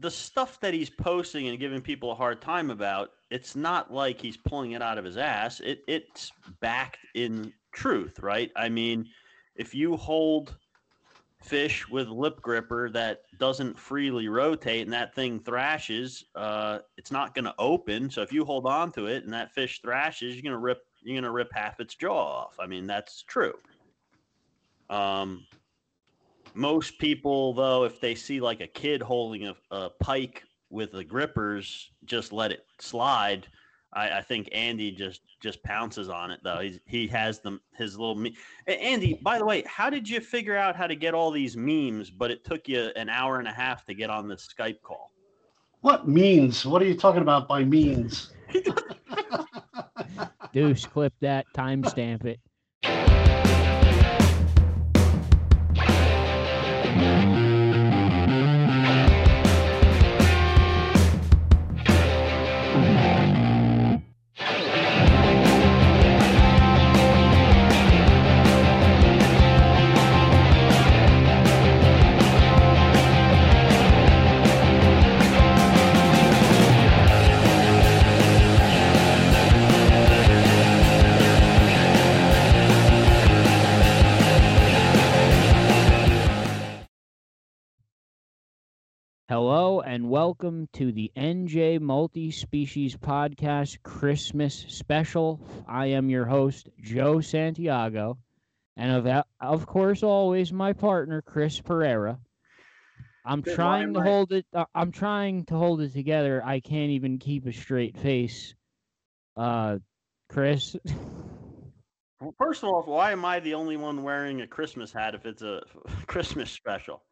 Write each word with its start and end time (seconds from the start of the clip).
the 0.00 0.10
stuff 0.10 0.58
that 0.60 0.74
he's 0.74 0.90
posting 0.90 1.48
and 1.48 1.58
giving 1.58 1.80
people 1.80 2.10
a 2.10 2.14
hard 2.14 2.40
time 2.40 2.70
about, 2.70 3.10
it's 3.30 3.54
not 3.54 3.92
like 3.92 4.20
he's 4.20 4.36
pulling 4.36 4.72
it 4.72 4.82
out 4.82 4.98
of 4.98 5.04
his 5.04 5.16
ass. 5.16 5.60
It 5.60 5.82
it's 5.86 6.32
backed 6.60 6.98
in 7.14 7.52
truth, 7.72 8.18
right? 8.20 8.50
I 8.56 8.68
mean, 8.68 9.06
if 9.56 9.74
you 9.74 9.96
hold 9.96 10.56
fish 11.42 11.88
with 11.88 12.08
lip 12.08 12.40
gripper 12.42 12.90
that 12.90 13.22
doesn't 13.38 13.78
freely 13.78 14.28
rotate 14.28 14.82
and 14.82 14.92
that 14.92 15.14
thing 15.14 15.40
thrashes, 15.40 16.24
uh, 16.34 16.78
it's 16.96 17.10
not 17.10 17.34
going 17.34 17.46
to 17.46 17.54
open. 17.58 18.10
So 18.10 18.22
if 18.22 18.32
you 18.32 18.44
hold 18.44 18.66
on 18.66 18.92
to 18.92 19.06
it 19.06 19.24
and 19.24 19.32
that 19.32 19.52
fish 19.52 19.80
thrashes, 19.82 20.34
you're 20.34 20.42
going 20.42 20.52
to 20.52 20.58
rip 20.58 20.82
you're 21.02 21.14
going 21.14 21.24
to 21.24 21.30
rip 21.30 21.50
half 21.54 21.80
its 21.80 21.94
jaw 21.94 22.42
off. 22.42 22.56
I 22.58 22.66
mean, 22.66 22.86
that's 22.86 23.22
true. 23.22 23.54
Um, 24.90 25.46
most 26.54 26.98
people, 26.98 27.54
though, 27.54 27.84
if 27.84 28.00
they 28.00 28.14
see 28.14 28.40
like 28.40 28.60
a 28.60 28.66
kid 28.66 29.02
holding 29.02 29.48
a, 29.48 29.54
a 29.70 29.90
pike 29.90 30.44
with 30.70 30.92
the 30.92 31.04
grippers, 31.04 31.90
just 32.04 32.32
let 32.32 32.52
it 32.52 32.64
slide. 32.78 33.46
I, 33.92 34.18
I, 34.18 34.22
think 34.22 34.48
Andy 34.52 34.92
just 34.92 35.22
just 35.42 35.62
pounces 35.64 36.08
on 36.08 36.30
it 36.30 36.40
though. 36.44 36.60
He's, 36.60 36.78
he 36.86 37.08
has 37.08 37.40
them 37.40 37.60
his 37.76 37.98
little 37.98 38.14
me- 38.14 38.36
Andy. 38.68 39.18
By 39.22 39.38
the 39.38 39.44
way, 39.44 39.64
how 39.66 39.90
did 39.90 40.08
you 40.08 40.20
figure 40.20 40.56
out 40.56 40.76
how 40.76 40.86
to 40.86 40.94
get 40.94 41.12
all 41.12 41.32
these 41.32 41.56
memes? 41.56 42.08
But 42.08 42.30
it 42.30 42.44
took 42.44 42.68
you 42.68 42.92
an 42.94 43.08
hour 43.08 43.40
and 43.40 43.48
a 43.48 43.52
half 43.52 43.84
to 43.86 43.94
get 43.94 44.08
on 44.08 44.28
this 44.28 44.48
Skype 44.56 44.80
call. 44.82 45.10
What 45.80 46.06
means? 46.06 46.64
What 46.64 46.82
are 46.82 46.84
you 46.84 46.94
talking 46.94 47.22
about 47.22 47.48
by 47.48 47.64
means? 47.64 48.32
Deuce, 50.52 50.84
clip 50.86 51.12
that, 51.20 51.46
timestamp 51.56 52.24
it. 52.26 52.40
Hello 89.30 89.80
and 89.80 90.10
welcome 90.10 90.68
to 90.72 90.90
the 90.90 91.12
NJ 91.16 91.80
Multi 91.80 92.32
Species 92.32 92.96
Podcast 92.96 93.80
Christmas 93.84 94.64
Special. 94.66 95.40
I 95.68 95.86
am 95.86 96.10
your 96.10 96.24
host, 96.24 96.68
Joe 96.80 97.20
Santiago, 97.20 98.18
and 98.76 98.90
of, 98.90 99.24
of 99.40 99.66
course, 99.66 100.02
always 100.02 100.52
my 100.52 100.72
partner, 100.72 101.22
Chris 101.22 101.60
Pereira. 101.60 102.18
I'm 103.24 103.42
Good 103.42 103.54
trying 103.54 103.94
to 103.94 104.00
hold 104.00 104.32
it. 104.32 104.46
Uh, 104.52 104.64
I'm 104.74 104.90
trying 104.90 105.44
to 105.44 105.54
hold 105.54 105.80
it 105.80 105.92
together. 105.92 106.42
I 106.44 106.58
can't 106.58 106.90
even 106.90 107.20
keep 107.20 107.46
a 107.46 107.52
straight 107.52 107.96
face. 107.96 108.56
Uh, 109.36 109.78
Chris. 110.28 110.74
Well, 112.20 112.34
first 112.36 112.64
of 112.64 112.70
all, 112.70 112.82
why 112.82 113.12
am 113.12 113.24
I 113.24 113.38
the 113.38 113.54
only 113.54 113.76
one 113.76 114.02
wearing 114.02 114.40
a 114.40 114.48
Christmas 114.48 114.92
hat 114.92 115.14
if 115.14 115.24
it's 115.24 115.42
a 115.42 115.62
Christmas 116.08 116.50
special? 116.50 117.04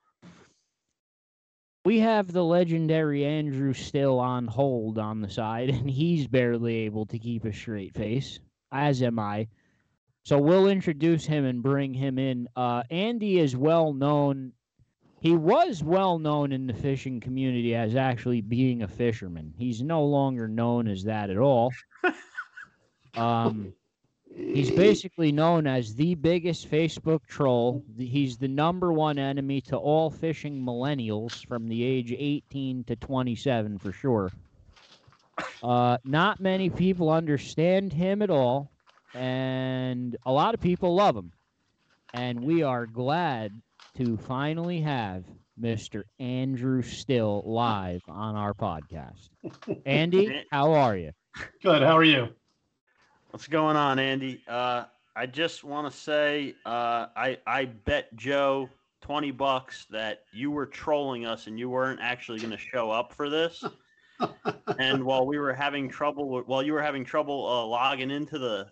We 1.89 2.01
have 2.01 2.31
the 2.31 2.45
legendary 2.45 3.25
Andrew 3.25 3.73
still 3.73 4.21
on 4.21 4.47
hold 4.47 4.99
on 4.99 5.23
the 5.23 5.31
side, 5.31 5.71
and 5.71 5.89
he's 5.89 6.27
barely 6.27 6.81
able 6.81 7.07
to 7.07 7.19
keep 7.19 7.47
a 7.47 7.53
straight 7.55 7.95
face, 7.95 8.41
as 8.71 9.03
am 9.03 9.19
I. 9.19 9.49
So 10.23 10.37
we'll 10.37 10.69
introduce 10.69 11.25
him 11.25 11.47
and 11.47 11.63
bring 11.63 11.95
him 11.95 12.19
in. 12.19 12.47
Uh, 12.55 12.83
Andy 12.91 13.39
is 13.39 13.57
well 13.57 13.95
known. 13.95 14.53
He 15.23 15.35
was 15.35 15.83
well 15.83 16.19
known 16.19 16.53
in 16.53 16.67
the 16.67 16.75
fishing 16.75 17.21
community 17.21 17.75
as 17.75 17.97
actually 17.97 18.43
being 18.43 18.83
a 18.83 18.89
fisherman. 18.89 19.55
He's 19.57 19.81
no 19.81 20.05
longer 20.05 20.47
known 20.47 20.89
as 20.89 21.05
that 21.05 21.31
at 21.31 21.39
all. 21.39 21.73
Um, 23.15 23.73
He's 24.39 24.71
basically 24.71 25.33
known 25.33 25.67
as 25.67 25.97
the 25.97 26.15
biggest 26.15 26.71
Facebook 26.71 27.27
troll. 27.27 27.83
He's 27.99 28.37
the 28.37 28.47
number 28.47 28.93
one 28.93 29.19
enemy 29.19 29.61
to 29.63 29.77
all 29.77 30.11
fishing 30.11 30.63
millennials 30.63 31.45
from 31.45 31.69
the 31.69 31.83
age 31.83 32.15
18 32.17 32.85
to 32.85 32.95
27 32.95 33.79
for 33.79 33.91
sure. 33.91 34.31
Uh, 35.61 35.99
not 36.05 36.39
many 36.39 36.71
people 36.71 37.11
understand 37.11 37.93
him 37.93 38.23
at 38.23 38.31
all, 38.31 38.71
and 39.13 40.17
a 40.25 40.31
lot 40.31 40.55
of 40.55 40.61
people 40.61 40.95
love 40.95 41.17
him. 41.17 41.33
And 42.15 42.41
we 42.45 42.63
are 42.63 42.87
glad 42.87 43.61
to 43.97 44.17
finally 44.19 44.81
have 44.83 45.25
Mr. 45.61 46.05
Andrew 46.21 46.83
Still 46.83 47.43
live 47.45 48.03
on 48.07 48.37
our 48.37 48.55
podcast. 48.55 49.31
Andy, 49.85 50.45
how 50.53 50.73
are 50.75 50.97
you? 50.97 51.11
Good. 51.61 51.83
How 51.83 51.97
are 51.97 52.05
you? 52.05 52.29
What's 53.31 53.47
going 53.47 53.77
on, 53.77 53.99
Andy? 53.99 54.43
Uh, 54.49 54.85
I 55.15 55.27
just 55.27 55.63
want 55.63 55.91
to 55.91 55.97
say 55.97 56.55
uh, 56.65 57.09
I 57.15 57.37
I 57.47 57.67
bet 57.67 58.15
Joe 58.17 58.71
twenty 59.03 59.33
bucks 59.33 59.87
that 59.91 60.23
you 60.33 60.51
were 60.51 60.65
trolling 60.65 61.27
us 61.27 61.47
and 61.47 61.59
you 61.59 61.69
weren't 61.69 62.01
actually 62.01 62.39
going 62.39 62.53
to 62.53 62.59
show 62.59 62.91
up 62.91 63.13
for 63.13 63.29
this. 63.29 63.63
and 64.79 65.05
while 65.05 65.27
we 65.27 65.39
were 65.39 65.53
having 65.53 65.91
trouble, 65.91 66.43
while 66.47 66.63
you 66.63 66.73
were 66.73 66.83
having 66.83 67.05
trouble 67.05 67.47
uh, 67.47 67.67
logging 67.67 68.11
into 68.11 68.39
the 68.39 68.67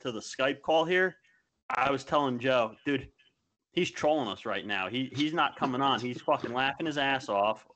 to 0.00 0.10
the 0.10 0.20
Skype 0.20 0.62
call 0.62 0.86
here, 0.86 1.16
I 1.68 1.90
was 1.90 2.02
telling 2.02 2.38
Joe, 2.38 2.76
dude, 2.86 3.08
he's 3.72 3.90
trolling 3.90 4.28
us 4.28 4.46
right 4.46 4.66
now. 4.66 4.88
He 4.88 5.12
he's 5.14 5.34
not 5.34 5.54
coming 5.58 5.82
on. 5.82 6.00
He's 6.00 6.22
fucking 6.22 6.54
laughing 6.54 6.86
his 6.86 6.96
ass 6.96 7.28
off 7.28 7.66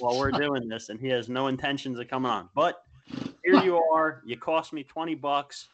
while 0.00 0.18
we're 0.18 0.30
doing 0.32 0.66
this, 0.66 0.88
and 0.88 0.98
he 0.98 1.06
has 1.10 1.28
no 1.28 1.46
intentions 1.46 2.00
of 2.00 2.08
coming 2.08 2.32
on. 2.32 2.48
But 2.56 2.82
here 3.44 3.62
you 3.62 3.76
are. 3.76 4.20
You 4.26 4.36
cost 4.36 4.72
me 4.72 4.82
twenty 4.82 5.14
bucks 5.14 5.68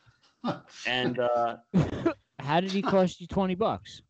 and 0.87 1.19
uh, 1.19 1.57
how 2.39 2.61
did 2.61 2.73
he 2.73 2.83
cost 2.83 3.21
you 3.21 3.27
twenty 3.27 3.55
bucks? 3.55 4.03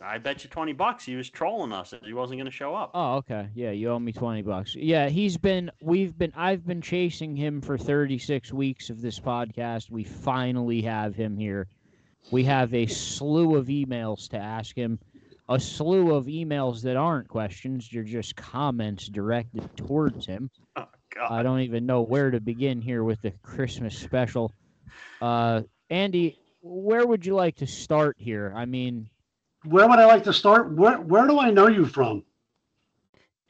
I 0.00 0.18
bet 0.18 0.44
you 0.44 0.50
twenty 0.50 0.72
bucks. 0.72 1.04
He 1.04 1.16
was 1.16 1.28
trolling 1.28 1.72
us. 1.72 1.92
He 2.04 2.12
wasn't 2.12 2.38
going 2.38 2.50
to 2.50 2.56
show 2.56 2.74
up. 2.74 2.92
Oh, 2.94 3.16
okay. 3.16 3.48
Yeah, 3.54 3.72
you 3.72 3.90
owe 3.90 3.98
me 3.98 4.12
twenty 4.12 4.42
bucks. 4.42 4.74
Yeah, 4.74 5.08
he's 5.08 5.36
been. 5.36 5.70
We've 5.80 6.16
been. 6.16 6.32
I've 6.36 6.66
been 6.66 6.80
chasing 6.80 7.36
him 7.36 7.60
for 7.60 7.76
thirty 7.76 8.18
six 8.18 8.52
weeks 8.52 8.90
of 8.90 9.00
this 9.00 9.18
podcast. 9.18 9.90
We 9.90 10.04
finally 10.04 10.82
have 10.82 11.14
him 11.16 11.36
here. 11.36 11.66
We 12.30 12.44
have 12.44 12.74
a 12.74 12.86
slew 12.86 13.56
of 13.56 13.66
emails 13.66 14.28
to 14.30 14.36
ask 14.36 14.76
him. 14.76 14.98
A 15.50 15.58
slew 15.58 16.14
of 16.14 16.26
emails 16.26 16.82
that 16.82 16.96
aren't 16.96 17.26
questions; 17.26 17.88
they're 17.90 18.02
just 18.02 18.36
comments 18.36 19.08
directed 19.08 19.76
towards 19.76 20.26
him. 20.26 20.50
Oh, 20.76 20.84
God. 21.14 21.32
I 21.32 21.42
don't 21.42 21.60
even 21.60 21.86
know 21.86 22.02
where 22.02 22.30
to 22.30 22.38
begin 22.38 22.82
here 22.82 23.02
with 23.02 23.22
the 23.22 23.30
Christmas 23.42 23.96
special. 23.96 24.52
Uh, 25.20 25.62
Andy, 25.90 26.38
where 26.60 27.06
would 27.06 27.24
you 27.24 27.34
like 27.34 27.56
to 27.56 27.66
start 27.66 28.16
here? 28.18 28.52
I 28.54 28.64
mean, 28.64 29.08
where 29.64 29.88
would 29.88 29.98
I 29.98 30.06
like 30.06 30.24
to 30.24 30.32
start? 30.32 30.72
Where 30.74 30.98
Where 30.98 31.26
do 31.26 31.38
I 31.38 31.50
know 31.50 31.68
you 31.68 31.86
from? 31.86 32.24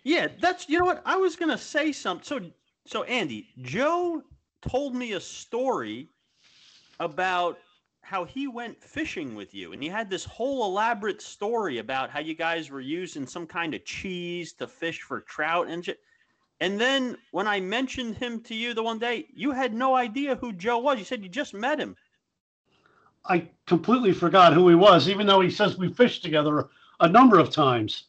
Yeah, 0.04 0.28
that's 0.40 0.68
you 0.68 0.78
know 0.78 0.84
what 0.84 1.02
I 1.04 1.16
was 1.16 1.36
gonna 1.36 1.58
say. 1.58 1.92
Something. 1.92 2.24
So 2.24 2.40
so 2.86 3.02
Andy, 3.04 3.48
Joe 3.62 4.22
told 4.62 4.94
me 4.94 5.12
a 5.12 5.20
story 5.20 6.08
about 7.00 7.58
how 8.00 8.24
he 8.24 8.48
went 8.48 8.82
fishing 8.82 9.34
with 9.34 9.54
you, 9.54 9.72
and 9.72 9.82
he 9.82 9.88
had 9.88 10.08
this 10.08 10.24
whole 10.24 10.64
elaborate 10.64 11.20
story 11.20 11.78
about 11.78 12.08
how 12.08 12.20
you 12.20 12.34
guys 12.34 12.70
were 12.70 12.80
using 12.80 13.26
some 13.26 13.46
kind 13.46 13.74
of 13.74 13.84
cheese 13.84 14.54
to 14.54 14.66
fish 14.66 15.02
for 15.02 15.20
trout 15.20 15.68
and 15.68 15.84
shit. 15.84 16.00
And 16.60 16.80
then 16.80 17.16
when 17.30 17.46
I 17.46 17.60
mentioned 17.60 18.16
him 18.16 18.40
to 18.42 18.54
you 18.54 18.74
the 18.74 18.82
one 18.82 18.98
day, 18.98 19.26
you 19.32 19.52
had 19.52 19.72
no 19.72 19.94
idea 19.94 20.36
who 20.36 20.52
Joe 20.52 20.78
was. 20.78 20.98
You 20.98 21.04
said 21.04 21.22
you 21.22 21.28
just 21.28 21.54
met 21.54 21.78
him. 21.78 21.96
I 23.24 23.48
completely 23.66 24.12
forgot 24.12 24.54
who 24.54 24.68
he 24.68 24.74
was, 24.74 25.08
even 25.08 25.26
though 25.26 25.40
he 25.40 25.50
says 25.50 25.76
we 25.76 25.92
fished 25.92 26.22
together 26.22 26.68
a 27.00 27.08
number 27.08 27.38
of 27.38 27.50
times. 27.50 28.04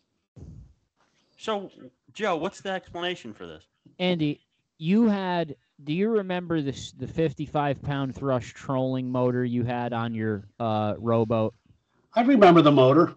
So, 1.38 1.69
Joe, 2.13 2.38
what's 2.38 2.62
the 2.62 2.72
explanation 2.72 3.34
for 3.34 3.46
this? 3.46 3.63
Andy, 4.00 4.42
you 4.78 5.07
had. 5.07 5.56
Do 5.81 5.94
you 5.94 6.10
remember 6.10 6.62
this 6.62 6.92
the 6.92 7.07
55 7.07 7.81
pound 7.81 8.13
thrust 8.13 8.54
trolling 8.54 9.10
motor 9.10 9.45
you 9.45 9.63
had 9.63 9.94
on 9.94 10.13
your 10.13 10.44
uh, 10.60 10.95
rowboat? 10.98 11.54
I 12.13 12.22
remember 12.24 12.62
the 12.62 12.72
motor. 12.72 13.16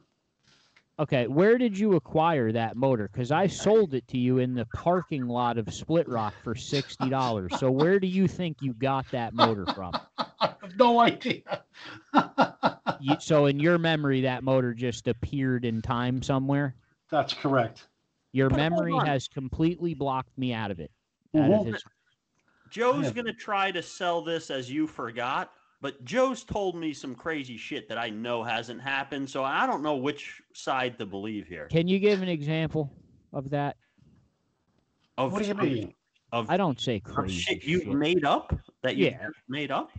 Okay, 0.99 1.27
where 1.27 1.57
did 1.57 1.77
you 1.79 1.95
acquire 1.97 2.53
that 2.53 2.77
motor? 2.77 3.09
Because 3.11 3.33
I 3.33 3.47
sold 3.47 3.95
it 3.95 4.07
to 4.09 4.19
you 4.19 4.39
in 4.39 4.55
the 4.55 4.67
parking 4.75 5.27
lot 5.27 5.57
of 5.57 5.73
Split 5.73 6.07
Rock 6.09 6.35
for 6.45 6.55
sixty 6.55 7.09
dollars. 7.09 7.59
so 7.59 7.71
where 7.71 7.99
do 7.99 8.07
you 8.07 8.29
think 8.29 8.59
you 8.61 8.75
got 8.75 9.07
that 9.11 9.33
motor 9.35 9.65
from? 9.75 9.93
I 10.19 10.55
have 10.61 10.77
no 10.77 11.01
idea. 11.01 11.65
you, 13.01 13.17
so 13.21 13.47
in 13.47 13.59
your 13.59 13.79
memory, 13.79 14.21
that 14.23 14.45
motor 14.45 14.75
just 14.75 15.09
appeared 15.09 15.65
in 15.65 15.81
time 15.81 16.23
somewhere. 16.23 16.75
That's 17.11 17.33
correct. 17.33 17.89
Your 18.33 18.51
But 18.51 18.57
memory 18.57 18.95
has 19.05 19.29
completely 19.29 19.95
blocked 19.95 20.37
me 20.37 20.53
out 20.53 20.71
of 20.71 20.79
it. 20.79 20.91
Out 21.35 21.53
of 21.53 21.67
his, 21.67 21.83
Joe's 22.69 23.07
Yeah. 23.07 23.13
gonna 23.13 23.33
try 23.33 23.71
to 23.71 23.83
sell 23.83 24.21
this 24.23 24.51
as 24.51 24.71
you 24.71 24.87
forgot, 24.87 25.53
but 25.83 26.03
Joe's 26.05 26.45
told 26.45 26.77
me 26.77 26.95
some 26.95 27.15
crazy 27.15 27.57
shit 27.59 27.89
that 27.89 27.99
I 27.99 28.09
know 28.09 28.43
hasn't 28.45 28.81
happened, 28.81 29.29
so 29.29 29.43
I 29.45 29.67
don't 29.67 29.83
know 29.83 29.97
which 29.97 30.41
side 30.55 30.97
to 31.01 31.05
believe 31.05 31.47
here. 31.49 31.67
can 31.71 31.89
you 31.89 31.99
give 31.99 32.23
an 32.23 32.29
example 32.29 32.91
of 33.33 33.51
that? 33.51 33.77
Of, 35.19 35.33
What 35.33 35.43
do 35.43 35.49
you 35.49 35.55
mean? 35.55 35.93
Of, 36.31 36.49
I 36.49 36.57
don't 36.57 36.81
say 36.81 37.01
crazy. 37.01 37.35
shit 37.35 37.65
you've 37.65 37.83
shit. 37.83 37.93
made 37.95 38.25
up 38.25 38.59
that 38.83 38.97
you 38.97 39.07
Yeah. 39.07 39.27
made 39.49 39.71
up. 39.71 39.91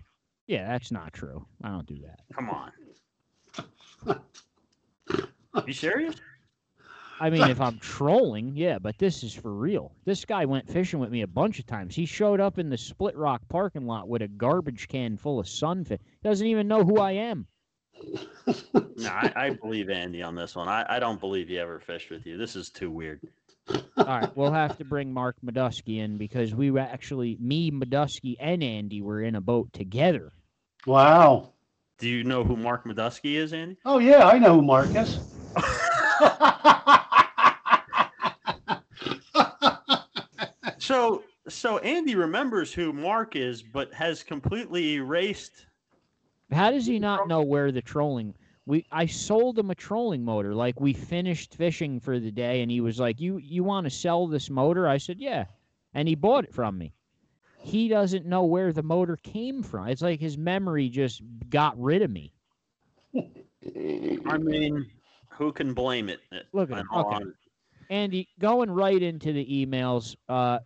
Yeah, 0.47 0.67
that's 0.67 0.91
not 0.91 1.13
true. 1.13 1.45
I 1.63 1.69
don't 1.69 1.85
do 1.85 1.99
that. 2.01 2.19
Come 2.33 2.49
on. 2.49 2.71
you 5.67 5.73
serious? 5.73 6.15
I 7.19 7.29
mean, 7.29 7.49
if 7.49 7.61
I'm 7.61 7.79
trolling, 7.81 8.53
yeah, 8.55 8.79
but 8.79 8.97
this 8.97 9.23
is 9.23 9.33
for 9.33 9.53
real. 9.53 9.91
This 10.05 10.25
guy 10.25 10.45
went 10.45 10.69
fishing 10.69 10.99
with 10.99 11.11
me 11.11 11.21
a 11.21 11.27
bunch 11.27 11.59
of 11.59 11.65
times. 11.65 11.95
He 11.95 12.05
showed 12.05 12.39
up 12.39 12.59
in 12.59 12.69
the 12.69 12.77
Split 12.77 13.15
Rock 13.15 13.41
parking 13.49 13.85
lot 13.85 14.07
with 14.07 14.21
a 14.21 14.27
garbage 14.27 14.87
can 14.87 15.17
full 15.17 15.39
of 15.39 15.47
sunfish. 15.47 16.01
Doesn't 16.23 16.47
even 16.47 16.67
know 16.67 16.83
who 16.83 16.99
I 16.99 17.11
am. 17.13 17.47
No, 18.73 19.09
I, 19.09 19.31
I 19.35 19.49
believe 19.51 19.89
Andy 19.89 20.21
on 20.21 20.35
this 20.35 20.55
one. 20.55 20.67
I, 20.67 20.85
I 20.89 20.99
don't 20.99 21.19
believe 21.19 21.47
he 21.47 21.59
ever 21.59 21.79
fished 21.79 22.09
with 22.09 22.25
you. 22.25 22.37
This 22.37 22.55
is 22.55 22.69
too 22.69 22.91
weird. 22.91 23.21
All 23.69 24.05
right, 24.05 24.35
we'll 24.35 24.51
have 24.51 24.77
to 24.77 24.83
bring 24.83 25.13
Mark 25.13 25.37
Medusky 25.45 25.99
in 25.99 26.17
because 26.17 26.53
we 26.53 26.71
were 26.71 26.79
actually, 26.79 27.37
me, 27.39 27.71
Medusky, 27.71 28.35
and 28.39 28.63
Andy 28.63 29.01
were 29.01 29.21
in 29.21 29.35
a 29.35 29.41
boat 29.41 29.71
together. 29.71 30.33
Wow. 30.85 31.53
Do 31.97 32.09
you 32.09 32.23
know 32.23 32.43
who 32.43 32.57
Mark 32.57 32.83
Medusky 32.85 33.35
is, 33.35 33.53
Andy? 33.53 33.77
Oh 33.85 33.99
yeah, 33.99 34.27
I 34.27 34.37
know 34.39 34.55
who 34.55 34.61
Mark 34.61 34.89
is. 34.95 35.19
So 40.83 41.23
so 41.47 41.77
Andy 41.77 42.15
remembers 42.15 42.73
who 42.73 42.91
Mark 42.91 43.37
is, 43.37 43.63
but 43.63 43.93
has 43.93 44.21
completely 44.21 44.95
erased. 44.95 45.65
How 46.51 46.71
does 46.71 46.85
he 46.85 46.99
not 46.99 47.25
know 47.25 47.41
where 47.41 47.71
the 47.71 47.81
trolling? 47.81 48.35
We 48.65 48.85
I 48.91 49.05
sold 49.05 49.57
him 49.57 49.71
a 49.71 49.75
trolling 49.75 50.25
motor. 50.25 50.53
Like 50.53 50.81
we 50.81 50.91
finished 50.91 51.55
fishing 51.55 52.01
for 52.01 52.19
the 52.19 52.31
day, 52.31 52.61
and 52.61 52.69
he 52.69 52.81
was 52.81 52.99
like, 52.99 53.21
"You 53.21 53.37
you 53.37 53.63
want 53.63 53.85
to 53.85 53.89
sell 53.89 54.27
this 54.27 54.49
motor?" 54.49 54.85
I 54.85 54.97
said, 54.97 55.21
"Yeah," 55.21 55.45
and 55.93 56.05
he 56.05 56.15
bought 56.15 56.43
it 56.43 56.53
from 56.53 56.77
me. 56.77 56.93
He 57.59 57.87
doesn't 57.87 58.25
know 58.25 58.43
where 58.43 58.73
the 58.73 58.83
motor 58.83 59.15
came 59.15 59.63
from. 59.63 59.87
It's 59.87 60.01
like 60.01 60.19
his 60.19 60.37
memory 60.37 60.89
just 60.89 61.21
got 61.49 61.79
rid 61.81 62.01
of 62.01 62.11
me. 62.11 62.33
I 63.15 64.37
mean, 64.37 64.85
who 65.29 65.53
can 65.53 65.73
blame 65.73 66.09
it? 66.09 66.19
Look 66.51 66.71
at 66.71 66.79
him. 66.79 66.87
Okay. 66.93 67.23
Honesty? 67.89 67.95
Andy, 67.95 68.27
going 68.39 68.69
right 68.69 69.01
into 69.01 69.33
the 69.33 69.45
emails, 69.45 70.15
uh, 70.29 70.59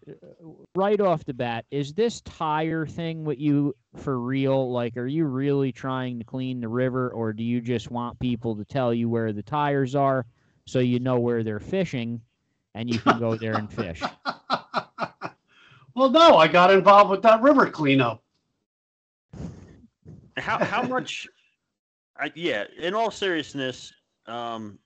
right 0.76 1.00
off 1.00 1.26
the 1.26 1.34
bat, 1.34 1.66
is 1.72 1.94
this 1.94 2.22
tire 2.22 2.86
thing 2.86 3.24
with 3.24 3.40
you 3.40 3.76
for 3.96 4.20
real? 4.20 4.72
Like, 4.72 4.98
are 4.98 5.08
you 5.08 5.26
really 5.26 5.72
trying 5.72 6.20
to 6.20 6.26
clean 6.26 6.62
the 6.62 6.68
river, 6.68 7.10
or 7.10 7.34
do 7.34 7.44
you 7.44 7.62
just 7.62 7.92
want 7.92 8.20
people 8.20 8.56
to 8.56 8.66
tell 8.66 8.94
you 8.94 9.10
where 9.10 9.34
the 9.34 9.44
tires 9.44 9.96
are 9.96 10.26
so 10.66 10.80
you 10.80 11.00
know 11.00 11.20
where 11.20 11.44
they're 11.44 11.60
fishing 11.60 12.22
and 12.76 12.90
you 12.94 13.00
can 13.00 13.20
go 13.20 13.36
there 13.36 13.56
and 13.56 13.72
fish? 13.72 14.02
well, 15.96 16.10
no, 16.10 16.38
I 16.38 16.48
got 16.48 16.72
involved 16.72 17.10
with 17.10 17.22
that 17.24 17.42
river 17.42 17.70
cleanup. 17.70 18.24
How 20.38 20.64
how 20.64 20.84
much? 20.84 21.28
I, 22.20 22.32
yeah. 22.36 22.66
In 22.80 22.94
all 22.94 23.12
seriousness, 23.12 23.92
um, 24.28 24.80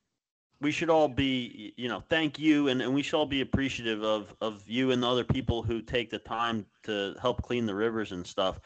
we 0.62 0.72
should 0.72 0.90
all 0.90 1.08
be, 1.08 1.74
you 1.76 1.90
know, 1.90 2.04
thank 2.08 2.38
you, 2.38 2.68
and, 2.68 2.82
and 2.82 2.94
we 2.94 3.02
should 3.02 3.18
all 3.18 3.26
be 3.26 3.42
appreciative 3.42 4.04
of 4.04 4.34
of 4.42 4.64
you 4.68 4.92
and 4.92 5.02
the 5.02 5.10
other 5.10 5.24
people 5.24 5.64
who 5.64 5.82
take 5.82 6.10
the 6.10 6.20
time 6.20 6.66
to 6.84 7.16
help 7.20 7.42
clean 7.42 7.66
the 7.66 7.76
rivers 7.76 8.12
and 8.12 8.26
stuff. 8.26 8.60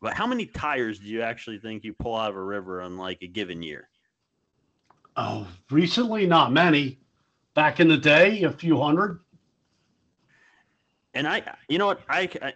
But 0.00 0.14
how 0.14 0.26
many 0.26 0.46
tires 0.46 0.98
do 0.98 1.06
you 1.06 1.22
actually 1.22 1.58
think 1.58 1.84
you 1.84 1.92
pull 1.92 2.16
out 2.16 2.30
of 2.30 2.36
a 2.36 2.42
river 2.42 2.82
on 2.82 2.96
like 2.96 3.22
a 3.22 3.26
given 3.26 3.62
year? 3.62 3.88
Oh, 5.16 5.46
recently, 5.70 6.26
not 6.26 6.52
many. 6.52 6.98
Back 7.54 7.80
in 7.80 7.88
the 7.88 7.96
day, 7.96 8.42
a 8.42 8.50
few 8.50 8.80
hundred. 8.80 9.20
And 11.14 11.26
I, 11.26 11.42
you 11.68 11.78
know 11.78 11.86
what, 11.86 12.00
I, 12.08 12.28
I, 12.40 12.52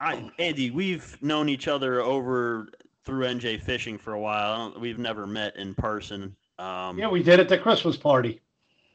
I, 0.00 0.30
Andy, 0.38 0.70
we've 0.70 1.16
known 1.22 1.48
each 1.48 1.68
other 1.68 2.00
over 2.00 2.68
through 3.04 3.26
NJ 3.26 3.62
Fishing 3.62 3.96
for 3.96 4.12
a 4.14 4.20
while. 4.20 4.52
I 4.52 4.56
don't, 4.58 4.80
we've 4.80 4.98
never 4.98 5.26
met 5.26 5.56
in 5.56 5.74
person. 5.74 6.34
Um, 6.58 6.98
Yeah, 6.98 7.08
we 7.08 7.22
did 7.22 7.40
at 7.40 7.48
the 7.48 7.58
Christmas 7.58 7.96
party. 7.96 8.40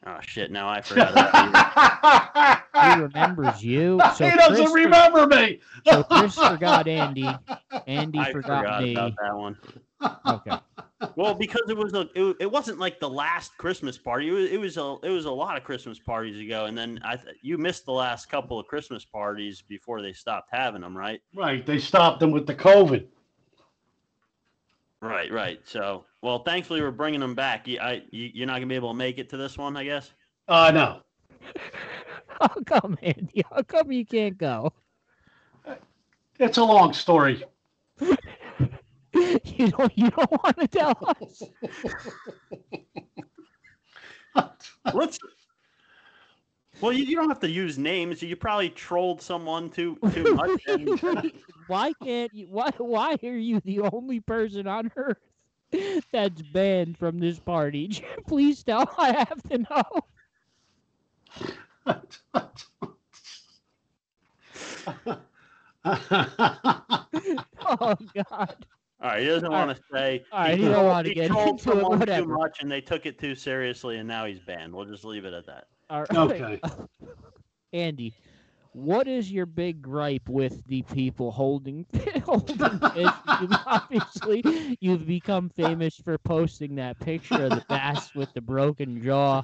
Oh 0.06 0.18
shit! 0.22 0.50
Now 0.50 0.66
I 0.68 0.80
forgot. 0.80 1.12
About. 1.12 2.96
He 2.96 3.02
remembers 3.02 3.62
you. 3.62 4.00
So 4.14 4.26
he 4.28 4.34
doesn't 4.36 4.56
Chris, 4.56 4.70
for- 4.70 4.74
remember 4.76 5.26
me. 5.26 5.60
so 5.86 6.02
Chris 6.04 6.34
forgot 6.36 6.88
Andy. 6.88 7.28
Andy 7.86 8.18
I 8.18 8.32
forgot, 8.32 8.62
forgot 8.64 8.82
me. 8.82 8.92
about 8.92 9.12
that 9.22 9.36
one. 9.36 9.58
Okay. 10.26 10.56
Well, 11.16 11.34
because 11.34 11.62
it 11.68 11.76
was 11.76 11.92
a, 11.94 12.08
it, 12.14 12.36
it 12.40 12.50
wasn't 12.50 12.78
like 12.78 12.98
the 13.00 13.08
last 13.08 13.56
Christmas 13.58 13.96
party. 13.98 14.28
It 14.28 14.32
was, 14.32 14.50
it 14.50 14.60
was 14.60 14.76
a, 14.78 14.96
it 15.02 15.10
was 15.10 15.24
a 15.26 15.30
lot 15.30 15.56
of 15.58 15.64
Christmas 15.64 15.98
parties 15.98 16.38
ago, 16.40 16.64
and 16.66 16.76
then 16.76 16.98
I, 17.04 17.16
th- 17.16 17.36
you 17.42 17.56
missed 17.58 17.84
the 17.86 17.92
last 17.92 18.30
couple 18.30 18.58
of 18.58 18.66
Christmas 18.66 19.04
parties 19.04 19.62
before 19.66 20.00
they 20.02 20.12
stopped 20.14 20.48
having 20.52 20.80
them, 20.82 20.96
right? 20.96 21.20
Right, 21.34 21.64
they 21.64 21.78
stopped 21.78 22.20
them 22.20 22.30
with 22.30 22.46
the 22.46 22.54
COVID. 22.54 23.06
Right, 25.02 25.32
right. 25.32 25.60
So, 25.64 26.04
well, 26.22 26.40
thankfully 26.42 26.82
we're 26.82 26.90
bringing 26.90 27.20
them 27.20 27.34
back. 27.34 27.66
You, 27.66 27.78
I, 27.80 28.02
you, 28.10 28.30
you're 28.34 28.46
not 28.46 28.54
gonna 28.54 28.66
be 28.66 28.74
able 28.74 28.90
to 28.90 28.96
make 28.96 29.18
it 29.18 29.30
to 29.30 29.36
this 29.36 29.56
one, 29.56 29.76
I 29.76 29.84
guess. 29.84 30.12
Uh, 30.46 30.70
no. 30.72 31.00
How 32.26 32.48
come, 32.66 32.98
Andy? 33.02 33.42
How 33.50 33.62
come 33.62 33.92
you 33.92 34.04
can't 34.04 34.36
go? 34.36 34.72
It's 36.38 36.58
a 36.58 36.64
long 36.64 36.92
story. 36.92 37.44
You 39.44 39.68
don't. 39.68 39.92
You 39.98 40.10
don't 40.10 40.30
want 40.30 40.58
to 40.58 40.68
tell 40.68 40.94
us. 41.02 41.42
Let's. 44.94 45.18
Well, 46.80 46.92
you, 46.92 47.04
you 47.04 47.16
don't 47.16 47.28
have 47.28 47.40
to 47.40 47.50
use 47.50 47.78
names. 47.78 48.22
You 48.22 48.36
probably 48.36 48.70
trolled 48.70 49.20
someone 49.20 49.70
too 49.70 49.98
too 50.12 50.34
much. 50.34 50.62
and- 50.66 51.32
why 51.66 51.92
can't 52.02 52.32
you? 52.34 52.46
Why? 52.48 52.70
Why 52.78 53.16
are 53.22 53.28
you 53.36 53.60
the 53.60 53.80
only 53.92 54.20
person 54.20 54.66
on 54.66 54.90
earth 54.96 55.18
that's 56.12 56.42
banned 56.42 56.98
from 56.98 57.18
this 57.18 57.38
party? 57.38 58.04
Please 58.26 58.62
tell. 58.64 58.92
I 58.98 59.12
have 59.28 59.42
to 59.50 59.58
know. 59.58 59.82
Oh 67.62 67.96
God. 68.14 68.66
All 69.02 69.08
right, 69.08 69.20
he 69.22 69.26
doesn't 69.28 69.46
All 69.46 69.66
want 69.66 69.76
to 69.76 69.82
say. 69.92 70.24
all 70.30 70.40
right, 70.40 70.56
he 70.58 70.64
he 70.64 70.68
don't 70.68 70.84
wanna 70.86 71.14
get 71.14 71.28
trolled 71.30 71.66
into 71.66 72.02
it, 72.02 72.16
too 72.18 72.26
much, 72.26 72.58
and 72.60 72.70
they 72.70 72.80
took 72.82 73.06
it 73.06 73.18
too 73.18 73.34
seriously, 73.34 73.96
and 73.96 74.06
now 74.06 74.26
he's 74.26 74.40
banned. 74.40 74.74
We'll 74.74 74.84
just 74.84 75.04
leave 75.04 75.24
it 75.24 75.32
at 75.32 75.46
that. 75.46 75.68
All 75.90 76.02
right. 76.02 76.16
okay. 76.16 76.60
Andy, 77.72 78.14
what 78.72 79.08
is 79.08 79.30
your 79.30 79.46
big 79.46 79.82
gripe 79.82 80.28
with 80.28 80.64
the 80.66 80.82
people 80.82 81.32
holding 81.32 81.86
holding? 82.24 82.58
You've 82.60 83.58
obviously, 83.66 84.76
you've 84.80 85.06
become 85.06 85.50
famous 85.50 85.96
for 85.96 86.16
posting 86.18 86.76
that 86.76 86.98
picture 87.00 87.42
of 87.44 87.50
the 87.50 87.64
bass 87.68 88.14
with 88.14 88.32
the 88.34 88.40
broken 88.40 89.02
jaw. 89.02 89.42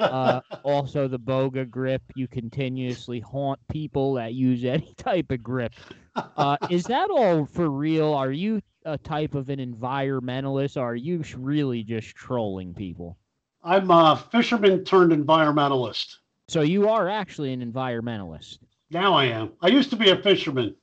Uh, 0.00 0.40
also, 0.62 1.08
the 1.08 1.18
boga 1.18 1.68
grip. 1.68 2.02
You 2.14 2.28
continuously 2.28 3.20
haunt 3.20 3.60
people 3.68 4.14
that 4.14 4.34
use 4.34 4.64
any 4.64 4.94
type 4.96 5.30
of 5.30 5.42
grip. 5.42 5.72
Uh, 6.16 6.56
is 6.70 6.84
that 6.86 7.10
all 7.10 7.44
for 7.46 7.68
real? 7.68 8.14
Are 8.14 8.32
you 8.32 8.62
a 8.86 8.96
type 8.98 9.34
of 9.34 9.50
an 9.50 9.58
environmentalist, 9.58 10.76
or 10.78 10.92
are 10.92 10.94
you 10.96 11.22
really 11.36 11.84
just 11.84 12.14
trolling 12.16 12.74
people? 12.74 13.18
I'm 13.62 13.90
a 13.90 14.22
fisherman 14.30 14.84
turned 14.84 15.12
environmentalist. 15.12 16.16
So 16.48 16.62
you 16.62 16.88
are 16.88 17.08
actually 17.08 17.52
an 17.52 17.72
environmentalist. 17.72 18.58
Now 18.90 19.14
I 19.14 19.26
am. 19.26 19.52
I 19.60 19.68
used 19.68 19.90
to 19.90 19.96
be 19.96 20.10
a 20.10 20.16
fisherman. 20.16 20.74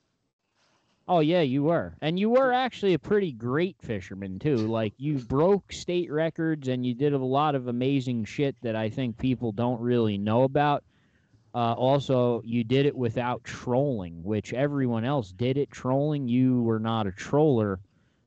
Oh 1.06 1.20
yeah, 1.20 1.40
you 1.40 1.64
were, 1.64 1.96
and 2.00 2.18
you 2.18 2.30
were 2.30 2.52
actually 2.52 2.94
a 2.94 2.98
pretty 2.98 3.32
great 3.32 3.76
fisherman 3.80 4.38
too. 4.38 4.56
Like 4.56 4.94
you 4.96 5.18
broke 5.18 5.72
state 5.72 6.10
records, 6.10 6.68
and 6.68 6.86
you 6.86 6.94
did 6.94 7.12
a 7.12 7.18
lot 7.18 7.54
of 7.54 7.66
amazing 7.66 8.24
shit 8.24 8.56
that 8.62 8.76
I 8.76 8.88
think 8.88 9.18
people 9.18 9.52
don't 9.52 9.80
really 9.80 10.18
know 10.18 10.44
about. 10.44 10.84
Uh, 11.52 11.72
also, 11.72 12.42
you 12.44 12.62
did 12.62 12.86
it 12.86 12.96
without 12.96 13.42
trolling, 13.42 14.22
which 14.22 14.52
everyone 14.52 15.04
else 15.04 15.32
did 15.32 15.58
it 15.58 15.70
trolling. 15.70 16.28
You 16.28 16.62
were 16.62 16.78
not 16.78 17.08
a 17.08 17.12
troller. 17.12 17.80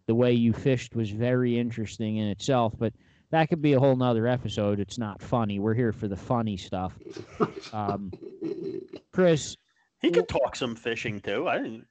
The 0.07 0.15
way 0.15 0.33
you 0.33 0.51
fished 0.51 0.93
was 0.93 1.09
very 1.09 1.57
interesting 1.57 2.17
in 2.17 2.27
itself, 2.27 2.73
but 2.77 2.91
that 3.33 3.49
could 3.49 3.61
be 3.63 3.73
a 3.73 3.79
whole 3.79 3.95
nother 3.95 4.27
episode. 4.27 4.79
It's 4.79 4.99
not 4.99 5.19
funny. 5.19 5.57
We're 5.57 5.73
here 5.73 5.91
for 5.91 6.07
the 6.07 6.15
funny 6.15 6.55
stuff. 6.55 6.93
Um, 7.73 8.11
Chris, 9.11 9.57
He 10.01 10.11
could 10.11 10.27
talk 10.27 10.55
some 10.55 10.75
fishing 10.75 11.19
too. 11.19 11.47
I 11.47 11.57
didn't. 11.57 11.87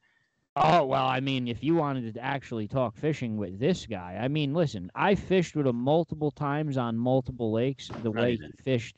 Oh 0.54 0.84
well, 0.84 1.06
I 1.06 1.18
mean, 1.18 1.48
if 1.48 1.64
you 1.64 1.74
wanted 1.74 2.14
to 2.14 2.20
actually 2.20 2.68
talk 2.68 2.96
fishing 2.96 3.36
with 3.36 3.58
this 3.58 3.86
guy, 3.86 4.18
I 4.20 4.28
mean, 4.28 4.54
listen, 4.54 4.90
I 4.94 5.16
fished 5.16 5.56
with 5.56 5.66
him 5.66 5.76
multiple 5.76 6.30
times 6.30 6.76
on 6.76 6.96
multiple 6.96 7.50
lakes. 7.50 7.88
The 7.88 8.10
No, 8.10 8.22
way 8.22 8.36
he 8.36 8.62
fished, 8.62 8.94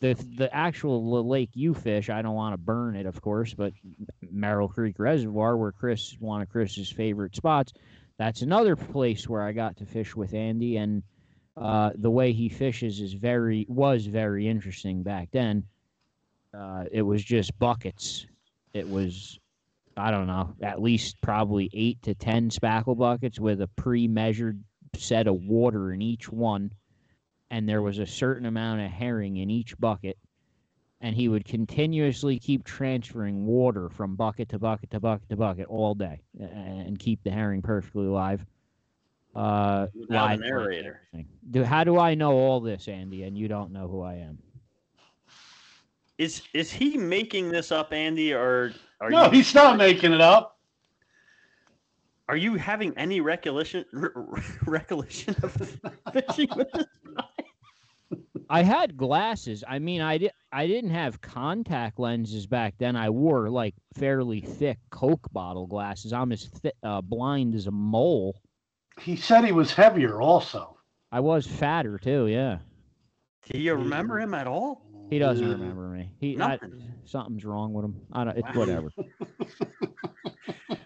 the 0.00 0.14
the 0.36 0.54
actual 0.54 1.26
lake 1.26 1.50
you 1.54 1.74
fish, 1.74 2.08
I 2.08 2.22
don't 2.22 2.34
want 2.36 2.52
to 2.52 2.58
burn 2.58 2.94
it, 2.94 3.06
of 3.06 3.20
course, 3.20 3.52
but 3.52 3.72
Merrill 4.30 4.68
Creek 4.68 4.98
Reservoir, 4.98 5.56
where 5.56 5.72
Chris 5.72 6.14
one 6.20 6.40
of 6.40 6.48
Chris's 6.50 6.90
favorite 6.92 7.34
spots, 7.34 7.72
that's 8.16 8.42
another 8.42 8.76
place 8.76 9.28
where 9.28 9.42
I 9.42 9.50
got 9.50 9.78
to 9.78 9.86
fish 9.86 10.14
with 10.14 10.34
Andy, 10.34 10.76
and 10.76 11.02
uh, 11.56 11.90
the 11.94 12.10
way 12.10 12.32
he 12.32 12.48
fishes 12.48 13.00
is 13.00 13.12
very 13.12 13.66
was 13.68 14.06
very 14.06 14.48
interesting 14.48 15.02
back 15.02 15.28
then. 15.30 15.64
Uh, 16.52 16.84
it 16.90 17.02
was 17.02 17.22
just 17.22 17.58
buckets. 17.58 18.26
It 18.72 18.88
was, 18.88 19.38
I 19.96 20.10
don't 20.10 20.26
know, 20.26 20.54
at 20.62 20.82
least 20.82 21.20
probably 21.20 21.70
eight 21.72 22.02
to 22.02 22.14
ten 22.14 22.50
spackle 22.50 22.96
buckets 22.96 23.38
with 23.38 23.60
a 23.60 23.68
pre-measured 23.68 24.62
set 24.96 25.26
of 25.26 25.42
water 25.44 25.92
in 25.92 26.02
each 26.02 26.30
one, 26.30 26.72
and 27.50 27.68
there 27.68 27.82
was 27.82 27.98
a 27.98 28.06
certain 28.06 28.46
amount 28.46 28.80
of 28.80 28.90
herring 28.90 29.36
in 29.36 29.50
each 29.50 29.78
bucket. 29.78 30.16
And 31.00 31.14
he 31.14 31.28
would 31.28 31.44
continuously 31.44 32.38
keep 32.38 32.64
transferring 32.64 33.44
water 33.44 33.90
from 33.90 34.16
bucket 34.16 34.48
to 34.50 34.58
bucket 34.58 34.90
to 34.90 35.00
bucket 35.00 35.28
to 35.28 35.36
bucket 35.36 35.66
all 35.66 35.94
day, 35.94 36.22
and 36.40 36.98
keep 36.98 37.22
the 37.22 37.30
herring 37.30 37.62
perfectly 37.62 38.06
alive. 38.06 38.46
Uh, 39.34 39.86
Without 39.98 40.14
a 40.14 40.28
live 40.30 40.40
narrator. 40.40 41.00
Do 41.50 41.64
how 41.64 41.82
do 41.84 41.98
I 41.98 42.14
know 42.14 42.32
all 42.32 42.60
this, 42.60 42.86
Andy? 42.88 43.24
And 43.24 43.36
you 43.36 43.48
don't 43.48 43.72
know 43.72 43.88
who 43.88 44.02
I 44.02 44.14
am. 44.14 44.38
Is 46.18 46.42
is 46.52 46.70
he 46.70 46.96
making 46.96 47.50
this 47.50 47.72
up, 47.72 47.92
Andy, 47.92 48.32
or 48.32 48.72
are 49.00 49.10
no, 49.10 49.24
you 49.24 49.30
he's 49.32 49.52
not 49.54 49.76
making 49.76 50.12
it 50.12 50.20
up. 50.20 50.58
are 52.28 52.36
you 52.36 52.54
having 52.54 52.96
any 52.96 53.20
recollection 53.20 53.84
re- 53.92 54.10
re- 54.14 54.42
recollection 54.66 55.34
of 55.42 55.52
fishing 56.12 56.48
with 56.54 56.70
this 56.72 56.86
guy? 57.16 57.24
I 58.48 58.62
had 58.62 58.96
glasses. 58.96 59.64
I 59.66 59.80
mean, 59.80 60.00
I 60.00 60.18
did. 60.18 60.30
I 60.52 60.68
didn't 60.68 60.90
have 60.90 61.20
contact 61.20 61.98
lenses 61.98 62.46
back 62.46 62.74
then. 62.78 62.94
I 62.94 63.10
wore 63.10 63.50
like 63.50 63.74
fairly 63.94 64.40
thick 64.40 64.78
Coke 64.90 65.26
bottle 65.32 65.66
glasses. 65.66 66.12
I'm 66.12 66.30
as 66.30 66.44
thi- 66.44 66.70
uh, 66.84 67.00
blind 67.00 67.56
as 67.56 67.66
a 67.66 67.72
mole. 67.72 68.40
He 69.00 69.16
said 69.16 69.44
he 69.44 69.52
was 69.52 69.72
heavier 69.72 70.20
also. 70.20 70.78
I 71.12 71.20
was 71.20 71.46
fatter 71.46 71.98
too. 71.98 72.26
Yeah, 72.26 72.58
Do 73.52 73.58
you 73.58 73.72
uh, 73.72 73.76
remember 73.76 74.20
him 74.20 74.34
at 74.34 74.46
all? 74.46 74.82
he 75.10 75.18
doesn't 75.18 75.46
Yeah. 75.46 75.52
remember 75.52 75.88
me. 75.88 76.10
He 76.18 76.34
I, 76.40 76.50
Nothing. 76.56 76.82
something's 77.04 77.44
wrong 77.44 77.72
with 77.72 77.84
him. 77.84 78.00
I 78.12 78.24
don't. 78.24 78.36
It's 78.38 78.48
Wow. 78.48 78.54
whatever. 78.54 78.90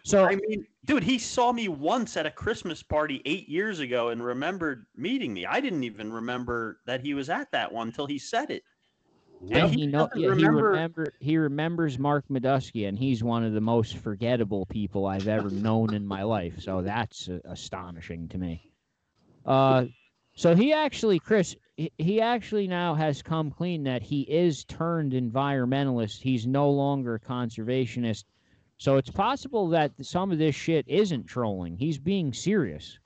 So 0.04 0.24
I 0.24 0.36
mean, 0.36 0.66
dude, 0.86 1.02
he 1.04 1.18
saw 1.18 1.52
me 1.52 1.68
once 1.68 2.16
at 2.16 2.24
a 2.24 2.30
Christmas 2.30 2.82
party 2.82 3.20
eight 3.26 3.46
years 3.46 3.80
ago 3.80 4.08
and 4.08 4.24
remembered 4.24 4.86
meeting 4.96 5.34
me. 5.34 5.44
I 5.44 5.60
didn't 5.60 5.84
even 5.84 6.10
remember 6.10 6.80
that 6.86 7.02
he 7.02 7.12
was 7.12 7.28
at 7.28 7.52
that 7.52 7.70
one 7.70 7.88
until 7.88 8.06
he 8.06 8.18
said 8.18 8.50
it. 8.50 8.62
Yeah. 9.40 9.66
And 9.66 9.74
he 9.74 9.80
he 9.82 9.86
know, 9.86 10.08
doesn't 10.08 10.22
remember- 10.22 10.58
he 10.58 10.72
remember 10.72 11.12
he 11.20 11.38
remembers 11.38 11.98
Mark 11.98 12.24
Medusky, 12.28 12.88
and 12.88 12.98
he's 12.98 13.22
one 13.22 13.44
of 13.44 13.52
the 13.52 13.60
most 13.60 13.96
forgettable 13.98 14.66
people 14.66 15.06
I've 15.06 15.28
ever 15.28 15.50
known 15.50 15.94
in 15.94 16.06
my 16.06 16.22
life. 16.22 16.60
So 16.60 16.82
that's 16.82 17.28
uh, 17.28 17.38
astonishing 17.44 18.28
to 18.28 18.38
me. 18.38 18.70
Uh, 19.46 19.86
so 20.34 20.54
he 20.54 20.72
actually, 20.72 21.18
Chris, 21.18 21.56
he, 21.76 21.90
he 21.98 22.20
actually 22.20 22.68
now 22.68 22.94
has 22.94 23.22
come 23.22 23.50
clean 23.50 23.84
that 23.84 24.02
he 24.02 24.22
is 24.22 24.64
turned 24.64 25.12
environmentalist. 25.12 26.20
He's 26.20 26.46
no 26.46 26.70
longer 26.70 27.14
a 27.14 27.20
conservationist. 27.20 28.24
So 28.76 28.96
it's 28.96 29.10
possible 29.10 29.68
that 29.70 29.92
some 30.02 30.30
of 30.30 30.38
this 30.38 30.54
shit 30.54 30.84
isn't 30.86 31.26
trolling. 31.26 31.76
He's 31.76 31.98
being 31.98 32.32
serious. 32.32 32.98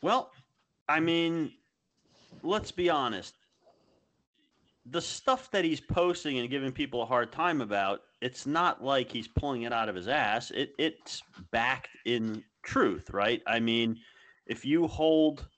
Well, 0.00 0.30
I 0.88 1.00
mean, 1.00 1.52
let's 2.42 2.70
be 2.70 2.88
honest. 2.88 3.34
The 4.90 5.00
stuff 5.00 5.50
that 5.50 5.64
he's 5.64 5.80
posting 5.80 6.38
and 6.38 6.48
giving 6.48 6.72
people 6.72 7.02
a 7.02 7.06
hard 7.06 7.32
time 7.32 7.60
about, 7.60 8.02
it's 8.20 8.46
not 8.46 8.82
like 8.84 9.10
he's 9.10 9.28
pulling 9.28 9.62
it 9.62 9.72
out 9.72 9.88
of 9.88 9.94
his 9.94 10.08
ass. 10.08 10.50
It 10.52 10.72
it's 10.78 11.22
backed 11.50 11.96
in 12.04 12.44
truth, 12.62 13.10
right? 13.10 13.42
I 13.46 13.60
mean, 13.60 13.98
if 14.46 14.64
you 14.64 14.86
hold 14.86 15.48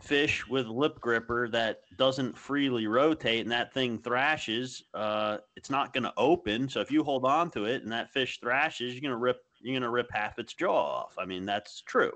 fish 0.00 0.46
with 0.46 0.66
lip 0.66 1.00
gripper 1.00 1.48
that 1.48 1.80
doesn't 1.96 2.36
freely 2.36 2.86
rotate 2.86 3.40
and 3.40 3.50
that 3.50 3.72
thing 3.72 3.98
thrashes, 3.98 4.84
uh, 4.92 5.38
it's 5.56 5.70
not 5.70 5.92
going 5.92 6.04
to 6.04 6.12
open. 6.16 6.68
So 6.68 6.80
if 6.80 6.90
you 6.90 7.02
hold 7.02 7.24
on 7.24 7.50
to 7.52 7.64
it 7.64 7.82
and 7.82 7.90
that 7.92 8.12
fish 8.12 8.38
thrashes, 8.40 8.92
you're 8.92 9.00
going 9.00 9.10
to 9.10 9.16
rip 9.16 9.42
you're 9.60 9.72
going 9.72 9.82
to 9.82 9.90
rip 9.90 10.10
half 10.12 10.38
its 10.38 10.52
jaw 10.52 10.76
off. 10.76 11.14
I 11.18 11.24
mean, 11.24 11.46
that's 11.46 11.80
true. 11.80 12.12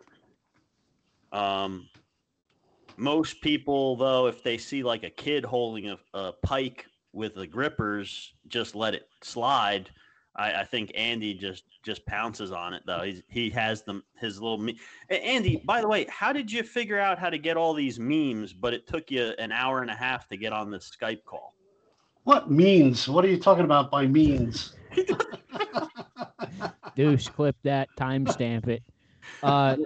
Um, 1.33 1.89
most 2.99 3.41
people, 3.41 3.97
though, 3.97 4.27
if 4.27 4.43
they 4.43 4.59
see 4.59 4.83
like 4.83 5.05
a 5.05 5.11
kid 5.11 5.45
holding 5.45 5.91
a, 5.91 5.99
a 6.15 6.33
pike 6.33 6.87
with 7.13 7.35
the 7.35 7.47
grippers, 7.47 8.35
just 8.49 8.75
let 8.75 8.95
it 8.95 9.09
slide. 9.23 9.91
I, 10.37 10.61
I 10.61 10.65
think 10.65 10.93
Andy 10.95 11.35
just 11.35 11.65
just 11.85 12.05
pounces 12.07 12.53
on 12.53 12.75
it 12.75 12.83
though. 12.87 13.03
He's 13.03 13.23
he 13.29 13.51
has 13.51 13.83
them 13.83 14.03
his 14.17 14.41
little. 14.41 14.59
Me- 14.59 14.79
Andy, 15.11 15.63
by 15.65 15.81
the 15.81 15.89
way, 15.89 16.07
how 16.11 16.33
did 16.33 16.51
you 16.51 16.63
figure 16.63 16.99
out 16.99 17.19
how 17.19 17.31
to 17.31 17.39
get 17.39 17.57
all 17.57 17.73
these 17.73 17.99
memes? 17.99 18.53
But 18.53 18.75
it 18.75 18.87
took 18.87 19.11
you 19.11 19.33
an 19.39 19.53
hour 19.53 19.81
and 19.83 19.91
a 19.91 19.95
half 19.95 20.29
to 20.29 20.37
get 20.37 20.53
on 20.53 20.71
this 20.71 20.91
Skype 20.91 21.25
call. 21.25 21.55
What 22.25 22.51
means? 22.51 23.09
What 23.09 23.25
are 23.25 23.29
you 23.29 23.39
talking 23.39 23.65
about 23.65 23.91
by 23.91 24.07
means? 24.07 24.75
Deuce, 26.97 27.29
clip 27.29 27.57
that, 27.63 27.89
timestamp 27.97 28.69
it. 28.69 28.83
Uh, 29.43 29.77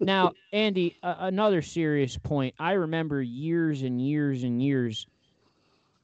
now, 0.00 0.32
Andy, 0.52 0.96
uh, 1.02 1.14
another 1.20 1.62
serious 1.62 2.16
point. 2.16 2.54
I 2.58 2.72
remember 2.72 3.22
years 3.22 3.82
and 3.82 4.00
years 4.00 4.42
and 4.42 4.62
years, 4.62 5.06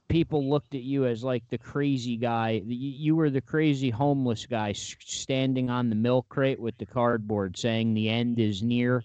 people 0.07 0.49
looked 0.49 0.75
at 0.75 0.81
you 0.81 1.05
as 1.05 1.23
like 1.23 1.43
the 1.49 1.57
crazy 1.57 2.17
guy. 2.17 2.61
You, 2.65 3.15
were 3.15 3.29
the 3.29 3.41
crazy 3.41 3.89
homeless 3.89 4.45
guy 4.45 4.73
standing 4.73 5.69
on 5.69 5.89
the 5.89 5.95
milk 5.95 6.27
crate 6.29 6.59
with 6.59 6.77
the 6.77 6.85
cardboard 6.85 7.57
saying 7.57 7.93
the 7.93 8.09
end 8.09 8.39
is 8.39 8.63
near. 8.63 9.03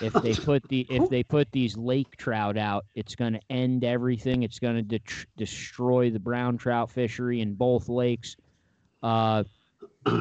If 0.00 0.12
they 0.12 0.34
put 0.44 0.62
the 0.68 0.86
if 0.90 1.08
they 1.08 1.22
put 1.22 1.50
these 1.50 1.76
lake 1.76 2.16
trout 2.16 2.56
out, 2.56 2.84
it's 2.94 3.16
going 3.16 3.32
to 3.32 3.40
end 3.50 3.84
everything. 3.84 4.42
It's 4.42 4.58
going 4.58 4.76
to 4.76 4.82
de- 4.82 5.26
destroy 5.36 6.10
the 6.10 6.20
brown 6.20 6.58
trout 6.58 6.90
fishery 6.90 7.40
in 7.40 7.54
both 7.54 7.88
lakes. 7.88 8.36
Uh, 9.02 9.44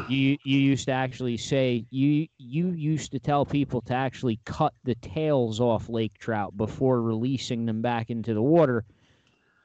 you 0.10 0.38
you 0.44 0.60
used 0.60 0.86
to 0.86 0.91
actually 0.91 1.38
say 1.38 1.86
you 1.89 2.27
you 2.38 2.70
used 2.70 3.12
to 3.12 3.20
tell 3.20 3.46
people 3.46 3.82
to 3.82 3.94
actually 3.94 4.39
cut 4.46 4.74
the 4.84 4.96
tails 4.96 5.60
off 5.60 5.89
lake 5.89 6.17
trout 6.17 6.56
before 6.58 7.01
releasing 7.01 7.65
them 7.65 7.82
back 7.82 8.10
into 8.10 8.34
the 8.34 8.41
water. 8.41 8.86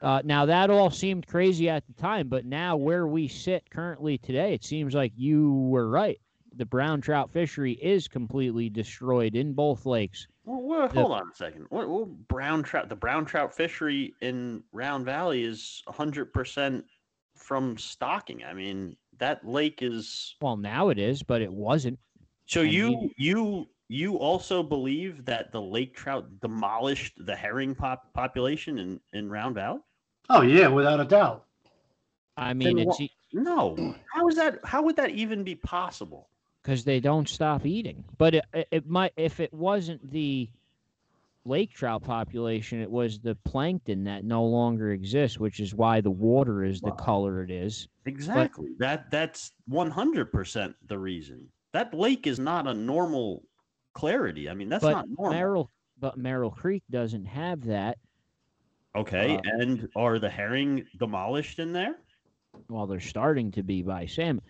Uh, 0.01 0.21
now 0.25 0.45
that 0.45 0.69
all 0.69 0.89
seemed 0.89 1.25
crazy 1.27 1.69
at 1.69 1.85
the 1.87 1.93
time, 1.93 2.27
but 2.27 2.45
now 2.45 2.75
where 2.75 3.07
we 3.07 3.27
sit 3.27 3.69
currently 3.69 4.17
today, 4.17 4.53
it 4.53 4.63
seems 4.63 4.93
like 4.93 5.13
you 5.15 5.53
were 5.53 5.87
right. 5.89 6.19
The 6.55 6.65
brown 6.65 7.01
trout 7.01 7.31
fishery 7.31 7.73
is 7.73 8.07
completely 8.07 8.69
destroyed 8.69 9.35
in 9.35 9.53
both 9.53 9.85
lakes. 9.85 10.27
Well, 10.45 10.61
well, 10.61 10.87
The- 10.89 10.99
hold 10.99 11.13
on 11.13 11.29
a 11.31 11.35
second. 11.35 11.67
What, 11.69 11.87
what 11.87 12.07
brown 12.27 12.63
trout? 12.63 12.89
The 12.89 12.95
brown 12.97 13.25
trout 13.25 13.55
fishery 13.55 14.13
in 14.21 14.61
Round 14.73 15.05
Valley 15.05 15.43
is 15.43 15.81
hundred 15.87 16.33
percent 16.33 16.85
from 17.35 17.77
stocking. 17.77 18.43
I 18.43 18.53
mean, 18.53 18.97
that 19.19 19.47
lake 19.47 19.79
is. 19.81 20.35
Well, 20.41 20.57
now 20.57 20.89
it 20.89 20.97
is, 20.99 21.23
but 21.23 21.41
it 21.41 21.51
wasn't. 21.51 21.99
So 22.45 22.61
And 22.61 22.71
you 22.71 22.89
we- 22.99 23.13
you 23.17 23.67
you 23.89 24.17
also 24.17 24.63
believe 24.63 25.25
that 25.25 25.51
the 25.51 25.61
lake 25.61 25.93
trout 25.95 26.39
demolished 26.41 27.13
the 27.25 27.35
herring 27.35 27.75
pop 27.75 28.13
population 28.13 28.79
in 28.79 28.99
in 29.13 29.29
Round 29.29 29.55
Valley? 29.55 29.79
Oh 30.29 30.41
yeah, 30.41 30.67
without 30.67 30.99
a 30.99 31.05
doubt. 31.05 31.45
I 32.37 32.53
mean, 32.53 32.77
Then 32.77 32.87
it's 32.87 32.99
wha- 32.99 33.07
No. 33.33 33.95
How 34.11 34.27
is 34.27 34.35
that? 34.35 34.59
How 34.63 34.81
would 34.83 34.95
that 34.95 35.11
even 35.11 35.43
be 35.43 35.55
possible? 35.55 36.29
because 36.61 36.85
they 36.85 37.01
don't 37.01 37.27
stop 37.27 37.65
eating. 37.65 38.05
But 38.17 38.35
it, 38.35 38.45
it, 38.53 38.67
it 38.71 38.87
might 38.87 39.11
if 39.17 39.41
it 39.41 39.53
wasn't 39.53 40.09
the 40.11 40.49
lake 41.45 41.71
trout 41.73 42.03
population, 42.03 42.79
it 42.79 42.89
was 42.89 43.19
the 43.19 43.35
plankton 43.43 44.03
that 44.05 44.23
no 44.23 44.43
longer 44.45 44.91
exists, 44.91 45.39
which 45.39 45.59
is 45.59 45.75
why 45.75 46.01
the 46.01 46.11
water 46.11 46.63
is 46.63 46.79
the 46.81 46.89
Wow. 46.89 46.95
color 46.95 47.43
it 47.43 47.51
is. 47.51 47.87
Exactly. 48.05 48.69
that 48.79 49.09
that's 49.11 49.51
one 49.67 49.89
hundred 49.91 50.31
percent 50.31 50.75
the 50.87 50.97
reason. 50.97 51.47
That 51.73 51.93
lake 51.93 52.27
is 52.27 52.39
not 52.39 52.67
a 52.67 52.73
normal 52.73 53.43
clarity. 53.93 54.49
I 54.49 54.53
mean, 54.53 54.69
that's 54.69 54.83
but 54.83 54.91
not 54.91 55.09
normal. 55.09 55.33
Merrill, 55.33 55.71
but 55.99 56.17
Merrill 56.17 56.51
Creek 56.51 56.83
doesn't 56.89 57.25
have 57.25 57.63
that. 57.65 57.97
Okay, 58.95 59.37
Uh, 59.37 59.41
and 59.45 59.89
are 59.95 60.19
the 60.19 60.29
herring 60.29 60.85
demolished 60.97 61.59
in 61.59 61.73
there? 61.73 61.95
Well, 62.69 62.85
they're 62.85 62.99
starting 62.99 63.51
to 63.51 63.63
be 63.63 63.81
by 63.81 64.05
salmon. 64.05 64.43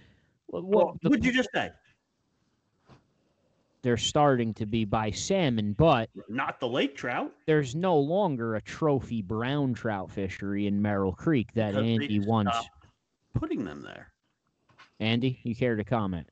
Well, 0.48 0.64
Well, 0.64 0.86
well, 0.86 0.98
the- 1.02 1.10
what'd 1.10 1.24
you 1.26 1.32
just 1.32 1.50
say? 1.54 1.72
They're 3.84 3.98
starting 3.98 4.54
to 4.56 4.66
be 4.66 4.86
by 4.86 5.12
salmon, 5.12 5.74
but 5.74 6.10
Not 6.30 6.60
the 6.60 6.68
lake 6.68 6.96
trout. 6.96 7.32
there's 7.46 7.76
no 7.76 7.98
longer 8.00 8.56
a 8.56 8.62
trophy 8.62 9.22
brown 9.22 9.74
trout 9.74 10.10
fishery 10.10 10.66
in 10.68 10.82
Merrill 10.82 11.12
Creek 11.14 11.54
that 11.54 11.72
because 11.76 11.86
Andy 11.86 12.20
once. 12.22 12.56
putting 13.34 13.64
them 13.66 13.82
there. 13.84 14.12
Andy, 15.00 15.40
you 15.44 15.56
care 15.56 15.76
to 15.76 15.84
comment? 15.84 16.28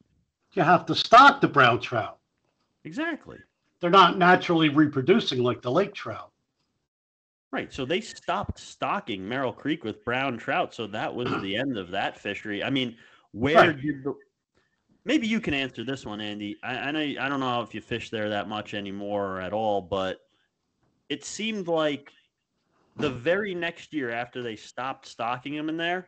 You 0.53 0.63
have 0.63 0.85
to 0.87 0.95
stock 0.95 1.41
the 1.41 1.47
brown 1.47 1.79
trout. 1.81 2.17
Exactly. 2.85 3.37
They're 3.81 3.89
not 3.89 4.17
naturally 4.17 4.69
reproducing 4.69 5.43
like 5.43 5.61
the 5.61 5.71
lake 5.71 5.93
trout. 5.93 6.31
Right. 7.51 7.73
So 7.73 7.83
they 7.83 7.99
stopped 7.99 8.59
stocking 8.59 9.27
Merrill 9.27 9.51
Creek 9.51 9.83
with 9.83 10.05
brown 10.05 10.37
trout. 10.37 10.73
So 10.73 10.87
that 10.87 11.13
was 11.13 11.29
the 11.41 11.55
end 11.57 11.77
of 11.77 11.91
that 11.91 12.17
fishery. 12.17 12.63
I 12.63 12.69
mean, 12.69 12.95
where 13.33 13.55
Right. 13.71 13.81
did 13.81 14.03
the 14.05 14.13
maybe 15.05 15.27
you 15.27 15.39
can 15.39 15.53
answer 15.53 15.83
this 15.83 16.05
one, 16.05 16.21
Andy. 16.21 16.57
I, 16.63 16.75
I 16.77 16.91
know 16.91 16.99
I 16.99 17.29
don't 17.29 17.39
know 17.39 17.61
if 17.61 17.73
you 17.73 17.81
fish 17.81 18.09
there 18.09 18.29
that 18.29 18.47
much 18.47 18.73
anymore 18.73 19.37
or 19.37 19.41
at 19.41 19.53
all, 19.53 19.81
but 19.81 20.19
it 21.09 21.25
seemed 21.25 21.67
like 21.67 22.11
the 22.97 23.09
very 23.09 23.55
next 23.55 23.93
year 23.93 24.11
after 24.11 24.41
they 24.41 24.55
stopped 24.55 25.07
stocking 25.07 25.55
them 25.55 25.69
in 25.69 25.77
there, 25.77 26.07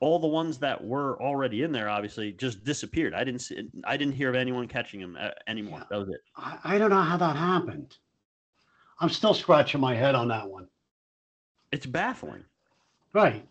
all 0.00 0.18
the 0.18 0.28
ones 0.28 0.58
that 0.58 0.82
were 0.82 1.20
already 1.20 1.62
in 1.62 1.72
there 1.72 1.88
obviously 1.88 2.32
just 2.32 2.64
disappeared. 2.64 3.14
I 3.14 3.24
didn't 3.24 3.40
see 3.40 3.68
I 3.84 3.96
didn't 3.96 4.14
hear 4.14 4.28
of 4.28 4.36
anyone 4.36 4.68
catching 4.68 5.00
them 5.00 5.16
uh, 5.18 5.30
anymore. 5.46 5.80
Yeah. 5.80 5.86
That 5.90 5.98
was 5.98 6.08
it. 6.08 6.20
I, 6.36 6.58
I 6.64 6.78
don't 6.78 6.90
know 6.90 7.02
how 7.02 7.16
that 7.16 7.36
happened. 7.36 7.96
I'm 9.00 9.08
still 9.10 9.34
scratching 9.34 9.80
my 9.80 9.94
head 9.94 10.14
on 10.14 10.28
that 10.28 10.48
one. 10.48 10.68
It's 11.70 11.86
baffling. 11.86 12.44
Right. 13.12 13.46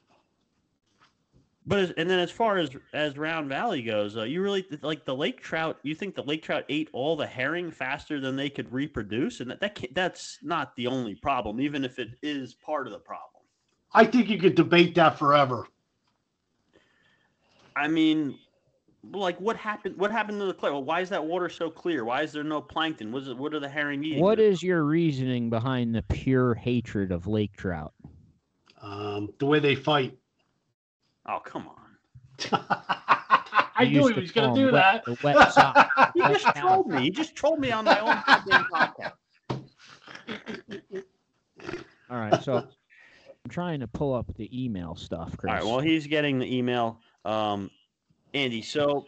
But 1.67 1.79
as, 1.79 1.91
and 1.91 2.09
then 2.09 2.19
as 2.19 2.31
far 2.31 2.57
as 2.57 2.69
as 2.93 3.17
Round 3.17 3.49
Valley 3.49 3.81
goes, 3.81 4.15
uh, 4.15 4.23
you 4.23 4.41
really 4.41 4.65
like 4.81 5.03
the 5.03 5.13
lake 5.13 5.41
trout. 5.41 5.77
You 5.83 5.93
think 5.93 6.15
the 6.15 6.23
lake 6.23 6.41
trout 6.41 6.63
ate 6.69 6.89
all 6.93 7.17
the 7.17 7.27
herring 7.27 7.71
faster 7.71 8.21
than 8.21 8.37
they 8.37 8.49
could 8.49 8.71
reproduce, 8.71 9.41
and 9.41 9.51
that 9.51 9.59
that 9.59 9.77
that's 9.93 10.39
not 10.41 10.73
the 10.77 10.87
only 10.87 11.15
problem, 11.15 11.59
even 11.59 11.83
if 11.83 11.99
it 11.99 12.11
is 12.23 12.53
part 12.53 12.87
of 12.87 12.93
the 12.93 12.99
problem. 12.99 13.43
I 13.93 14.05
think 14.05 14.29
you 14.29 14.37
could 14.37 14.55
debate 14.55 14.95
that 14.95 15.19
forever. 15.19 15.67
I 17.75 17.89
mean, 17.89 18.39
like 19.11 19.37
what 19.41 19.57
happened? 19.57 19.97
What 19.97 20.09
happened 20.09 20.39
to 20.39 20.45
the 20.45 20.53
clay? 20.53 20.71
Well, 20.71 20.85
why 20.85 21.01
is 21.01 21.09
that 21.09 21.25
water 21.25 21.49
so 21.49 21.69
clear? 21.69 22.05
Why 22.05 22.21
is 22.21 22.31
there 22.31 22.45
no 22.45 22.61
plankton? 22.61 23.11
What 23.11 23.23
is 23.23 23.27
it? 23.27 23.37
What 23.37 23.53
are 23.53 23.59
the 23.59 23.67
herring 23.67 24.05
eating? 24.05 24.21
What 24.21 24.39
is 24.39 24.63
your 24.63 24.83
reasoning 24.83 25.49
behind 25.49 25.93
the 25.93 26.03
pure 26.03 26.53
hatred 26.53 27.11
of 27.11 27.27
lake 27.27 27.57
trout? 27.57 27.93
Um, 28.81 29.33
the 29.37 29.45
way 29.45 29.59
they 29.59 29.75
fight. 29.75 30.17
Oh 31.27 31.39
come 31.43 31.67
on! 31.67 31.75
I 33.75 33.83
You 33.83 34.01
knew 34.01 34.07
he 34.07 34.19
was 34.21 34.31
going 34.31 34.53
to 34.53 34.59
do 34.59 34.71
wet- 34.71 34.73
that. 34.73 35.05
the 35.05 35.17
wet 35.23 35.51
sock. 35.53 35.91
He 36.13 36.21
just 36.21 36.43
sock. 36.43 36.55
trolled 36.55 36.87
me. 36.87 37.01
He 37.03 37.09
just 37.11 37.35
trolled 37.35 37.59
me 37.59 37.71
on 37.71 37.85
my 37.85 37.99
own 37.99 38.15
podcast. 38.17 39.13
All 42.09 42.17
right, 42.17 42.41
so 42.41 42.57
I'm 42.57 43.49
trying 43.49 43.79
to 43.81 43.87
pull 43.87 44.13
up 44.13 44.33
the 44.35 44.49
email 44.63 44.95
stuff, 44.95 45.35
Chris. 45.37 45.49
All 45.51 45.55
right. 45.57 45.65
Well, 45.65 45.79
he's 45.79 46.07
getting 46.07 46.39
the 46.39 46.55
email, 46.55 46.99
um, 47.25 47.69
Andy. 48.33 48.61
So, 48.61 49.07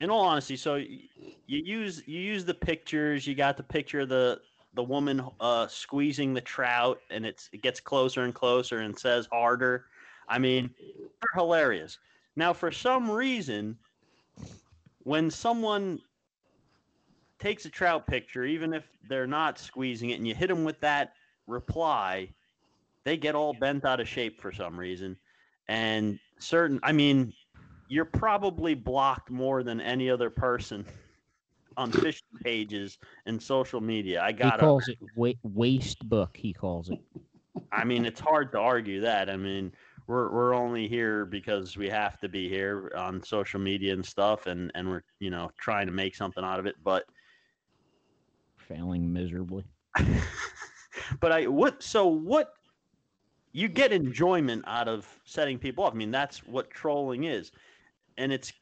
in 0.00 0.10
all 0.10 0.20
honesty, 0.20 0.56
so 0.56 0.74
you 0.76 0.98
use 1.46 2.02
you 2.06 2.20
use 2.20 2.44
the 2.44 2.54
pictures. 2.54 3.26
You 3.26 3.34
got 3.34 3.56
the 3.56 3.62
picture 3.62 4.00
of 4.00 4.08
the 4.10 4.40
the 4.74 4.82
woman 4.82 5.22
uh, 5.40 5.66
squeezing 5.68 6.34
the 6.34 6.40
trout, 6.42 7.00
and 7.10 7.24
it's 7.24 7.48
it 7.52 7.62
gets 7.62 7.80
closer 7.80 8.22
and 8.22 8.34
closer 8.34 8.80
and 8.80 8.98
says 8.98 9.26
harder. 9.32 9.86
I 10.28 10.38
mean, 10.38 10.74
they're 10.78 11.42
hilarious. 11.42 11.98
Now, 12.36 12.52
for 12.52 12.70
some 12.70 13.10
reason, 13.10 13.78
when 15.00 15.30
someone 15.30 16.00
takes 17.38 17.64
a 17.64 17.70
trout 17.70 18.06
picture, 18.06 18.44
even 18.44 18.72
if 18.72 18.84
they're 19.08 19.26
not 19.26 19.58
squeezing 19.58 20.10
it, 20.10 20.14
and 20.14 20.26
you 20.26 20.34
hit 20.34 20.48
them 20.48 20.64
with 20.64 20.80
that 20.80 21.14
reply, 21.46 22.28
they 23.04 23.16
get 23.16 23.34
all 23.34 23.52
bent 23.52 23.84
out 23.84 24.00
of 24.00 24.08
shape 24.08 24.40
for 24.40 24.52
some 24.52 24.78
reason. 24.78 25.16
And 25.68 26.18
certain, 26.38 26.78
I 26.82 26.92
mean, 26.92 27.32
you're 27.88 28.04
probably 28.04 28.74
blocked 28.74 29.30
more 29.30 29.62
than 29.62 29.80
any 29.80 30.08
other 30.08 30.30
person 30.30 30.86
on 31.76 31.90
fishing 31.90 32.38
pages 32.42 32.98
and 33.26 33.42
social 33.42 33.80
media. 33.80 34.22
I 34.22 34.32
got 34.32 34.60
He 34.60 34.66
calls 34.66 34.88
it 34.88 34.98
wa- 35.16 35.32
waste 35.42 36.08
book. 36.08 36.36
He 36.36 36.52
calls 36.52 36.90
it. 36.90 36.98
I 37.72 37.84
mean, 37.84 38.04
it's 38.04 38.20
hard 38.20 38.52
to 38.52 38.58
argue 38.58 39.00
that. 39.00 39.30
I 39.30 39.36
mean, 39.36 39.72
we're 40.12 40.30
we're 40.30 40.54
only 40.54 40.86
here 40.86 41.24
because 41.24 41.76
we 41.76 41.88
have 41.88 42.20
to 42.20 42.28
be 42.28 42.46
here 42.48 42.92
on 42.96 43.22
social 43.22 43.58
media 43.58 43.94
and 43.94 44.04
stuff, 44.04 44.46
and 44.46 44.70
and 44.74 44.86
we're 44.86 45.02
you 45.20 45.30
know 45.30 45.50
trying 45.58 45.86
to 45.86 45.92
make 45.92 46.14
something 46.14 46.44
out 46.44 46.60
of 46.60 46.66
it. 46.66 46.76
But 46.84 47.04
Failing 48.58 49.10
miserably. 49.10 49.64
but 51.20 51.32
I 51.32 51.46
what 51.46 51.82
so 51.82 52.06
what 52.06 52.52
you 53.52 53.68
get 53.68 53.92
enjoyment 53.92 54.64
out 54.66 54.86
of 54.86 55.08
setting 55.24 55.58
people 55.58 55.84
off. 55.84 55.94
I 55.94 55.96
mean, 55.96 56.10
that's 56.10 56.46
what 56.46 56.70
trolling 56.70 57.24
is, 57.24 57.50
and 58.18 58.32
it's. 58.32 58.52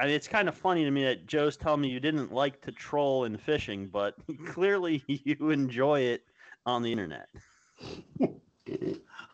I 0.00 0.06
mean, 0.06 0.14
it's 0.14 0.28
kind 0.28 0.48
of 0.48 0.56
funny 0.56 0.84
to 0.84 0.92
me 0.92 1.02
that 1.02 1.26
Joe's 1.26 1.56
telling 1.56 1.80
me 1.80 1.88
you 1.88 1.98
didn't 1.98 2.32
like 2.32 2.60
to 2.62 2.70
troll 2.70 3.24
in 3.24 3.36
fishing, 3.36 3.88
but 3.88 4.14
clearly 4.46 5.02
you 5.08 5.50
enjoy 5.50 6.00
it 6.00 6.22
on 6.66 6.82
the 6.82 6.92
internet. 6.92 7.28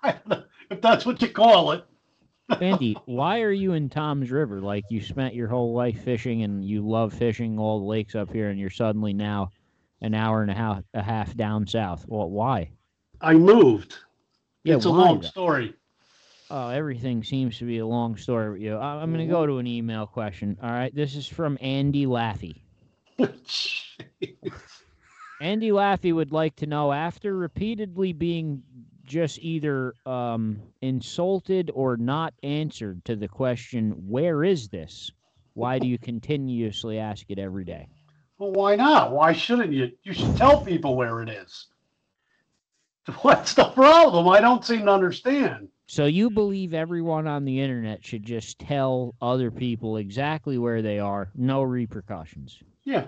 I 0.02 0.12
don't 0.12 0.28
know 0.28 0.44
if 0.70 0.81
that's 0.81 1.07
what 1.07 1.20
you 1.22 1.29
call 1.29 1.72
it. 1.72 1.85
Andy, 2.61 2.96
why 3.07 3.40
are 3.40 3.53
you 3.53 3.72
in 3.72 3.88
Toms 3.88 4.31
River? 4.31 4.61
Like 4.61 4.85
you 4.90 5.00
spent 5.00 5.35
your 5.35 5.48
whole 5.48 5.74
life 5.74 6.03
fishing 6.03 6.42
and 6.42 6.64
you 6.64 6.87
love 6.87 7.12
fishing 7.12 7.59
all 7.59 7.81
the 7.81 7.87
lakes 7.87 8.14
up 8.14 8.33
here, 8.33 8.50
and 8.50 8.59
you're 8.59 8.70
suddenly 8.70 9.12
now 9.12 9.50
an 10.00 10.14
hour 10.14 10.42
and 10.42 10.50
a 10.50 10.55
half 10.55 10.83
a 10.92 11.03
half 11.03 11.35
down 11.37 11.66
south. 11.66 12.05
Well, 12.07 12.29
why? 12.29 12.70
I 13.20 13.35
moved. 13.35 13.96
Yeah, 14.64 14.77
it's 14.77 14.85
a 14.85 14.90
long 14.90 15.22
story. 15.22 15.74
Oh, 16.50 16.68
everything 16.68 17.24
seems 17.24 17.59
to 17.59 17.64
be 17.64 17.79
a 17.79 17.87
long 17.87 18.16
story 18.16 18.53
with 18.53 18.61
you. 18.61 18.77
I'm 18.77 19.12
going 19.12 19.27
to 19.27 19.33
go 19.33 19.40
mm-hmm. 19.40 19.53
to 19.53 19.59
an 19.59 19.66
email 19.66 20.07
question. 20.07 20.59
All 20.62 20.70
right, 20.70 20.94
this 20.94 21.16
is 21.16 21.27
from 21.27 21.59
Andy 21.61 22.07
Laffey. 22.07 22.61
Andy 25.40 25.70
Laffey 25.70 26.14
would 26.14 26.33
like 26.33 26.55
to 26.57 26.66
know 26.66 26.92
after 26.92 27.37
repeatedly 27.37 28.12
being 28.12 28.62
just 29.04 29.38
either 29.40 29.94
um, 30.06 30.60
insulted 30.80 31.70
or 31.74 31.96
not 31.96 32.34
answered 32.42 33.04
to 33.04 33.16
the 33.16 33.28
question, 33.28 33.90
Where 34.08 34.44
is 34.44 34.68
this? 34.68 35.10
Why 35.54 35.78
do 35.78 35.86
you 35.86 35.98
continuously 35.98 36.98
ask 36.98 37.24
it 37.28 37.38
every 37.38 37.64
day? 37.64 37.88
well, 38.38 38.52
why 38.52 38.76
not? 38.76 39.12
Why 39.12 39.32
shouldn't 39.32 39.72
you? 39.72 39.92
You 40.02 40.12
should 40.12 40.36
tell 40.36 40.60
people 40.60 40.96
where 40.96 41.22
it 41.22 41.28
is. 41.28 41.66
What's 43.22 43.54
the 43.54 43.64
problem? 43.66 44.28
I 44.28 44.40
don't 44.40 44.64
seem 44.64 44.86
to 44.86 44.92
understand. 44.92 45.68
So 45.86 46.06
you 46.06 46.30
believe 46.30 46.72
everyone 46.72 47.26
on 47.26 47.44
the 47.44 47.60
internet 47.60 48.04
should 48.04 48.24
just 48.24 48.58
tell 48.58 49.14
other 49.20 49.50
people 49.50 49.98
exactly 49.98 50.56
where 50.56 50.80
they 50.80 50.98
are, 50.98 51.30
no 51.34 51.62
repercussions. 51.62 52.58
Yeah. 52.84 53.06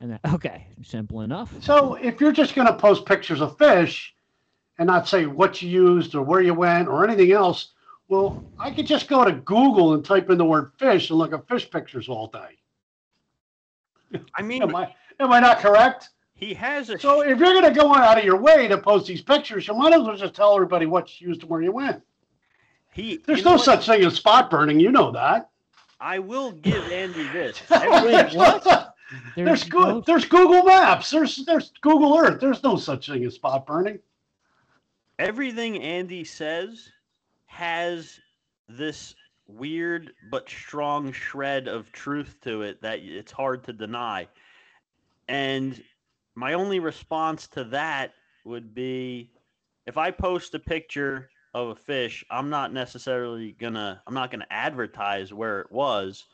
And 0.00 0.12
that, 0.12 0.20
okay, 0.34 0.66
simple 0.82 1.20
enough. 1.20 1.54
So 1.60 1.94
if 1.94 2.20
you're 2.20 2.32
just 2.32 2.56
going 2.56 2.66
to 2.66 2.74
post 2.74 3.06
pictures 3.06 3.40
of 3.40 3.56
fish 3.56 4.12
and 4.82 4.88
not 4.88 5.06
say 5.06 5.26
what 5.26 5.62
you 5.62 5.68
used 5.68 6.16
or 6.16 6.22
where 6.22 6.40
you 6.40 6.54
went 6.54 6.88
or 6.88 7.04
anything 7.06 7.30
else, 7.30 7.68
well, 8.08 8.44
I 8.58 8.72
could 8.72 8.84
just 8.86 9.06
go 9.08 9.24
to 9.24 9.30
Google 9.30 9.94
and 9.94 10.04
type 10.04 10.28
in 10.28 10.38
the 10.38 10.44
word 10.44 10.72
fish 10.76 11.08
and 11.08 11.18
look 11.20 11.32
at 11.32 11.46
fish 11.46 11.70
pictures 11.70 12.08
all 12.08 12.26
day. 12.26 12.58
I 14.34 14.42
mean, 14.42 14.60
Am 14.62 14.74
I 14.74 14.92
am 15.20 15.30
I 15.32 15.38
not 15.38 15.60
correct? 15.60 16.10
he 16.34 16.52
has 16.54 16.90
a 16.90 16.98
So 16.98 17.20
if 17.20 17.38
you're 17.38 17.54
going 17.60 17.72
to 17.72 17.80
go 17.80 17.94
out 17.94 18.18
of 18.18 18.24
your 18.24 18.36
way 18.40 18.66
to 18.66 18.76
post 18.76 19.06
these 19.06 19.22
pictures, 19.22 19.68
you 19.68 19.74
might 19.74 19.92
as 19.94 20.02
well 20.02 20.16
just 20.16 20.34
tell 20.34 20.52
everybody 20.52 20.86
what 20.86 21.20
you 21.20 21.28
used 21.28 21.42
and 21.42 21.50
where 21.50 21.62
you 21.62 21.70
went. 21.70 22.02
he. 22.92 23.20
There's 23.24 23.44
no 23.44 23.52
what? 23.52 23.60
such 23.64 23.86
thing 23.86 24.04
as 24.04 24.16
spot 24.16 24.50
burning. 24.50 24.80
You 24.80 24.90
know 24.90 25.12
that. 25.12 25.48
I 26.00 26.18
will 26.18 26.50
give 26.50 26.90
Andy 26.90 27.22
this. 27.28 27.62
Wait, 27.70 27.80
Every- 27.80 28.36
what? 28.36 28.96
There's, 29.36 29.68
no- 29.68 29.92
good. 30.00 30.06
There's 30.06 30.24
Google 30.24 30.64
Maps. 30.64 31.08
There's 31.10 31.44
there's 31.46 31.70
Google 31.80 32.18
Earth. 32.18 32.40
There's 32.40 32.62
no 32.64 32.76
such 32.76 33.06
thing 33.06 33.24
as 33.24 33.34
spot 33.36 33.64
burning. 33.66 34.00
Everything 35.22 35.80
Andy 35.80 36.24
says 36.24 36.90
has 37.46 38.18
this 38.68 39.14
weird 39.46 40.10
but 40.32 40.48
strong 40.48 41.12
shred 41.12 41.68
of 41.68 41.92
truth 41.92 42.38
to 42.42 42.62
it 42.62 42.82
that 42.82 42.98
it's 42.98 43.30
hard 43.30 43.62
to 43.64 43.72
deny. 43.72 44.26
And 45.28 45.80
my 46.34 46.54
only 46.54 46.80
response 46.80 47.46
to 47.48 47.62
that 47.64 48.14
would 48.44 48.74
be 48.74 49.30
if 49.86 49.96
I 49.96 50.10
post 50.10 50.56
a 50.56 50.58
picture 50.58 51.30
of 51.54 51.68
a 51.68 51.76
fish, 51.76 52.24
I'm 52.28 52.50
not 52.50 52.72
necessarily 52.72 53.52
gonna 53.52 54.02
I'm 54.08 54.14
not 54.14 54.32
gonna 54.32 54.46
advertise 54.50 55.32
where 55.32 55.60
it 55.60 55.70
was, 55.70 56.24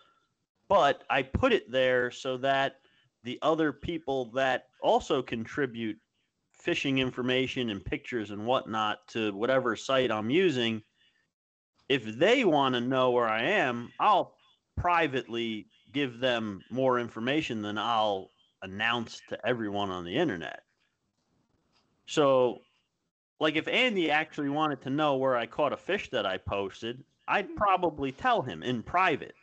but 0.66 1.04
I 1.10 1.22
put 1.24 1.52
it 1.52 1.70
there 1.70 2.10
so 2.10 2.38
that 2.38 2.76
the 3.22 3.38
other 3.42 3.70
people 3.70 4.30
that 4.32 4.68
also 4.80 5.20
contribute 5.20 5.98
fishing 6.58 6.98
information 6.98 7.70
and 7.70 7.84
pictures 7.84 8.30
and 8.30 8.44
whatnot 8.44 9.06
to 9.08 9.32
whatever 9.32 9.76
site 9.76 10.10
I'm 10.10 10.30
using, 10.30 10.82
if 11.88 12.04
they 12.04 12.44
want 12.44 12.74
to 12.74 12.80
know 12.80 13.10
where 13.10 13.28
I 13.28 13.42
am, 13.42 13.92
I'll 13.98 14.34
privately 14.76 15.66
give 15.92 16.20
them 16.20 16.62
more 16.70 16.98
information 16.98 17.62
than 17.62 17.78
I'll 17.78 18.30
announce 18.62 19.20
to 19.28 19.46
everyone 19.46 19.90
on 19.90 20.04
the 20.04 20.16
internet. 20.16 20.62
So, 22.06 22.58
like 23.40 23.56
if 23.56 23.68
Andy 23.68 24.10
actually 24.10 24.48
wanted 24.48 24.82
to 24.82 24.90
know 24.90 25.16
where 25.16 25.36
I 25.36 25.46
caught 25.46 25.72
a 25.72 25.76
fish 25.76 26.10
that 26.10 26.26
I 26.26 26.38
posted, 26.38 27.04
I'd 27.28 27.54
probably 27.56 28.10
tell 28.10 28.42
him 28.42 28.62
in 28.62 28.82
private. 28.82 29.34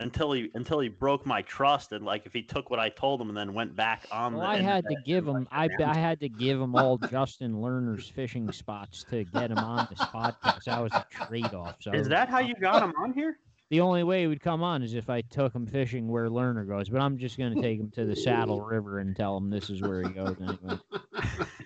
Until 0.00 0.32
he 0.32 0.50
until 0.54 0.80
he 0.80 0.88
broke 0.88 1.26
my 1.26 1.42
trust 1.42 1.92
and 1.92 2.04
like 2.04 2.26
if 2.26 2.32
he 2.32 2.42
took 2.42 2.70
what 2.70 2.78
I 2.78 2.88
told 2.88 3.20
him 3.20 3.28
and 3.28 3.36
then 3.36 3.52
went 3.54 3.74
back 3.76 4.06
on 4.12 4.34
Well, 4.34 4.42
the 4.42 4.48
I 4.48 4.56
had 4.60 4.84
to 4.84 4.96
give 5.04 5.26
him. 5.26 5.46
like, 5.52 5.70
I 5.80 5.84
I 5.84 5.96
had 5.96 6.20
to 6.20 6.28
give 6.28 6.60
him 6.60 6.74
all 6.76 6.98
Justin 6.98 7.54
Lerner's 7.54 8.08
fishing 8.08 8.50
spots 8.52 9.04
to 9.10 9.24
get 9.24 9.50
him 9.50 9.58
on 9.58 9.86
this 9.90 10.00
podcast. 10.00 10.64
That 10.64 10.82
was 10.82 10.92
a 10.92 11.06
trade 11.10 11.52
off. 11.54 11.76
So 11.80 11.92
Is 11.92 12.08
that 12.08 12.28
how 12.28 12.38
you 12.40 12.54
got 12.54 12.82
him 12.82 12.92
on 12.98 13.12
here? 13.12 13.38
The 13.70 13.80
only 13.82 14.02
way 14.02 14.22
he 14.22 14.26
would 14.28 14.40
come 14.40 14.62
on 14.62 14.82
is 14.82 14.94
if 14.94 15.10
I 15.10 15.20
took 15.20 15.54
him 15.54 15.66
fishing 15.66 16.08
where 16.08 16.30
Lerner 16.30 16.66
goes. 16.66 16.88
But 16.88 17.02
I'm 17.02 17.18
just 17.18 17.36
going 17.36 17.54
to 17.54 17.60
take 17.60 17.78
him 17.78 17.90
to 17.90 18.06
the 18.06 18.16
Saddle 18.16 18.62
River 18.62 19.00
and 19.00 19.14
tell 19.14 19.36
him 19.36 19.50
this 19.50 19.68
is 19.68 19.82
where 19.82 20.02
he 20.02 20.08
goes 20.08 20.36
anyway. 20.40 20.78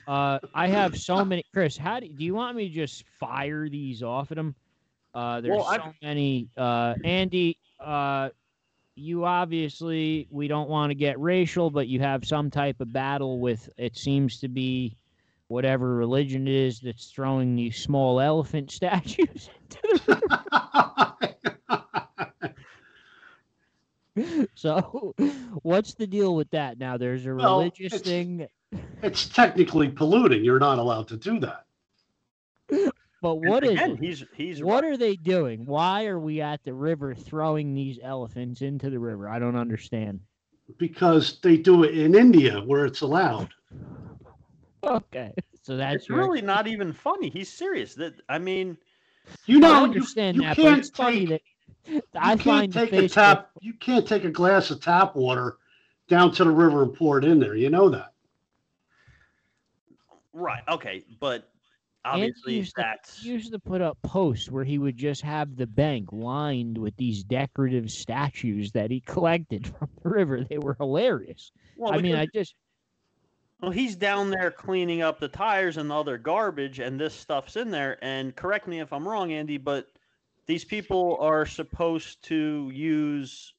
Uh, 0.09 0.41
I 0.53 0.67
have 0.67 0.99
so 0.99 1.25
many. 1.25 1.45
Chris, 1.55 1.77
how 1.77 2.01
do, 2.01 2.09
do 2.09 2.25
you 2.25 2.35
want 2.35 2.57
me 2.57 2.69
to 2.69 2.75
just 2.75 3.05
fire 3.21 3.69
these 3.69 4.03
off 4.03 4.33
at 4.33 4.37
him? 4.37 4.53
Uh, 5.15 5.41
there's 5.41 5.55
Well, 5.57 5.65
so 5.65 5.71
I've- 5.71 5.97
many. 6.03 6.49
Uh, 6.57 6.95
Andy, 7.05 7.57
uh, 7.85 8.31
you 8.95 9.25
obviously 9.25 10.27
we 10.31 10.49
don't 10.49 10.69
want 10.69 10.91
to 10.91 10.95
get 10.95 11.19
racial, 11.19 11.71
but 11.71 11.89
you 11.89 12.01
have 12.01 12.25
some 12.27 12.51
type 12.51 12.81
of 12.81 12.93
battle 12.93 13.39
with. 13.41 13.69
It 13.79 13.97
seems 13.97 14.39
to 14.41 14.49
be 14.49 14.97
whatever 15.49 15.95
religion 15.97 16.49
it 16.49 16.55
is 16.55 16.81
that's 16.81 17.11
throwing 17.11 17.57
these 17.57 17.77
small 17.77 18.21
elephant 18.21 18.71
statues 18.79 19.51
into 19.85 20.01
the 20.07 20.23
So, 24.55 25.15
what's 25.63 25.95
the 25.95 26.07
deal 26.07 26.35
with 26.35 26.51
that? 26.51 26.79
Now, 26.79 26.99
there's 26.99 27.25
a 27.27 27.35
Well, 27.35 27.59
religious 27.61 27.95
it's- 27.95 28.03
thing, 28.03 28.47
it's 29.03 29.27
technically 29.29 29.89
polluting. 29.89 30.45
You're 30.45 30.59
not 30.59 30.79
allowed 30.79 31.09
to 31.09 31.17
do 31.17 31.41
that. 31.41 31.65
but 33.23 33.37
And 33.45 33.45
what 33.49 33.65
is 33.65 33.71
again, 33.73 33.91
it? 33.93 34.01
he's 34.01 34.25
he's 34.35 34.63
What 34.63 34.85
right. 34.85 34.85
are 34.85 34.99
they 34.99 35.17
doing? 35.17 35.67
Why 35.67 36.07
are 36.07 36.21
we 36.21 36.43
at 36.43 36.65
the 36.65 36.75
river 36.75 37.15
throwing 37.15 37.75
these 37.75 37.99
elephants 38.03 38.63
into 38.63 38.91
the 38.91 39.01
river? 39.01 39.29
I 39.29 39.39
don't 39.41 39.57
understand. 39.57 40.21
because 40.79 41.41
they 41.41 41.57
do 41.59 41.85
it 41.85 41.97
in 41.99 42.15
India 42.15 42.61
where 42.63 42.87
it's 42.87 43.03
allowed. 43.03 43.55
Okay, 44.85 45.33
so 45.63 45.77
that's 45.77 45.97
It's 45.97 46.09
your- 46.09 46.19
really 46.19 46.43
not 46.43 46.67
even 46.67 46.93
funny. 46.93 47.31
He's 47.31 47.53
serious. 47.53 47.95
That 47.95 48.21
I 48.29 48.39
mean, 48.39 48.79
You 49.47 49.61
I 49.61 49.61
know, 49.61 49.85
you, 49.85 49.85
understand 49.85 50.37
you 50.37 50.43
that, 50.43 50.57
can't 50.57 50.79
it's 50.81 50.91
funny 50.91 51.27
take, 51.27 51.27
that 51.27 51.43
I 52.17 52.37
find 52.37 52.73
can't 52.73 52.73
the 52.73 52.81
take 52.81 52.93
a 52.93 53.09
tap. 53.09 53.51
You 53.61 53.75
can't 53.75 54.07
take 54.07 54.25
a 54.25 54.31
glass 54.31 54.71
of 54.71 54.81
tap 54.81 55.15
water 55.17 55.59
down 56.09 56.33
to 56.33 56.45
the 56.45 56.51
river 56.51 56.83
and 56.83 56.95
pour 56.95 57.19
it 57.19 57.25
in 57.25 57.39
there. 57.39 57.55
You 57.55 57.71
know 57.71 57.89
that. 57.91 58.13
right? 60.33 60.63
Okay, 60.69 61.05
but 61.21 61.52
Andy 61.52 61.52
obviously 62.05 62.57
used 62.57 62.75
to- 62.77 62.83
that's 62.83 63.23
He 63.23 63.31
used 63.31 63.53
to 63.53 63.59
put 63.59 63.81
up 63.81 64.01
posts 64.03 64.51
where 64.51 64.65
he 64.65 64.79
would 64.79 64.97
just 64.97 65.23
have 65.23 65.57
the 65.57 65.67
bank 65.67 66.13
lined 66.13 66.79
with 66.79 66.97
these 66.97 67.23
decorative 67.23 67.91
statues 67.91 68.73
that 68.73 68.91
he 68.91 69.01
collected 69.07 69.67
from 69.67 69.89
the 70.03 70.09
river. 70.09 70.45
They 70.45 70.59
were 70.59 70.75
hilarious. 70.79 71.53
well, 71.77 71.93
I 71.93 71.99
mean, 72.01 72.15
I 72.15 72.27
just 72.27 72.55
Well, 73.61 73.71
he's 73.71 73.95
down 73.97 74.31
there 74.31 74.51
cleaning 74.51 75.03
up 75.03 75.21
the 75.21 75.29
tires 75.29 75.77
and 75.77 75.91
the 75.91 75.95
other 75.95 76.19
garbage, 76.19 76.81
and 76.81 76.99
this 76.99 77.15
stuff's 77.15 77.57
in 77.57 77.71
there. 77.71 77.99
And 78.03 78.35
correct 78.35 78.67
me 78.67 78.81
if 78.81 78.93
I'm 78.93 79.07
wrong, 79.07 79.33
Andy, 79.33 79.59
but 79.59 79.89
these 80.47 80.65
people 80.65 81.17
are 81.21 81.47
supposed 81.47 82.23
to 82.25 82.71
use 82.75 83.55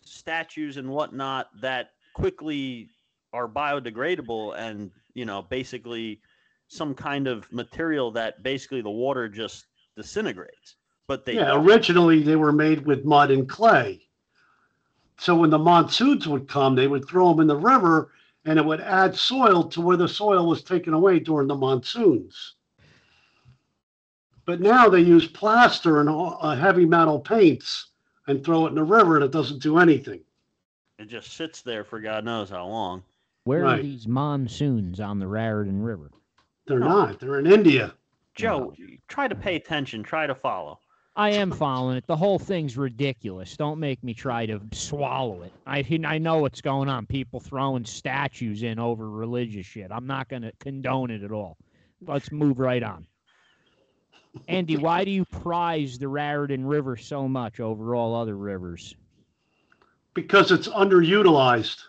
statues 0.00 0.76
and 0.78 0.88
whatnot 0.88 1.48
that 1.60 1.90
quickly 2.14 2.90
are 3.32 3.46
biodegradable 3.46 4.58
and, 4.58 4.90
you 5.14 5.24
know, 5.24 5.42
basically 5.42 6.20
some 6.68 6.94
kind 6.94 7.26
of 7.26 7.50
material 7.52 8.10
that 8.12 8.42
basically 8.42 8.82
the 8.82 8.90
water 8.90 9.28
just 9.28 9.66
disintegrates. 9.96 10.76
But 11.06 11.24
they 11.24 11.34
yeah, 11.34 11.46
don't. 11.46 11.66
originally 11.66 12.22
they 12.22 12.36
were 12.36 12.52
made 12.52 12.84
with 12.86 13.04
mud 13.04 13.30
and 13.30 13.48
clay. 13.48 14.02
So 15.18 15.34
when 15.34 15.50
the 15.50 15.58
monsoons 15.58 16.28
would 16.28 16.46
come, 16.46 16.74
they 16.76 16.86
would 16.86 17.08
throw 17.08 17.30
them 17.30 17.40
in 17.40 17.46
the 17.48 17.56
river 17.56 18.12
and 18.44 18.58
it 18.58 18.64
would 18.64 18.80
add 18.80 19.16
soil 19.16 19.64
to 19.64 19.80
where 19.80 19.96
the 19.96 20.06
soil 20.06 20.46
was 20.46 20.62
taken 20.62 20.94
away 20.94 21.18
during 21.18 21.48
the 21.48 21.54
monsoons. 21.56 22.54
But 24.44 24.60
now 24.60 24.88
they 24.88 25.00
use 25.00 25.26
plaster 25.26 26.00
and 26.00 26.08
uh, 26.08 26.54
heavy 26.54 26.86
metal 26.86 27.18
paints 27.20 27.88
and 28.26 28.44
throw 28.44 28.66
it 28.66 28.70
in 28.70 28.74
the 28.76 28.84
river 28.84 29.16
and 29.16 29.24
it 29.24 29.32
doesn't 29.32 29.62
do 29.62 29.78
anything. 29.78 30.20
it 30.98 31.06
just 31.06 31.32
sits 31.32 31.62
there 31.62 31.84
for 31.84 32.00
God 32.00 32.24
knows 32.24 32.50
how 32.50 32.66
long. 32.66 33.02
where 33.44 33.66
are 33.66 33.82
these 33.82 34.06
monsoons 34.06 35.00
on 35.00 35.18
the 35.18 35.26
Raritan 35.26 35.82
River? 35.82 36.10
They're 36.68 36.78
No. 36.78 36.88
not. 36.88 37.18
They're 37.20 37.38
in 37.38 37.46
India. 37.46 37.94
Joe, 38.34 38.72
try 39.08 39.26
to 39.26 39.34
pay 39.34 39.56
attention, 39.56 40.02
try 40.02 40.26
to 40.26 40.34
follow. 40.34 40.78
I 41.16 41.30
am 41.30 41.50
following 41.50 41.96
it. 41.96 42.06
The 42.06 42.14
whole 42.14 42.38
thing's 42.38 42.76
ridiculous. 42.76 43.56
Don't 43.56 43.80
make 43.80 44.04
me 44.04 44.14
try 44.14 44.46
to 44.46 44.60
swallow 44.72 45.42
it. 45.42 45.52
I 45.66 45.84
I 46.06 46.18
know 46.18 46.38
what's 46.38 46.60
going 46.60 46.88
on. 46.88 47.06
People 47.06 47.40
throwing 47.40 47.84
statues 47.84 48.62
in 48.62 48.78
over 48.78 49.10
religious 49.10 49.66
shit. 49.66 49.90
I'm 49.90 50.06
not 50.06 50.28
going 50.28 50.42
to 50.42 50.52
condone 50.60 51.10
it 51.10 51.24
at 51.24 51.32
all. 51.32 51.56
Let's 52.06 52.30
move 52.30 52.60
right 52.60 52.84
on. 52.84 53.04
Andy, 54.46 54.76
why 54.86 55.04
do 55.04 55.10
you 55.10 55.24
prize 55.24 55.98
the 55.98 56.06
Raritan 56.06 56.64
River 56.64 56.96
so 56.96 57.26
much 57.26 57.58
over 57.58 57.96
all 57.96 58.14
other 58.14 58.36
rivers? 58.36 58.94
because 60.14 60.50
it's 60.50 60.66
underutilized. 60.66 61.80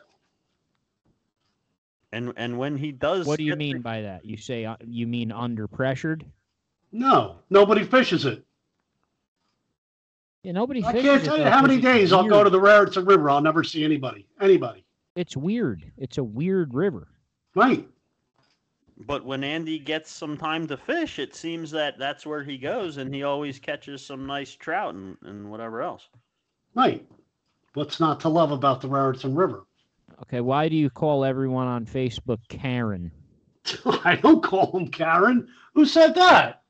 And 2.12 2.34
and 2.38 2.58
when 2.58 2.76
he 2.78 2.92
does, 2.92 3.28
What 3.28 3.38
do 3.38 3.44
you 3.44 3.52
get 3.52 3.60
the- 3.60 3.74
mean 3.74 3.82
by 3.82 4.02
that? 4.02 4.26
You 4.26 4.38
say 4.38 4.66
uh, 4.66 4.76
you 4.86 5.06
mean 5.08 5.32
under 5.32 5.68
pressured? 5.68 6.26
No, 6.92 7.36
nobody 7.50 7.84
fishes 7.84 8.26
it. 8.26 8.44
Yeah, 10.44 10.54
nobody. 10.54 10.84
I 10.84 10.92
fishes 10.92 11.08
can't 11.10 11.22
it, 11.22 11.26
tell 11.26 11.38
you 11.38 11.44
though, 11.44 11.50
how 11.50 11.60
'cause 11.60 11.68
many 11.68 11.76
it's 11.76 11.84
days 11.86 12.14
I'll 12.14 12.28
go 12.28 12.44
to 12.44 12.50
the 12.50 12.60
Raritan 12.60 13.06
River. 13.06 13.30
I'll 13.30 13.42
never 13.42 13.64
see 13.64 13.84
anybody. 13.84 14.26
Anybody. 14.42 14.86
It's 15.16 15.36
weird. 15.38 15.84
It's 15.98 16.18
a 16.18 16.24
weird 16.24 16.74
river. 16.74 17.08
Right. 17.56 17.88
But 19.06 19.24
when 19.26 19.44
Andy 19.44 19.80
gets 19.80 20.12
some 20.12 20.38
time 20.38 20.66
to 20.68 20.78
fish, 20.78 21.20
it 21.20 21.36
seems 21.36 21.72
that 21.72 21.98
that's 22.00 22.26
where 22.26 22.44
he 22.44 22.58
goes, 22.58 22.98
and 22.98 23.14
he 23.14 23.24
always 23.24 23.60
catches 23.60 24.06
some 24.06 24.26
nice 24.26 24.54
trout 24.56 24.94
and, 24.96 25.18
and 25.24 25.50
whatever 25.50 25.82
else. 25.82 26.10
Right. 26.74 27.06
What's 27.76 28.00
not 28.00 28.20
to 28.22 28.30
love 28.30 28.52
about 28.52 28.82
the 28.82 28.88
Raritan 28.90 29.36
River? 29.36 29.66
Okay, 30.24 30.42
why 30.42 30.68
do 30.68 30.76
you 30.76 30.90
call 30.90 31.24
everyone 31.24 31.68
on 31.68 31.86
Facebook 31.86 32.40
Karen? 32.50 33.12
I 34.04 34.16
don't 34.16 34.44
call 34.44 34.68
them 34.72 34.88
Karen. 34.90 35.48
Who 35.74 35.86
said 35.86 36.14
that? 36.16 36.64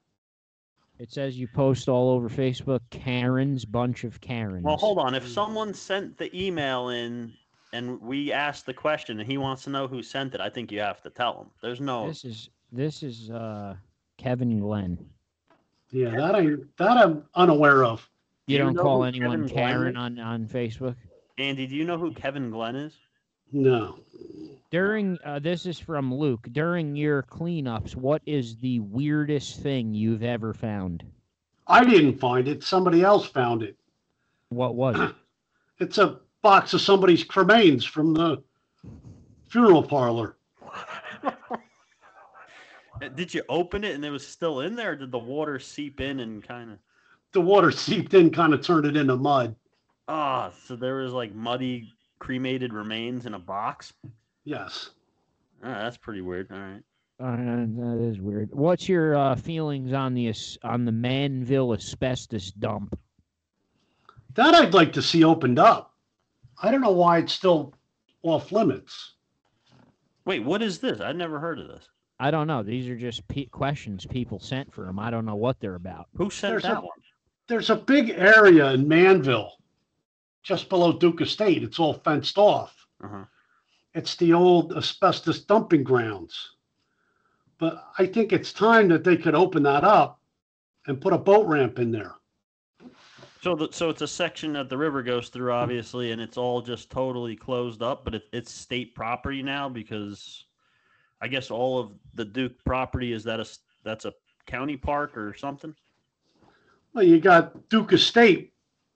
It 0.99 1.11
says 1.11 1.37
you 1.37 1.47
post 1.47 1.87
all 1.87 2.09
over 2.09 2.29
Facebook 2.29 2.81
Karens, 2.89 3.63
bunch 3.63 4.03
of 4.03 4.19
Karens. 4.19 4.65
Well, 4.65 4.77
hold 4.77 4.99
on. 4.99 5.15
If 5.15 5.27
someone 5.27 5.73
sent 5.73 6.17
the 6.17 6.29
email 6.37 6.89
in 6.89 7.33
and 7.71 8.01
we 8.01 8.33
asked 8.33 8.65
the 8.65 8.73
question 8.73 9.19
and 9.19 9.29
he 9.29 9.37
wants 9.37 9.63
to 9.63 9.69
know 9.69 9.87
who 9.87 10.03
sent 10.03 10.35
it, 10.35 10.41
I 10.41 10.49
think 10.49 10.71
you 10.71 10.81
have 10.81 11.01
to 11.03 11.09
tell 11.09 11.41
him. 11.41 11.47
There's 11.61 11.79
no. 11.79 12.07
This 12.07 12.25
is 12.25 12.49
this 12.71 13.01
is 13.01 13.29
uh 13.29 13.75
Kevin 14.17 14.59
Glenn. 14.59 14.97
Yeah, 15.91 16.11
that 16.17 16.35
I 16.35 16.47
that 16.77 16.97
I'm 16.97 17.23
unaware 17.33 17.85
of. 17.85 18.07
You, 18.47 18.57
Do 18.57 18.57
you 18.57 18.65
don't 18.65 18.75
know 18.75 18.81
call 18.83 19.03
anyone 19.05 19.47
Kevin 19.47 19.55
Karen 19.55 19.95
is? 19.95 19.97
on 19.97 20.19
on 20.19 20.47
Facebook. 20.47 20.95
Andy, 21.37 21.65
do 21.65 21.75
you 21.75 21.85
know 21.85 21.97
who 21.97 22.11
Kevin 22.13 22.51
Glenn 22.51 22.75
is? 22.75 22.93
No. 23.51 23.99
During 24.71 25.17
uh, 25.25 25.39
this 25.39 25.65
is 25.65 25.79
from 25.79 26.13
Luke. 26.13 26.47
During 26.51 26.95
your 26.95 27.23
cleanups, 27.23 27.95
what 27.95 28.21
is 28.25 28.57
the 28.57 28.79
weirdest 28.81 29.61
thing 29.61 29.93
you've 29.93 30.23
ever 30.23 30.53
found? 30.53 31.03
I 31.67 31.83
didn't 31.83 32.19
find 32.19 32.47
it. 32.47 32.63
Somebody 32.63 33.03
else 33.03 33.25
found 33.25 33.63
it. 33.63 33.75
What 34.49 34.75
was 34.75 34.99
it? 34.99 35.15
It's 35.81 35.97
a 35.97 36.19
box 36.41 36.73
of 36.73 36.81
somebody's 36.81 37.23
cremains 37.23 37.87
from 37.87 38.13
the 38.13 38.43
funeral 39.47 39.81
parlor. 39.81 40.35
Did 43.15 43.33
you 43.33 43.43
open 43.47 43.85
it 43.85 43.95
and 43.95 44.03
it 44.03 44.09
was 44.09 44.27
still 44.27 44.59
in 44.59 44.75
there? 44.75 44.91
Or 44.91 44.95
did 44.97 45.09
the 45.09 45.17
water 45.17 45.57
seep 45.57 46.01
in 46.01 46.19
and 46.19 46.45
kind 46.45 46.71
of? 46.71 46.79
The 47.31 47.39
water 47.39 47.71
seeped 47.71 48.13
in, 48.13 48.29
kind 48.29 48.53
of 48.53 48.61
turned 48.61 48.87
it 48.87 48.97
into 48.97 49.15
mud. 49.15 49.55
Ah, 50.09 50.51
so 50.65 50.75
there 50.75 50.95
was 50.95 51.13
like 51.13 51.33
muddy 51.33 51.93
cremated 52.19 52.73
remains 52.73 53.25
in 53.25 53.33
a 53.33 53.39
box. 53.39 53.93
Yes. 54.45 54.91
Ah, 55.63 55.79
that's 55.83 55.97
pretty 55.97 56.21
weird. 56.21 56.51
All 56.51 56.57
right. 56.59 56.81
Uh, 57.21 57.35
that 57.35 57.99
is 58.01 58.19
weird. 58.21 58.49
What's 58.53 58.87
your 58.87 59.15
uh, 59.15 59.35
feelings 59.35 59.91
on 59.91 60.13
the 60.13 60.33
on 60.63 60.85
the 60.85 60.91
Manville 60.91 61.73
asbestos 61.73 62.51
dump? 62.51 62.97
That 64.35 64.55
I'd 64.55 64.73
like 64.73 64.93
to 64.93 65.01
see 65.01 65.23
opened 65.23 65.59
up. 65.59 65.93
I 66.61 66.71
don't 66.71 66.81
know 66.81 66.91
why 66.91 67.17
it's 67.17 67.33
still 67.33 67.73
off 68.23 68.51
limits. 68.51 69.15
Wait, 70.25 70.43
what 70.43 70.61
is 70.61 70.79
this? 70.79 71.01
I'd 71.01 71.15
never 71.17 71.39
heard 71.39 71.59
of 71.59 71.67
this. 71.67 71.89
I 72.21 72.31
don't 72.31 72.47
know. 72.47 72.63
These 72.63 72.87
are 72.89 72.97
just 72.97 73.25
pe- 73.27 73.45
questions 73.45 74.05
people 74.05 74.39
sent 74.39 74.73
for 74.73 74.85
them. 74.85 74.99
I 74.99 75.09
don't 75.09 75.25
know 75.25 75.35
what 75.35 75.59
they're 75.59 75.75
about. 75.75 76.07
Who 76.15 76.29
sent 76.29 76.51
There's 76.53 76.63
that 76.63 76.77
a- 76.77 76.81
one? 76.81 76.89
There's 77.47 77.69
a 77.69 77.75
big 77.75 78.11
area 78.11 78.71
in 78.73 78.87
Manville, 78.87 79.53
just 80.49 80.67
below 80.67 80.91
Duke 80.91 81.21
Estate. 81.21 81.61
It's 81.61 81.77
all 81.77 81.93
fenced 81.93 82.39
off. 82.39 82.87
Uh-huh. 83.03 83.25
It's 83.93 84.15
the 84.15 84.33
old 84.33 84.75
asbestos 84.75 85.41
dumping 85.41 85.83
grounds. 85.83 86.55
But 87.59 87.85
I 87.99 88.07
think 88.07 88.33
it's 88.33 88.51
time 88.51 88.87
that 88.87 89.03
they 89.03 89.15
could 89.15 89.35
open 89.35 89.61
that 89.63 89.83
up 89.83 90.19
and 90.87 90.99
put 90.99 91.13
a 91.13 91.19
boat 91.19 91.45
ramp 91.45 91.77
in 91.77 91.91
there. 91.91 92.15
So 93.43 93.55
the, 93.55 93.69
so 93.71 93.89
it's 93.89 94.01
a 94.01 94.07
section 94.07 94.53
that 94.53 94.69
the 94.69 94.77
river 94.77 95.03
goes 95.03 95.29
through, 95.29 95.51
obviously, 95.51 96.13
and 96.13 96.19
it's 96.19 96.35
all 96.35 96.63
just 96.63 96.89
totally 96.89 97.35
closed 97.35 97.83
up. 97.83 98.03
But 98.03 98.15
it, 98.15 98.23
it's 98.33 98.51
state 98.51 98.95
property 98.95 99.43
now 99.43 99.69
because 99.69 100.45
I 101.21 101.27
guess 101.27 101.51
all 101.51 101.77
of 101.77 101.91
the 102.15 102.25
Duke 102.25 102.53
property 102.65 103.13
is 103.13 103.23
that 103.25 103.39
a 103.39 103.47
that's 103.83 104.05
a 104.05 104.13
county 104.47 104.77
park 104.77 105.15
or 105.15 105.35
something. 105.35 105.75
Well, 106.93 107.03
you 107.03 107.19
got 107.19 107.69
Duke 107.69 107.93
Estate 107.93 108.51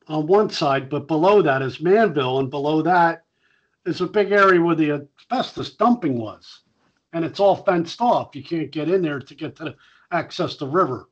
on 0.07 0.27
one 0.27 0.49
side, 0.49 0.89
but 0.89 1.07
below 1.07 1.41
that 1.41 1.61
is 1.61 1.81
Manville, 1.81 2.39
and 2.39 2.49
below 2.49 2.81
that 2.81 3.23
is 3.85 4.01
a 4.01 4.07
big 4.07 4.31
area 4.31 4.61
where 4.61 4.75
the 4.75 5.07
asbestos 5.31 5.71
dumping 5.71 6.17
was. 6.17 6.61
And 7.13 7.23
it's 7.23 7.39
all 7.39 7.57
fenced 7.57 8.01
off. 8.01 8.35
You 8.35 8.43
can't 8.43 8.71
get 8.71 8.89
in 8.89 9.01
there 9.01 9.19
to 9.19 9.35
get 9.35 9.55
to 9.57 9.63
the, 9.65 9.75
access 10.11 10.55
the 10.55 10.67
river. 10.67 11.09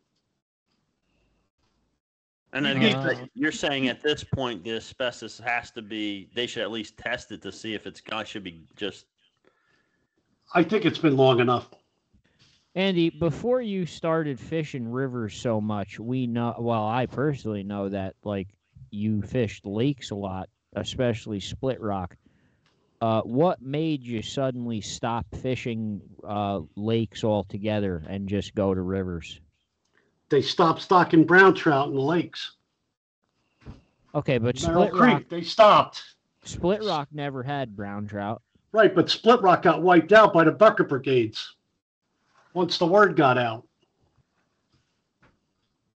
And 2.54 2.67
I 2.67 2.91
Uh, 2.91 3.25
you're 3.34 3.51
saying 3.51 3.88
at 3.88 4.01
this 4.01 4.23
point 4.23 4.63
the 4.63 4.75
asbestos 4.75 5.39
has 5.39 5.71
to 5.71 5.82
be. 5.82 6.30
They 6.36 6.47
should 6.47 6.63
at 6.63 6.71
least 6.71 6.97
test 6.97 7.32
it 7.32 7.41
to 7.43 7.51
see 7.51 7.73
if 7.73 7.88
it's 7.88 8.01
gone. 8.01 8.25
Should 8.25 8.43
be 8.43 8.65
just 8.75 9.06
I 10.54 10.63
think 10.63 10.86
it's 10.86 10.99
been 10.99 11.15
long 11.15 11.39
enough. 11.39 11.69
Andy, 12.75 13.10
before 13.10 13.62
you 13.62 13.86
started 13.86 14.39
fishing 14.39 14.89
rivers 14.89 15.34
so 15.36 15.62
much, 15.62 15.99
we 15.99 16.27
know. 16.27 16.56
Well, 16.58 16.86
I 16.86 17.06
personally 17.06 17.63
know 17.63 17.89
that 17.89 18.15
like 18.23 18.47
you 18.91 19.21
fished 19.21 19.65
lakes 19.65 20.12
a 20.12 20.15
lot, 20.15 20.49
especially 20.75 21.39
Split 21.39 21.82
Rock. 21.82 22.15
Uh, 23.01 23.21
what 23.21 23.62
made 23.62 24.04
you 24.04 24.21
suddenly 24.21 24.80
stop 24.80 25.25
fishing 25.41 25.99
uh, 26.23 26.60
lakes 26.75 27.23
altogether 27.23 28.04
and 28.08 28.30
just 28.30 28.54
go 28.54 28.75
to 28.75 28.82
rivers? 28.82 29.39
They 30.30 30.41
stopped 30.41 30.82
stocking 30.82 31.25
brown 31.25 31.56
trout 31.56 31.88
in 31.88 31.95
the 31.95 32.01
lakes. 32.01 32.51
Okay, 34.13 34.38
but 34.38 34.62
Merrill 34.62 34.84
Split 34.84 34.91
Creek, 34.91 35.13
Rock, 35.13 35.23
they 35.30 35.41
stopped. 35.41 36.04
Split 36.43 36.84
Rock 36.84 37.08
never 37.12 37.41
had 37.41 37.75
brown 37.75 38.08
trout. 38.08 38.41
Right, 38.71 38.93
but 38.93 39.10
Split 39.10 39.41
Rock 39.41 39.63
got 39.63 39.82
wiped 39.82 40.13
out 40.13 40.32
by 40.34 40.43
the 40.43 40.51
bucket 40.51 40.88
brigades 40.88 41.56
once 42.54 42.77
the 42.77 42.86
word 42.86 43.15
got 43.15 43.38
out. 43.38 43.65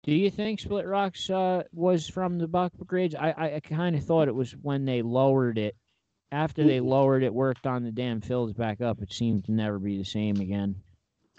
Do 0.06 0.14
you 0.14 0.30
think 0.30 0.60
Split 0.60 0.86
Rocks 0.86 1.32
uh, 1.32 1.64
was 1.74 2.08
from 2.08 2.38
the 2.38 2.48
Buck 2.48 2.72
Brigades? 2.74 3.16
I, 3.16 3.32
I, 3.32 3.56
I 3.56 3.60
kind 3.60 3.96
of 3.96 4.04
thought 4.04 4.28
it 4.28 4.36
was 4.36 4.52
when 4.62 4.86
they 4.86 5.02
lowered 5.02 5.58
it. 5.58 5.76
After 6.32 6.64
they 6.64 6.80
lowered 6.80 7.24
it, 7.24 7.34
worked 7.34 7.66
on 7.66 7.84
the 7.84 7.92
dam, 7.92 8.22
fills 8.22 8.54
back 8.54 8.82
up, 8.82 9.02
it 9.02 9.12
seemed 9.12 9.46
to 9.46 9.52
never 9.52 9.80
be 9.80 9.98
the 9.98 10.06
same 10.06 10.36
again. 10.38 10.76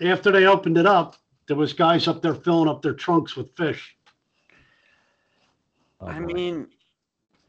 After 0.00 0.32
they 0.32 0.46
opened 0.46 0.78
it 0.78 0.86
up, 0.86 1.14
there 1.46 1.56
was 1.56 1.72
guys 1.72 2.08
up 2.08 2.22
there 2.22 2.34
filling 2.34 2.68
up 2.68 2.82
their 2.82 2.94
trunks 2.94 3.36
with 3.36 3.54
fish. 3.56 3.96
Oh, 6.00 6.08
I 6.08 6.18
boy. 6.18 6.26
mean, 6.26 6.66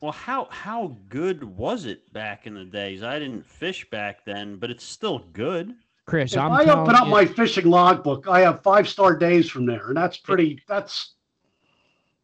well, 0.01 0.11
how 0.11 0.47
how 0.51 0.97
good 1.09 1.43
was 1.43 1.85
it 1.85 2.13
back 2.13 2.45
in 2.45 2.53
the 2.53 2.65
days? 2.65 3.01
I 3.01 3.17
didn't 3.17 3.45
fish 3.45 3.89
back 3.89 4.23
then, 4.23 4.57
but 4.57 4.69
it's 4.69 4.83
still 4.83 5.19
good. 5.33 5.73
Chris, 6.07 6.31
If 6.31 6.39
I'm 6.39 6.53
I 6.53 6.63
open 6.63 6.95
up 6.95 7.05
you, 7.05 7.11
my 7.11 7.25
fishing 7.25 7.65
logbook, 7.65 8.27
I 8.29 8.39
have 8.39 8.63
five 8.63 8.87
star 8.87 9.15
days 9.15 9.49
from 9.49 9.65
there, 9.65 9.89
and 9.89 9.97
that's 9.97 10.15
pretty. 10.17 10.61
That's 10.67 11.15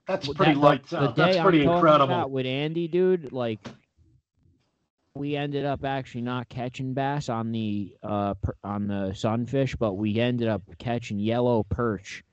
that's 0.08 0.28
that- 0.28 0.38
pretty 0.38 0.54
the- 0.54 0.60
lights 0.60 0.90
the 0.92 1.00
out. 1.02 1.16
That's 1.18 1.34
day 1.34 1.40
I'm 1.40 1.44
pretty 1.44 1.64
incredible. 1.64 2.30
with 2.30 2.46
Andy, 2.46 2.88
dude, 2.88 3.34
like 3.34 3.60
we 5.16 5.36
ended 5.36 5.66
up 5.66 5.84
actually 5.84 6.22
not 6.22 6.48
catching 6.48 6.94
bass 6.94 7.28
on 7.28 7.52
the 7.52 7.94
uh 8.02 8.36
per, 8.36 8.56
on 8.64 8.88
the 8.88 9.14
sunfish, 9.14 9.76
but 9.76 9.94
we 9.94 10.18
ended 10.18 10.48
up 10.48 10.62
catching 10.80 11.20
yellow 11.20 11.64
perch. 11.64 12.24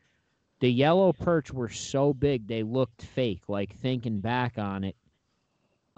The 0.61 0.71
yellow 0.71 1.13
perch 1.13 1.53
were 1.53 1.69
so 1.69 2.15
big 2.15 2.47
they 2.47 2.63
looked 2.63 3.03
fake. 3.03 3.43
Like 3.49 3.77
thinking 3.77 4.21
back 4.21 4.57
on 4.57 4.85
it, 4.85 4.95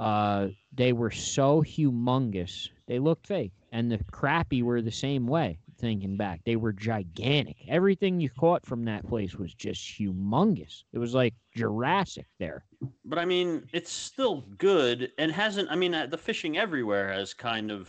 uh, 0.02 0.48
they 0.74 0.92
were 0.92 1.12
so 1.12 1.62
humongous 1.62 2.68
they 2.86 2.98
looked 2.98 3.26
fake, 3.26 3.52
and 3.70 3.90
the 3.90 3.98
crappie 4.12 4.62
were 4.62 4.82
the 4.82 4.90
same 4.90 5.26
way. 5.26 5.58
Thinking 5.78 6.16
back, 6.16 6.40
they 6.44 6.56
were 6.56 6.72
gigantic. 6.72 7.56
Everything 7.68 8.20
you 8.20 8.28
caught 8.28 8.66
from 8.66 8.84
that 8.84 9.06
place 9.08 9.34
was 9.34 9.54
just 9.54 9.80
humongous. 9.80 10.84
It 10.92 10.98
was 10.98 11.14
like 11.14 11.34
Jurassic 11.56 12.26
there. 12.38 12.64
But 13.04 13.18
I 13.18 13.24
mean, 13.24 13.66
it's 13.72 13.90
still 13.90 14.44
good 14.58 15.12
and 15.18 15.32
hasn't. 15.32 15.70
I 15.70 15.76
mean, 15.76 15.94
uh, 15.94 16.06
the 16.06 16.18
fishing 16.18 16.58
everywhere 16.58 17.12
has 17.12 17.32
kind 17.32 17.70
of. 17.70 17.88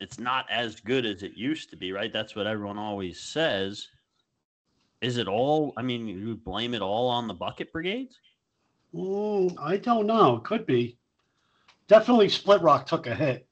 It's 0.00 0.18
not 0.18 0.46
as 0.50 0.80
good 0.80 1.04
as 1.04 1.22
it 1.22 1.36
used 1.36 1.68
to 1.70 1.76
be, 1.76 1.92
right? 1.92 2.12
That's 2.12 2.34
what 2.34 2.46
everyone 2.46 2.78
always 2.78 3.20
says. 3.20 3.88
Is 5.02 5.18
it 5.18 5.28
all? 5.28 5.72
I 5.76 5.82
mean, 5.82 6.08
you 6.08 6.36
blame 6.36 6.74
it 6.74 6.82
all 6.82 7.08
on 7.08 7.28
the 7.28 7.34
bucket 7.34 7.72
brigades? 7.72 8.18
Mm, 8.94 9.56
I 9.60 9.76
don't 9.76 10.06
know. 10.06 10.38
Could 10.38 10.64
be. 10.66 10.96
Definitely, 11.90 12.28
Split 12.28 12.62
Rock 12.62 12.86
took 12.86 13.08
a 13.08 13.14
hit. 13.16 13.48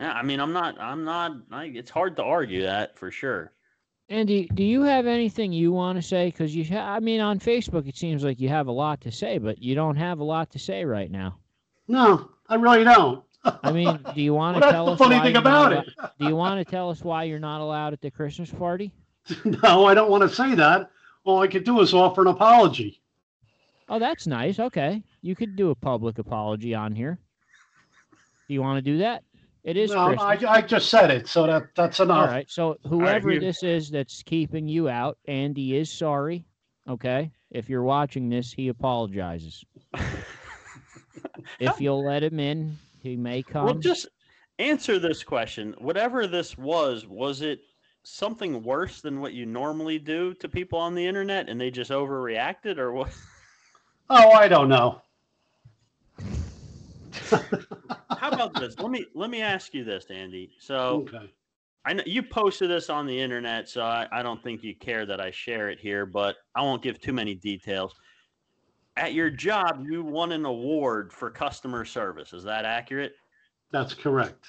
Yeah, 0.00 0.12
I 0.12 0.24
mean, 0.24 0.40
I'm 0.40 0.52
not. 0.52 0.76
I'm 0.80 1.04
not. 1.04 1.36
I, 1.52 1.66
it's 1.66 1.88
hard 1.88 2.16
to 2.16 2.24
argue 2.24 2.62
that 2.62 2.98
for 2.98 3.12
sure. 3.12 3.52
Andy, 4.08 4.50
do 4.54 4.64
you 4.64 4.82
have 4.82 5.06
anything 5.06 5.52
you 5.52 5.70
want 5.70 5.98
to 5.98 6.02
say? 6.02 6.26
Because 6.26 6.52
you, 6.56 6.64
ha- 6.64 6.96
I 6.96 6.98
mean, 6.98 7.20
on 7.20 7.38
Facebook, 7.38 7.86
it 7.86 7.96
seems 7.96 8.24
like 8.24 8.40
you 8.40 8.48
have 8.48 8.66
a 8.66 8.72
lot 8.72 9.00
to 9.02 9.12
say, 9.12 9.38
but 9.38 9.62
you 9.62 9.76
don't 9.76 9.94
have 9.94 10.18
a 10.18 10.24
lot 10.24 10.50
to 10.50 10.58
say 10.58 10.84
right 10.84 11.08
now. 11.08 11.38
No, 11.86 12.32
I 12.48 12.56
really 12.56 12.82
don't. 12.82 13.22
I 13.44 13.70
mean, 13.70 14.00
do 14.12 14.20
you 14.20 14.34
want 14.42 14.56
to 14.56 14.60
that's 14.60 14.72
tell 14.72 14.86
the 14.86 14.92
us 14.94 14.98
funny 14.98 15.14
why 15.14 15.22
thing 15.22 15.36
about 15.36 15.72
it. 15.72 15.86
allo- 15.96 16.10
Do 16.18 16.26
you 16.26 16.34
want 16.34 16.58
to 16.58 16.68
tell 16.68 16.90
us 16.90 17.04
why 17.04 17.22
you're 17.22 17.38
not 17.38 17.60
allowed 17.60 17.92
at 17.92 18.00
the 18.00 18.10
Christmas 18.10 18.50
party? 18.50 18.90
no, 19.44 19.84
I 19.86 19.94
don't 19.94 20.10
want 20.10 20.28
to 20.28 20.28
say 20.28 20.56
that. 20.56 20.90
All 21.22 21.40
I 21.40 21.46
could 21.46 21.62
do 21.62 21.80
is 21.82 21.94
offer 21.94 22.22
an 22.22 22.26
apology. 22.26 23.00
Oh, 23.88 24.00
that's 24.00 24.26
nice. 24.26 24.58
Okay, 24.58 25.04
you 25.22 25.34
could 25.34 25.56
do 25.56 25.70
a 25.70 25.74
public 25.74 26.18
apology 26.18 26.74
on 26.74 26.94
here. 26.94 27.18
Do 28.48 28.54
you 28.54 28.62
want 28.62 28.78
to 28.78 28.82
do 28.82 28.98
that? 28.98 29.22
It 29.62 29.76
is 29.76 29.90
no, 29.90 30.14
I, 30.18 30.38
I 30.48 30.62
just 30.62 30.88
said 30.88 31.10
it, 31.10 31.28
so 31.28 31.46
that 31.46 31.74
that's 31.74 32.00
enough. 32.00 32.28
All 32.28 32.34
right. 32.34 32.50
So 32.50 32.78
whoever 32.86 33.32
you- 33.32 33.40
this 33.40 33.62
is 33.62 33.90
that's 33.90 34.22
keeping 34.22 34.66
you 34.66 34.88
out, 34.88 35.18
Andy 35.28 35.76
is 35.76 35.92
sorry. 35.92 36.46
Okay. 36.88 37.30
If 37.50 37.68
you're 37.68 37.82
watching 37.82 38.28
this, 38.28 38.52
he 38.52 38.68
apologizes. 38.68 39.64
If 41.58 41.78
you'll 41.80 42.04
let 42.04 42.22
him 42.22 42.40
in, 42.40 42.78
he 43.02 43.16
may 43.16 43.42
come. 43.42 43.66
Well, 43.66 43.74
just 43.74 44.08
answer 44.58 44.98
this 44.98 45.22
question. 45.22 45.74
Whatever 45.78 46.26
this 46.26 46.56
was, 46.56 47.06
was 47.06 47.42
it 47.42 47.60
something 48.02 48.62
worse 48.62 49.00
than 49.02 49.20
what 49.20 49.34
you 49.34 49.46
normally 49.46 49.98
do 49.98 50.32
to 50.34 50.48
people 50.48 50.78
on 50.78 50.94
the 50.94 51.06
internet, 51.06 51.48
and 51.48 51.60
they 51.60 51.70
just 51.70 51.90
overreacted, 51.90 52.78
or 52.78 52.92
what? 52.92 53.12
Oh, 54.08 54.30
I 54.30 54.48
don't 54.48 54.68
know. 54.68 55.02
How 57.30 58.30
about 58.30 58.54
this? 58.54 58.78
Let 58.78 58.90
me 58.90 59.06
let 59.14 59.30
me 59.30 59.42
ask 59.42 59.74
you 59.74 59.84
this, 59.84 60.06
Andy. 60.10 60.50
So 60.58 61.06
okay. 61.08 61.30
I 61.84 61.94
know 61.94 62.02
you 62.06 62.22
posted 62.22 62.70
this 62.70 62.90
on 62.90 63.06
the 63.06 63.18
internet, 63.18 63.68
so 63.68 63.82
I, 63.82 64.06
I 64.12 64.22
don't 64.22 64.42
think 64.42 64.62
you 64.62 64.74
care 64.74 65.06
that 65.06 65.20
I 65.20 65.30
share 65.30 65.70
it 65.70 65.80
here, 65.80 66.04
but 66.04 66.36
I 66.54 66.62
won't 66.62 66.82
give 66.82 67.00
too 67.00 67.12
many 67.12 67.34
details. 67.34 67.94
At 68.96 69.14
your 69.14 69.30
job, 69.30 69.84
you 69.88 70.04
won 70.04 70.32
an 70.32 70.44
award 70.44 71.12
for 71.12 71.30
customer 71.30 71.84
service. 71.84 72.32
Is 72.34 72.44
that 72.44 72.64
accurate? 72.66 73.14
That's 73.72 73.94
correct. 73.94 74.46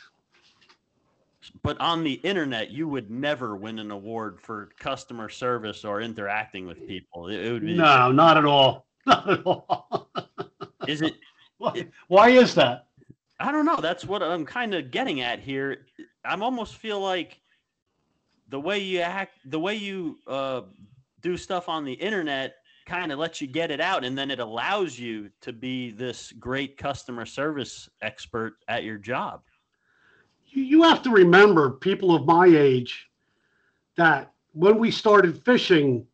But 1.63 1.79
on 1.79 2.03
the 2.03 2.13
internet, 2.13 2.69
you 2.71 2.87
would 2.87 3.09
never 3.09 3.55
win 3.55 3.79
an 3.79 3.91
award 3.91 4.39
for 4.41 4.69
customer 4.79 5.29
service 5.29 5.85
or 5.85 6.01
interacting 6.01 6.67
with 6.67 6.85
people. 6.87 7.29
It, 7.29 7.45
it 7.45 7.51
would 7.51 7.65
be. 7.65 7.75
No, 7.75 8.11
not 8.11 8.37
at 8.37 8.45
all. 8.45 8.85
Not 9.07 9.27
at 9.31 9.43
all. 9.47 10.11
Is 10.87 11.01
it? 11.01 11.15
Why, 11.61 11.87
why 12.07 12.29
is 12.29 12.55
that? 12.55 12.87
I 13.39 13.51
don't 13.51 13.65
know. 13.65 13.77
That's 13.79 14.03
what 14.03 14.23
I'm 14.23 14.47
kind 14.47 14.73
of 14.73 14.89
getting 14.89 15.21
at 15.21 15.39
here. 15.39 15.85
I'm 16.25 16.41
almost 16.41 16.77
feel 16.77 16.99
like 16.99 17.39
the 18.49 18.59
way 18.59 18.79
you 18.79 18.99
act, 19.01 19.37
the 19.45 19.59
way 19.59 19.75
you 19.75 20.17
uh, 20.27 20.61
do 21.21 21.37
stuff 21.37 21.69
on 21.69 21.85
the 21.85 21.93
internet, 21.93 22.55
kind 22.87 23.11
of 23.11 23.19
lets 23.19 23.41
you 23.41 23.47
get 23.47 23.69
it 23.69 23.79
out, 23.79 24.03
and 24.03 24.17
then 24.17 24.31
it 24.31 24.39
allows 24.39 24.97
you 24.97 25.29
to 25.41 25.53
be 25.53 25.91
this 25.91 26.31
great 26.39 26.77
customer 26.77 27.27
service 27.27 27.87
expert 28.01 28.55
at 28.67 28.83
your 28.83 28.97
job. 28.97 29.41
You, 30.47 30.63
you 30.63 30.83
have 30.83 31.03
to 31.03 31.11
remember, 31.11 31.69
people 31.69 32.15
of 32.15 32.25
my 32.25 32.47
age, 32.47 33.07
that 33.97 34.33
when 34.53 34.79
we 34.79 34.89
started 34.89 35.45
fishing, 35.45 36.07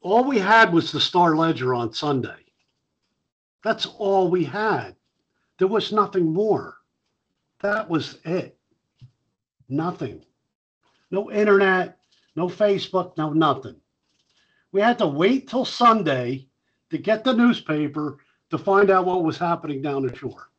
all 0.00 0.24
we 0.24 0.40
had 0.40 0.72
was 0.72 0.90
the 0.90 1.00
Star 1.00 1.36
Ledger 1.36 1.72
on 1.72 1.92
Sunday. 1.92 2.43
That's 3.64 3.86
all 3.86 4.30
we 4.30 4.44
had. 4.44 4.94
There 5.58 5.68
was 5.68 5.90
nothing 5.90 6.32
more. 6.32 6.76
That 7.62 7.88
was 7.88 8.18
it. 8.24 8.58
Nothing. 9.68 10.22
No 11.10 11.30
internet, 11.30 11.98
no 12.36 12.48
Facebook, 12.48 13.16
no 13.16 13.32
nothing. 13.32 13.76
We 14.72 14.82
had 14.82 14.98
to 14.98 15.06
wait 15.06 15.48
till 15.48 15.64
Sunday 15.64 16.46
to 16.90 16.98
get 16.98 17.24
the 17.24 17.32
newspaper 17.32 18.18
to 18.50 18.58
find 18.58 18.90
out 18.90 19.06
what 19.06 19.24
was 19.24 19.38
happening 19.38 19.80
down 19.80 20.06
the 20.06 20.14
shore. 20.14 20.50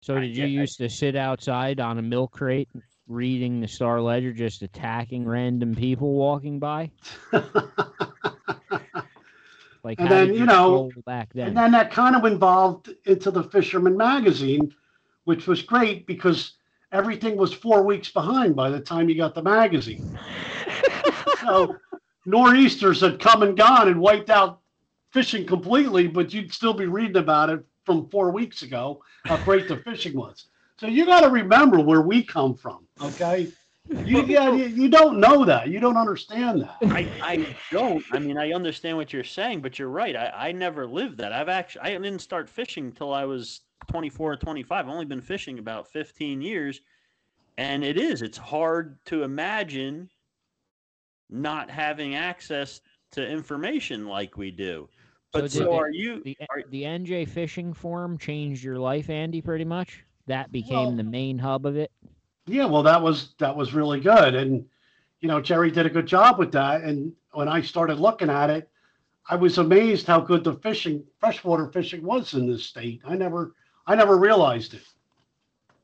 so 0.00 0.18
did 0.18 0.36
you 0.36 0.46
used 0.46 0.78
to 0.78 0.88
sit 0.88 1.14
outside 1.14 1.78
on 1.78 1.98
a 1.98 2.02
milk 2.02 2.32
crate 2.32 2.68
reading 3.06 3.60
the 3.60 3.68
Star 3.68 4.00
Ledger, 4.00 4.32
just 4.32 4.62
attacking 4.62 5.24
random 5.24 5.74
people 5.74 6.14
walking 6.14 6.58
by? 6.58 6.90
Like 9.84 10.00
And 10.00 10.10
then, 10.10 10.28
did 10.28 10.36
you 10.38 10.46
know, 10.46 10.90
back 11.06 11.32
then. 11.32 11.48
And 11.48 11.56
then 11.56 11.72
that 11.72 11.90
kind 11.90 12.14
of 12.14 12.24
involved 12.24 12.90
into 13.04 13.30
the 13.30 13.42
Fisherman 13.44 13.96
magazine, 13.96 14.72
which 15.24 15.46
was 15.46 15.62
great 15.62 16.06
because 16.06 16.54
everything 16.92 17.36
was 17.36 17.52
four 17.52 17.82
weeks 17.82 18.10
behind 18.10 18.54
by 18.54 18.70
the 18.70 18.80
time 18.80 19.08
you 19.08 19.16
got 19.16 19.34
the 19.34 19.42
magazine. 19.42 20.16
so 21.40 21.76
nor'easters 22.26 23.00
had 23.00 23.18
come 23.18 23.42
and 23.42 23.56
gone 23.56 23.88
and 23.88 24.00
wiped 24.00 24.30
out 24.30 24.60
fishing 25.10 25.46
completely, 25.46 26.06
but 26.06 26.32
you'd 26.32 26.52
still 26.52 26.74
be 26.74 26.86
reading 26.86 27.16
about 27.16 27.50
it 27.50 27.64
from 27.84 28.08
four 28.08 28.30
weeks 28.30 28.62
ago, 28.62 29.02
how 29.24 29.36
great 29.38 29.68
the 29.68 29.76
fishing 29.78 30.16
was. 30.16 30.46
So 30.78 30.86
you 30.86 31.04
got 31.04 31.20
to 31.20 31.28
remember 31.28 31.80
where 31.80 32.02
we 32.02 32.22
come 32.22 32.54
from, 32.54 32.86
okay? 33.00 33.48
You, 33.88 34.24
yeah, 34.24 34.52
you, 34.52 34.66
you 34.66 34.88
don't 34.88 35.18
know 35.18 35.44
that. 35.44 35.68
You 35.68 35.80
don't 35.80 35.96
understand 35.96 36.62
that. 36.62 36.76
I, 36.92 37.08
I 37.20 37.56
don't. 37.70 38.02
I 38.12 38.18
mean, 38.18 38.38
I 38.38 38.52
understand 38.52 38.96
what 38.96 39.12
you're 39.12 39.24
saying, 39.24 39.60
but 39.60 39.78
you're 39.78 39.88
right. 39.88 40.14
I, 40.16 40.48
I 40.48 40.52
never 40.52 40.86
lived 40.86 41.18
that. 41.18 41.32
I've 41.32 41.48
actually, 41.48 41.82
I 41.82 41.90
didn't 41.90 42.20
start 42.20 42.48
fishing 42.48 42.86
until 42.86 43.12
I 43.12 43.24
was 43.24 43.62
24 43.90 44.32
or 44.32 44.36
25. 44.36 44.86
I've 44.86 44.90
only 44.92 45.04
been 45.04 45.20
fishing 45.20 45.58
about 45.58 45.88
15 45.88 46.40
years. 46.40 46.80
And 47.58 47.84
it 47.84 47.98
is, 47.98 48.22
it's 48.22 48.38
hard 48.38 48.98
to 49.06 49.24
imagine 49.24 50.08
not 51.28 51.70
having 51.70 52.14
access 52.14 52.80
to 53.12 53.26
information 53.26 54.06
like 54.06 54.36
we 54.38 54.50
do. 54.50 54.88
But 55.32 55.50
So 55.50 55.58
so, 55.58 55.64
did 55.64 55.72
it- 55.72 55.78
are 55.78 55.90
you, 55.90 56.22
the 56.22 56.36
are, 56.50 56.62
the 56.70 56.82
NJ 56.84 57.28
Fishing 57.28 57.74
Forum 57.74 58.16
changed 58.16 58.62
your 58.64 58.78
life, 58.78 59.10
Andy. 59.10 59.42
Pretty 59.42 59.64
much. 59.64 60.04
That 60.28 60.50
became 60.52 60.72
Well- 60.76 60.92
the 60.92 61.02
main 61.04 61.38
hub 61.38 61.66
of 61.66 61.76
it. 61.76 61.90
Yeah, 62.46 62.64
well, 62.64 62.82
that 62.82 63.00
was 63.00 63.34
that 63.38 63.56
was 63.56 63.74
really 63.74 64.00
good, 64.00 64.34
and 64.34 64.64
you 65.20 65.28
know 65.28 65.40
Jerry 65.40 65.70
did 65.70 65.86
a 65.86 65.90
good 65.90 66.06
job 66.06 66.38
with 66.38 66.52
that. 66.52 66.82
And 66.82 67.12
when 67.32 67.48
I 67.48 67.60
started 67.60 67.98
looking 68.00 68.30
at 68.30 68.50
it, 68.50 68.68
I 69.28 69.36
was 69.36 69.58
amazed 69.58 70.06
how 70.06 70.20
good 70.20 70.44
the 70.44 70.54
fishing, 70.54 71.04
freshwater 71.18 71.68
fishing, 71.68 72.02
was 72.02 72.34
in 72.34 72.50
this 72.50 72.64
state. 72.64 73.00
I 73.04 73.16
never, 73.16 73.54
I 73.86 73.94
never 73.94 74.18
realized 74.18 74.74
it. 74.74 74.82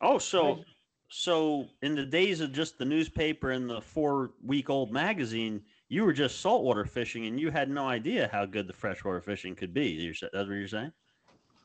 oh, 0.01 0.19
so, 0.19 0.65
so 1.09 1.69
in 1.83 1.95
the 1.95 2.05
days 2.05 2.41
of 2.41 2.53
just 2.53 2.79
the 2.79 2.85
newspaper 2.85 3.53
and 3.53 3.71
the 3.71 3.81
four 3.81 4.33
week 4.45 4.69
old 4.69 4.93
magazine, 4.93 5.63
you 5.89 6.05
were 6.05 6.13
just 6.13 6.41
saltwater 6.41 6.85
fishing 6.85 7.27
and 7.27 7.41
you 7.41 7.51
had 7.51 7.71
no 7.71 7.87
idea 7.87 8.29
how 8.33 8.45
good 8.45 8.67
the 8.67 8.73
freshwater 8.73 9.21
fishing 9.21 9.55
could 9.55 9.73
be. 9.73 9.89
You're, 9.89 10.15
that's 10.21 10.49
what 10.49 10.55
you're 10.55 10.69
saying? 10.69 10.93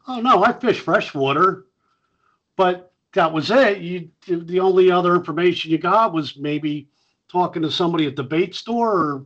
Oh 0.08 0.22
no, 0.22 0.44
I 0.44 0.54
fish 0.54 0.80
freshwater, 0.80 1.66
but 2.56 2.93
that 3.14 3.32
was 3.32 3.52
it. 3.52 3.80
You 3.80 4.10
the 4.28 4.60
only 4.60 4.92
other 4.92 5.16
information 5.16 5.72
you 5.72 5.78
got 5.78 6.14
was 6.14 6.38
maybe 6.38 6.88
talking 7.32 7.62
to 7.62 7.72
somebody 7.72 8.06
at 8.06 8.16
the 8.16 8.24
bait 8.24 8.54
store 8.56 8.92
or 8.92 9.26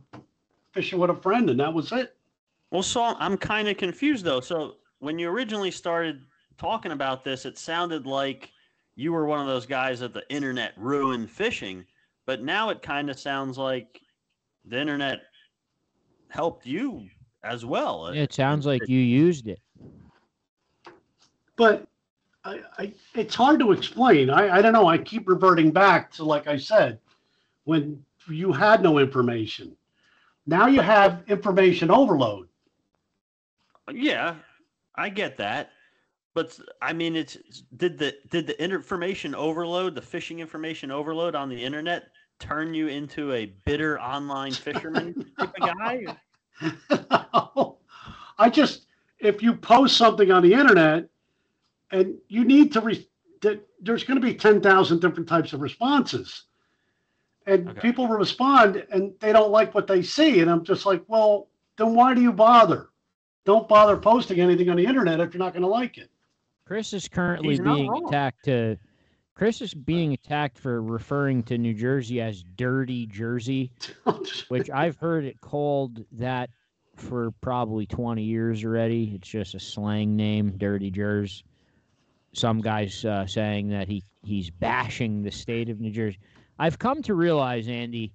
fishing 0.72 0.98
with 0.98 1.10
a 1.10 1.14
friend, 1.16 1.50
and 1.50 1.60
that 1.60 1.72
was 1.72 1.92
it. 1.92 2.16
Well, 2.70 2.82
so 2.82 3.02
I'm 3.02 3.36
kind 3.36 3.68
of 3.68 3.76
confused 3.76 4.24
though. 4.24 4.40
So 4.40 4.76
when 5.00 5.18
you 5.18 5.28
originally 5.28 5.70
started 5.70 6.22
talking 6.58 6.92
about 6.92 7.24
this, 7.24 7.46
it 7.46 7.58
sounded 7.58 8.06
like 8.06 8.50
you 8.94 9.12
were 9.12 9.26
one 9.26 9.40
of 9.40 9.46
those 9.46 9.64
guys 9.66 10.00
that 10.00 10.12
the 10.12 10.28
internet 10.28 10.72
ruined 10.76 11.30
fishing, 11.30 11.84
but 12.26 12.42
now 12.42 12.68
it 12.68 12.82
kind 12.82 13.08
of 13.08 13.18
sounds 13.18 13.56
like 13.56 14.00
the 14.64 14.78
internet 14.78 15.22
helped 16.28 16.66
you 16.66 17.08
as 17.42 17.64
well. 17.64 18.08
It 18.08 18.34
sounds 18.34 18.66
like 18.66 18.86
you 18.88 18.98
used 18.98 19.46
it. 19.46 19.60
but 21.56 21.86
I, 22.44 22.60
I 22.78 22.92
it's 23.14 23.34
hard 23.34 23.60
to 23.60 23.72
explain. 23.72 24.30
I, 24.30 24.56
I 24.56 24.62
don't 24.62 24.72
know. 24.72 24.86
I 24.86 24.98
keep 24.98 25.28
reverting 25.28 25.70
back 25.70 26.10
to 26.12 26.24
like 26.24 26.46
I 26.46 26.56
said, 26.56 26.98
when 27.64 28.04
you 28.28 28.52
had 28.52 28.82
no 28.82 28.98
information. 28.98 29.76
Now 30.46 30.66
you 30.66 30.80
have 30.80 31.24
information 31.28 31.90
overload. 31.90 32.48
Yeah, 33.92 34.36
I 34.94 35.08
get 35.08 35.36
that. 35.38 35.70
But 36.34 36.58
I 36.80 36.92
mean, 36.92 37.16
it's 37.16 37.36
did 37.76 37.98
the 37.98 38.14
did 38.30 38.46
the 38.46 38.62
information 38.62 39.34
overload, 39.34 39.94
the 39.94 40.02
fishing 40.02 40.40
information 40.40 40.90
overload 40.90 41.34
on 41.34 41.48
the 41.48 41.62
internet, 41.62 42.10
turn 42.38 42.74
you 42.74 42.88
into 42.88 43.32
a 43.32 43.46
bitter 43.64 44.00
online 44.00 44.52
fisherman 44.66 45.32
type 45.38 45.52
of 45.60 45.68
guy? 45.78 46.16
I 48.38 48.48
just 48.48 48.86
if 49.18 49.42
you 49.42 49.54
post 49.54 49.96
something 49.96 50.30
on 50.30 50.42
the 50.42 50.52
internet 50.52 51.08
and 51.90 52.16
you 52.28 52.44
need 52.44 52.72
to 52.72 52.80
re- 52.80 53.08
that 53.42 53.66
there's 53.80 54.04
going 54.04 54.20
to 54.20 54.26
be 54.26 54.34
10,000 54.34 55.00
different 55.00 55.28
types 55.28 55.52
of 55.52 55.60
responses. 55.60 56.44
And 57.46 57.68
Okay. 57.70 57.80
people 57.80 58.08
respond 58.08 58.84
and 58.90 59.14
they 59.20 59.32
don't 59.32 59.50
like 59.50 59.74
what 59.74 59.86
they 59.86 60.02
see 60.02 60.40
and 60.40 60.50
I'm 60.50 60.64
just 60.64 60.84
like, 60.84 61.02
"Well, 61.06 61.48
then 61.76 61.94
why 61.94 62.14
do 62.14 62.20
you 62.20 62.32
bother? 62.32 62.90
Don't 63.44 63.68
bother 63.68 63.96
posting 63.96 64.40
anything 64.40 64.68
on 64.68 64.76
the 64.76 64.84
internet 64.84 65.20
if 65.20 65.32
you're 65.32 65.38
not 65.38 65.52
going 65.54 65.62
to 65.62 65.68
like 65.68 65.96
it." 65.98 66.10
Chris 66.66 66.92
is 66.92 67.08
currently 67.08 67.50
He's 67.54 67.60
being 67.60 68.06
attacked 68.06 68.44
to 68.44 68.76
Chris 69.34 69.62
is 69.62 69.72
being 69.72 70.12
attacked 70.14 70.58
for 70.58 70.82
referring 70.82 71.44
to 71.44 71.56
New 71.56 71.72
Jersey 71.72 72.20
as 72.20 72.42
dirty 72.56 73.06
Jersey, 73.06 73.70
which 74.48 74.68
I've 74.68 74.96
heard 74.96 75.24
it 75.24 75.40
called 75.40 76.04
that 76.12 76.50
for 76.96 77.30
probably 77.40 77.86
20 77.86 78.20
years 78.24 78.64
already. 78.64 79.12
It's 79.14 79.28
just 79.28 79.54
a 79.54 79.60
slang 79.60 80.16
name, 80.16 80.58
dirty 80.58 80.90
Jers. 80.90 81.44
Some 82.32 82.60
guys 82.60 83.04
uh, 83.04 83.26
saying 83.26 83.68
that 83.70 83.88
he 83.88 84.04
he's 84.22 84.50
bashing 84.50 85.22
the 85.22 85.30
state 85.30 85.68
of 85.68 85.80
New 85.80 85.90
Jersey. 85.90 86.18
I've 86.58 86.78
come 86.78 87.02
to 87.02 87.14
realize, 87.14 87.68
Andy, 87.68 88.12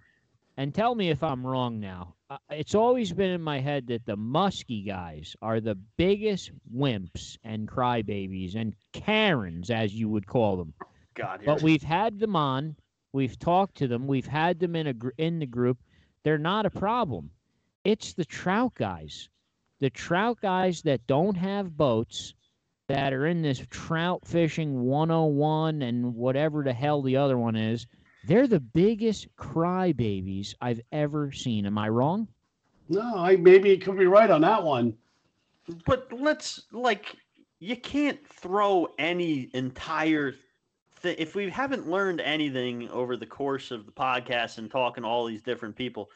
and 0.57 0.73
tell 0.73 0.95
me 0.95 1.09
if 1.09 1.23
I'm 1.23 1.45
wrong 1.45 1.79
now. 1.79 2.15
Uh, 2.29 2.37
it's 2.51 2.75
always 2.75 3.13
been 3.13 3.31
in 3.31 3.41
my 3.41 3.59
head 3.59 3.87
that 3.87 4.05
the 4.05 4.17
Muskie 4.17 4.85
guys 4.85 5.35
are 5.41 5.59
the 5.59 5.75
biggest 5.97 6.51
wimps 6.75 7.37
and 7.43 7.67
crybabies 7.67 8.55
and 8.55 8.75
Karens, 8.91 9.69
as 9.69 9.93
you 9.93 10.09
would 10.09 10.27
call 10.27 10.57
them. 10.57 10.73
God, 11.15 11.41
But 11.45 11.61
we've 11.61 11.83
had 11.83 12.19
them 12.19 12.35
on. 12.35 12.75
We've 13.13 13.37
talked 13.37 13.75
to 13.77 13.87
them. 13.87 14.07
We've 14.07 14.25
had 14.25 14.59
them 14.59 14.75
in 14.75 14.87
a 14.87 14.93
gr- 14.93 15.09
in 15.17 15.39
the 15.39 15.45
group. 15.45 15.77
They're 16.23 16.37
not 16.37 16.65
a 16.65 16.71
problem. 16.71 17.29
It's 17.83 18.13
the 18.13 18.25
trout 18.25 18.73
guys, 18.75 19.29
the 19.79 19.89
trout 19.89 20.39
guys 20.41 20.81
that 20.83 21.05
don't 21.05 21.35
have 21.35 21.77
boats, 21.77 22.33
that 22.87 23.13
are 23.13 23.27
in 23.27 23.41
this 23.41 23.65
trout 23.69 24.25
fishing 24.25 24.81
101 24.81 25.81
and 25.81 26.15
whatever 26.15 26.63
the 26.63 26.73
hell 26.73 27.01
the 27.01 27.17
other 27.17 27.37
one 27.37 27.55
is. 27.55 27.87
They're 28.25 28.47
the 28.47 28.59
biggest 28.59 29.27
crybabies 29.35 30.55
I've 30.61 30.81
ever 30.91 31.31
seen. 31.31 31.65
Am 31.65 31.77
I 31.77 31.89
wrong? 31.89 32.27
No, 32.89 33.17
I 33.17 33.35
maybe 33.37 33.69
you 33.69 33.77
could 33.77 33.97
be 33.97 34.05
right 34.05 34.29
on 34.29 34.41
that 34.41 34.63
one. 34.63 34.95
But 35.85 36.11
let's 36.11 36.63
like 36.71 37.15
you 37.59 37.77
can't 37.77 38.19
throw 38.27 38.87
any 38.99 39.49
entire 39.53 40.35
thing 40.97 41.15
if 41.17 41.35
we 41.35 41.49
haven't 41.49 41.89
learned 41.89 42.21
anything 42.21 42.89
over 42.89 43.15
the 43.15 43.25
course 43.25 43.71
of 43.71 43.85
the 43.85 43.91
podcast 43.91 44.57
and 44.57 44.69
talking 44.69 45.03
to 45.03 45.07
all 45.07 45.25
these 45.25 45.43
different 45.43 45.75
people, 45.75 46.09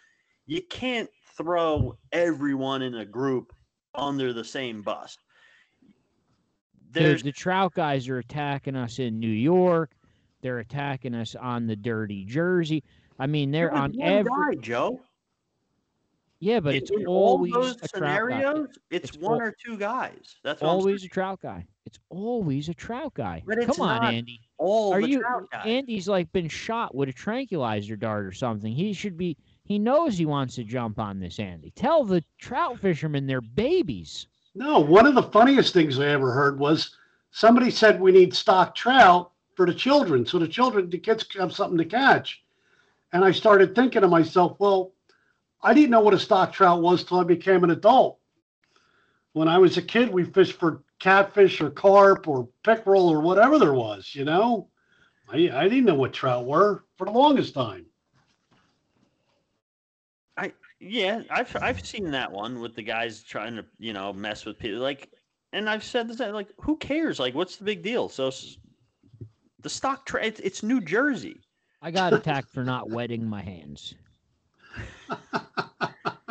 you 0.46 0.62
can't 0.70 1.10
throw 1.38 1.98
everyone 2.12 2.82
in 2.82 2.96
a 2.96 3.06
group 3.06 3.54
under 3.96 4.34
the 4.34 4.44
same 4.44 4.82
bus. 4.82 5.18
There's 7.00 7.24
the 7.24 7.32
trout 7.32 7.74
guys 7.74 8.08
are 8.10 8.20
attacking 8.20 8.76
us 8.76 9.00
in 9.00 9.20
New 9.20 9.28
York. 9.28 9.92
They're 10.42 10.60
attacking 10.60 11.16
us 11.16 11.36
on 11.36 11.68
the 11.68 11.76
dirty 11.76 12.24
Jersey. 12.26 12.84
I 13.20 13.28
mean, 13.28 13.52
they're 13.52 13.74
on 13.74 14.00
every. 14.02 14.30
guy, 14.30 14.62
Joe. 14.62 15.00
Yeah, 16.40 16.60
but 16.60 16.76
it's 16.76 16.92
all 16.92 17.08
always 17.08 17.52
those 17.54 17.76
a 17.82 17.88
trout 17.88 18.30
guy. 18.30 18.40
scenarios, 18.40 18.68
it's, 18.92 19.10
It's 19.10 19.18
one 19.18 19.42
al- 19.42 19.48
or 19.48 19.56
two 19.66 19.76
guys. 19.76 20.36
That's 20.44 20.62
what 20.62 20.68
Always 20.70 21.04
a 21.04 21.08
trout 21.08 21.42
guy. 21.42 21.66
It's 21.88 21.98
always 22.10 22.70
a 22.70 22.76
trout 22.76 23.16
guy. 23.16 23.42
But 23.48 23.58
it's 23.58 23.76
Come 23.76 23.88
on, 23.88 24.14
Andy. 24.14 24.42
all 24.60 24.94
Are 24.94 25.02
the 25.02 25.10
you? 25.10 25.20
trout 25.22 25.50
guys. 25.52 25.64
Andy's 25.66 26.08
like 26.08 26.32
been 26.34 26.48
shot 26.48 26.94
with 26.94 27.10
a 27.10 27.14
tranquilizer 27.14 27.96
dart 27.96 28.24
or 28.26 28.32
something. 28.34 28.72
He 28.72 28.94
should 28.94 29.18
be. 29.18 29.36
He 29.64 29.80
knows 29.80 30.16
he 30.18 30.28
wants 30.28 30.54
to 30.56 30.64
jump 30.64 31.00
on 31.00 31.20
this, 31.20 31.40
Andy. 31.40 31.72
Tell 31.76 32.04
the 32.06 32.24
trout 32.40 32.80
fishermen 32.80 33.26
they're 33.26 33.42
babies. 33.42 34.28
No, 34.58 34.80
one 34.80 35.06
of 35.06 35.14
the 35.14 35.22
funniest 35.22 35.72
things 35.72 36.00
I 36.00 36.08
ever 36.08 36.32
heard 36.32 36.58
was 36.58 36.98
somebody 37.30 37.70
said 37.70 38.02
we 38.02 38.12
need 38.12 38.34
stock 38.34 38.74
trout 38.74 39.32
for 39.54 39.68
the 39.68 39.74
children, 39.74 40.26
so 40.26 40.40
the 40.40 40.48
children, 40.48 40.90
the 40.90 40.98
kids 40.98 41.28
have 41.38 41.54
something 41.54 41.78
to 41.78 41.86
catch. 41.86 42.44
And 43.14 43.24
I 43.24 43.30
started 43.30 43.76
thinking 43.76 44.02
to 44.02 44.08
myself, 44.08 44.60
well, 44.60 44.94
I 45.62 45.76
didn't 45.76 45.92
know 45.92 46.00
what 46.00 46.16
a 46.16 46.20
stock 46.20 46.54
trout 46.54 46.82
was 46.82 47.04
till 47.04 47.20
I 47.20 47.24
became 47.24 47.64
an 47.64 47.70
adult. 47.70 48.18
When 49.34 49.48
I 49.48 49.60
was 49.60 49.78
a 49.78 49.82
kid, 49.84 50.10
we 50.10 50.24
fished 50.24 50.54
for 50.54 50.82
catfish 50.98 51.62
or 51.62 51.70
carp 51.70 52.28
or 52.28 52.50
pickerel 52.64 53.10
or 53.10 53.22
whatever 53.22 53.60
there 53.60 53.76
was, 53.76 54.16
you 54.16 54.26
know. 54.26 54.70
I, 55.30 55.52
I 55.54 55.70
didn't 55.70 55.86
know 55.86 55.94
what 55.94 56.14
trout 56.14 56.48
were 56.48 56.84
for 56.98 57.06
the 57.06 57.12
longest 57.12 57.54
time. 57.54 57.86
Yeah, 60.80 61.24
I've 61.30 61.56
I've 61.56 61.86
seen 61.86 62.12
that 62.12 62.32
one 62.32 62.60
with 62.60 62.76
the 62.76 62.84
guys 62.84 63.24
trying 63.24 63.56
to 63.56 63.66
you 63.80 63.94
know 63.94 64.14
mess 64.14 64.46
with 64.46 64.60
people 64.60 64.80
like, 64.80 65.10
and 65.54 65.70
I've 65.70 65.84
said 65.84 66.08
this 66.08 66.20
like, 66.20 66.50
who 66.62 66.78
cares? 66.78 67.20
Like, 67.20 67.34
what's 67.34 67.56
the 67.58 67.64
big 67.64 67.82
deal? 67.82 68.10
So 68.10 68.32
the 69.62 69.70
stock 69.70 70.06
trade 70.06 70.28
it's 70.28 70.40
it's 70.42 70.64
New 70.64 70.82
Jersey. 70.82 71.42
I 71.82 71.92
got 71.92 72.14
attacked 72.14 72.50
for 72.52 72.64
not 72.64 72.90
wetting 72.90 73.28
my 73.28 73.42
hands. 73.42 73.96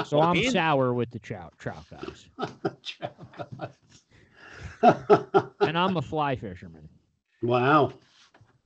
So 0.05 0.21
I'm 0.21 0.37
Andy- 0.37 0.51
sour 0.51 0.93
with 0.93 1.11
the 1.11 1.19
trout 1.19 1.55
trout 1.59 1.85
guys, 1.91 2.29
and 5.61 5.77
I'm 5.77 5.97
a 5.97 6.03
fly 6.03 6.37
fisherman. 6.37 6.89
wow. 7.43 7.93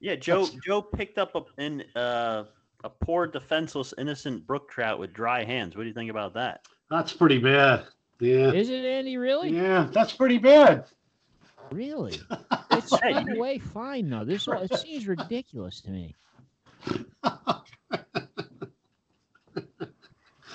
Yeah, 0.00 0.16
Joe. 0.16 0.48
Joe 0.64 0.82
picked 0.82 1.18
up 1.18 1.34
a 1.34 1.62
in 1.62 1.84
uh, 1.94 2.44
a 2.84 2.90
poor, 2.90 3.26
defenseless, 3.26 3.94
innocent 3.98 4.46
brook 4.46 4.70
trout 4.70 4.98
with 4.98 5.12
dry 5.12 5.44
hands. 5.44 5.76
What 5.76 5.82
do 5.82 5.88
you 5.88 5.94
think 5.94 6.10
about 6.10 6.34
that? 6.34 6.64
That's 6.90 7.12
pretty 7.12 7.38
bad. 7.38 7.84
Yeah. 8.20 8.52
Is 8.52 8.68
it 8.68 8.84
Andy? 8.84 9.16
Really? 9.16 9.50
Yeah, 9.50 9.88
that's 9.92 10.12
pretty 10.12 10.38
bad. 10.38 10.84
Really? 11.70 12.20
It's 12.72 12.90
Hey, 13.00 13.12
swam 13.12 13.28
away 13.30 13.58
fine 13.58 14.08
though. 14.08 14.24
This 14.24 14.46
all, 14.46 14.58
it 14.62 14.74
seems 14.78 15.06
ridiculous 15.06 15.80
to 15.82 15.90
me. 15.90 16.14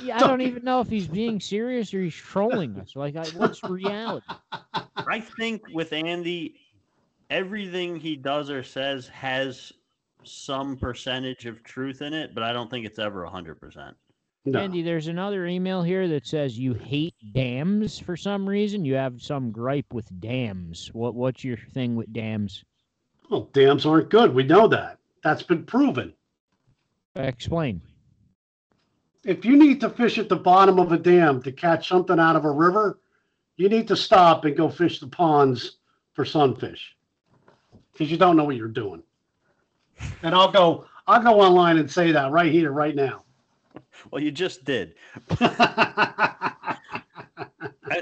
Yeah, 0.05 0.17
I 0.17 0.27
don't 0.27 0.41
even 0.41 0.63
know 0.63 0.81
if 0.81 0.89
he's 0.89 1.07
being 1.07 1.39
serious 1.39 1.93
or 1.93 2.01
he's 2.01 2.13
trolling 2.13 2.77
us. 2.77 2.95
Like, 2.95 3.15
what's 3.35 3.63
reality? 3.63 4.25
I 4.97 5.19
think 5.19 5.63
with 5.73 5.93
Andy, 5.93 6.55
everything 7.29 7.95
he 7.99 8.15
does 8.15 8.49
or 8.51 8.63
says 8.63 9.07
has 9.07 9.73
some 10.27 10.77
percentage 10.77 11.45
of 11.45 11.63
truth 11.63 12.01
in 12.01 12.13
it, 12.13 12.33
but 12.33 12.43
I 12.43 12.53
don't 12.53 12.69
think 12.69 12.85
it's 12.85 12.99
ever 12.99 13.25
hundred 13.25 13.59
percent. 13.59 13.95
No. 14.45 14.59
Andy, 14.59 14.83
there's 14.83 15.07
another 15.07 15.47
email 15.47 15.81
here 15.81 16.07
that 16.07 16.27
says 16.27 16.57
you 16.57 16.73
hate 16.73 17.15
dams 17.33 17.97
for 17.97 18.15
some 18.15 18.47
reason. 18.47 18.85
You 18.85 18.93
have 18.93 19.21
some 19.21 19.51
gripe 19.51 19.91
with 19.91 20.07
dams. 20.19 20.91
What 20.93 21.15
What's 21.15 21.43
your 21.43 21.57
thing 21.57 21.95
with 21.95 22.13
dams? 22.13 22.63
Well, 23.29 23.49
dams 23.53 23.87
aren't 23.87 24.09
good. 24.09 24.35
We 24.35 24.43
know 24.43 24.67
that. 24.67 24.99
That's 25.23 25.41
been 25.41 25.65
proven. 25.65 26.13
Explain. 27.15 27.81
If 29.23 29.43
you 29.43 29.55
need 29.55 29.81
to 29.81 29.89
fish 29.89 30.19
at 30.19 30.29
the 30.29 30.35
bottom 30.35 30.79
of 30.79 30.91
a 30.91 30.97
dam 30.97 31.41
to 31.41 31.51
catch 31.51 31.87
something 31.87 32.19
out 32.19 32.35
of 32.35 32.45
a 32.45 32.51
river, 32.51 32.99
you 33.57 33.69
need 33.69 33.87
to 33.87 33.95
stop 33.95 34.45
and 34.45 34.55
go 34.55 34.69
fish 34.69 34.99
the 34.99 35.07
ponds 35.07 35.77
for 36.13 36.23
sunfish 36.23 36.95
because 37.91 38.11
you 38.11 38.17
don't 38.17 38.37
know 38.37 38.43
what 38.43 38.55
you're 38.55 38.67
doing. 38.67 39.01
And 40.23 40.33
I'll 40.35 40.51
go, 40.51 40.85
I'll 41.07 41.21
go 41.21 41.39
online 41.41 41.77
and 41.77 41.89
say 41.89 42.11
that 42.11 42.31
right 42.31 42.51
here, 42.51 42.71
right 42.71 42.95
now. 42.95 43.23
Well, 44.11 44.21
you 44.21 44.29
just 44.31 44.65
did. 44.65 44.93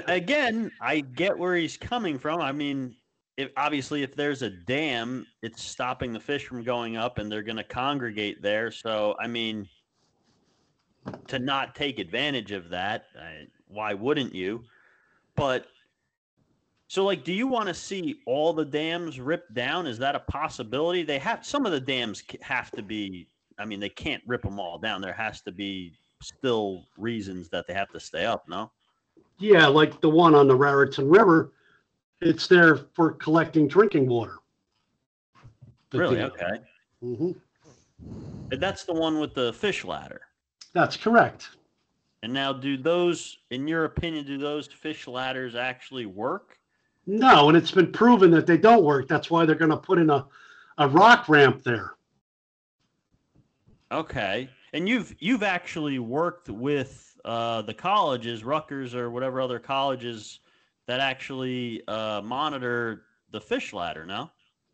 Again, 0.06 0.70
I 0.80 1.00
get 1.00 1.38
where 1.38 1.56
he's 1.56 1.78
coming 1.78 2.18
from. 2.18 2.42
I 2.42 2.52
mean, 2.52 2.94
if 3.36 3.50
obviously 3.56 4.02
if 4.02 4.14
there's 4.14 4.42
a 4.42 4.50
dam, 4.50 5.26
it's 5.42 5.62
stopping 5.62 6.12
the 6.12 6.20
fish 6.20 6.46
from 6.46 6.62
going 6.62 6.96
up, 6.96 7.18
and 7.18 7.32
they're 7.32 7.42
going 7.42 7.56
to 7.56 7.64
congregate 7.64 8.42
there. 8.42 8.70
So, 8.70 9.16
I 9.18 9.26
mean, 9.26 9.68
to 11.28 11.38
not 11.38 11.74
take 11.74 11.98
advantage 11.98 12.52
of 12.52 12.68
that, 12.70 13.06
I, 13.18 13.46
why 13.68 13.94
wouldn't 13.94 14.34
you? 14.34 14.64
But 15.36 15.66
so, 16.88 17.04
like, 17.04 17.24
do 17.24 17.32
you 17.32 17.46
want 17.46 17.68
to 17.68 17.74
see 17.74 18.16
all 18.26 18.52
the 18.52 18.64
dams 18.64 19.18
ripped 19.18 19.54
down? 19.54 19.86
Is 19.86 19.98
that 19.98 20.14
a 20.14 20.20
possibility? 20.20 21.02
They 21.02 21.18
have 21.18 21.44
some 21.44 21.64
of 21.66 21.72
the 21.72 21.80
dams 21.80 22.22
have 22.42 22.70
to 22.72 22.82
be. 22.82 23.28
I 23.58 23.64
mean, 23.64 23.80
they 23.80 23.88
can't 23.88 24.22
rip 24.26 24.42
them 24.42 24.58
all 24.60 24.78
down. 24.78 25.00
There 25.00 25.12
has 25.12 25.40
to 25.42 25.52
be 25.52 25.94
still 26.22 26.84
reasons 26.98 27.48
that 27.50 27.66
they 27.66 27.74
have 27.74 27.90
to 27.90 28.00
stay 28.00 28.24
up. 28.26 28.48
No. 28.48 28.70
yeah, 29.38 29.66
like 29.66 30.00
the 30.00 30.08
one 30.08 30.34
on 30.34 30.46
the 30.46 30.54
Raritan 30.56 31.08
River, 31.08 31.52
it's 32.20 32.46
there 32.46 32.76
for 32.94 33.12
collecting 33.12 33.66
drinking 33.66 34.08
water. 34.08 34.36
Really? 35.92 36.16
dam. 36.16 36.30
Okay. 36.32 36.60
Mhm. 37.02 37.40
And 38.50 38.60
That's 38.60 38.84
the 38.84 38.92
one 38.92 39.20
with 39.20 39.34
the 39.34 39.52
fish 39.52 39.84
ladder. 39.84 40.22
That's 40.72 40.96
correct. 40.96 41.50
And 42.22 42.32
now, 42.32 42.52
do 42.52 42.76
those, 42.76 43.38
in 43.50 43.68
your 43.68 43.84
opinion, 43.84 44.24
do 44.26 44.38
those 44.38 44.66
fish 44.66 45.06
ladders 45.06 45.54
actually 45.54 46.06
work? 46.06 46.58
No, 47.06 47.48
and 47.48 47.56
it's 47.56 47.70
been 47.70 47.92
proven 47.92 48.30
that 48.30 48.46
they 48.46 48.56
don't 48.56 48.82
work. 48.82 49.08
That's 49.08 49.30
why 49.30 49.44
they're 49.44 49.54
going 49.54 49.70
to 49.70 49.76
put 49.76 49.98
in 49.98 50.10
a, 50.10 50.26
a 50.78 50.88
rock 50.88 51.28
ramp 51.28 51.62
there. 51.62 51.94
Okay. 53.92 54.48
And 54.72 54.88
you've 54.88 55.14
you've 55.18 55.42
actually 55.42 55.98
worked 55.98 56.48
with 56.48 57.16
uh, 57.24 57.62
the 57.62 57.74
colleges, 57.74 58.42
Rutgers 58.42 58.94
or 58.94 59.10
whatever 59.10 59.40
other 59.40 59.58
colleges 59.58 60.40
that 60.86 61.00
actually 61.00 61.86
uh, 61.86 62.20
monitor 62.22 63.02
the 63.30 63.40
fish 63.40 63.72
ladder. 63.72 64.04
No. 64.04 64.30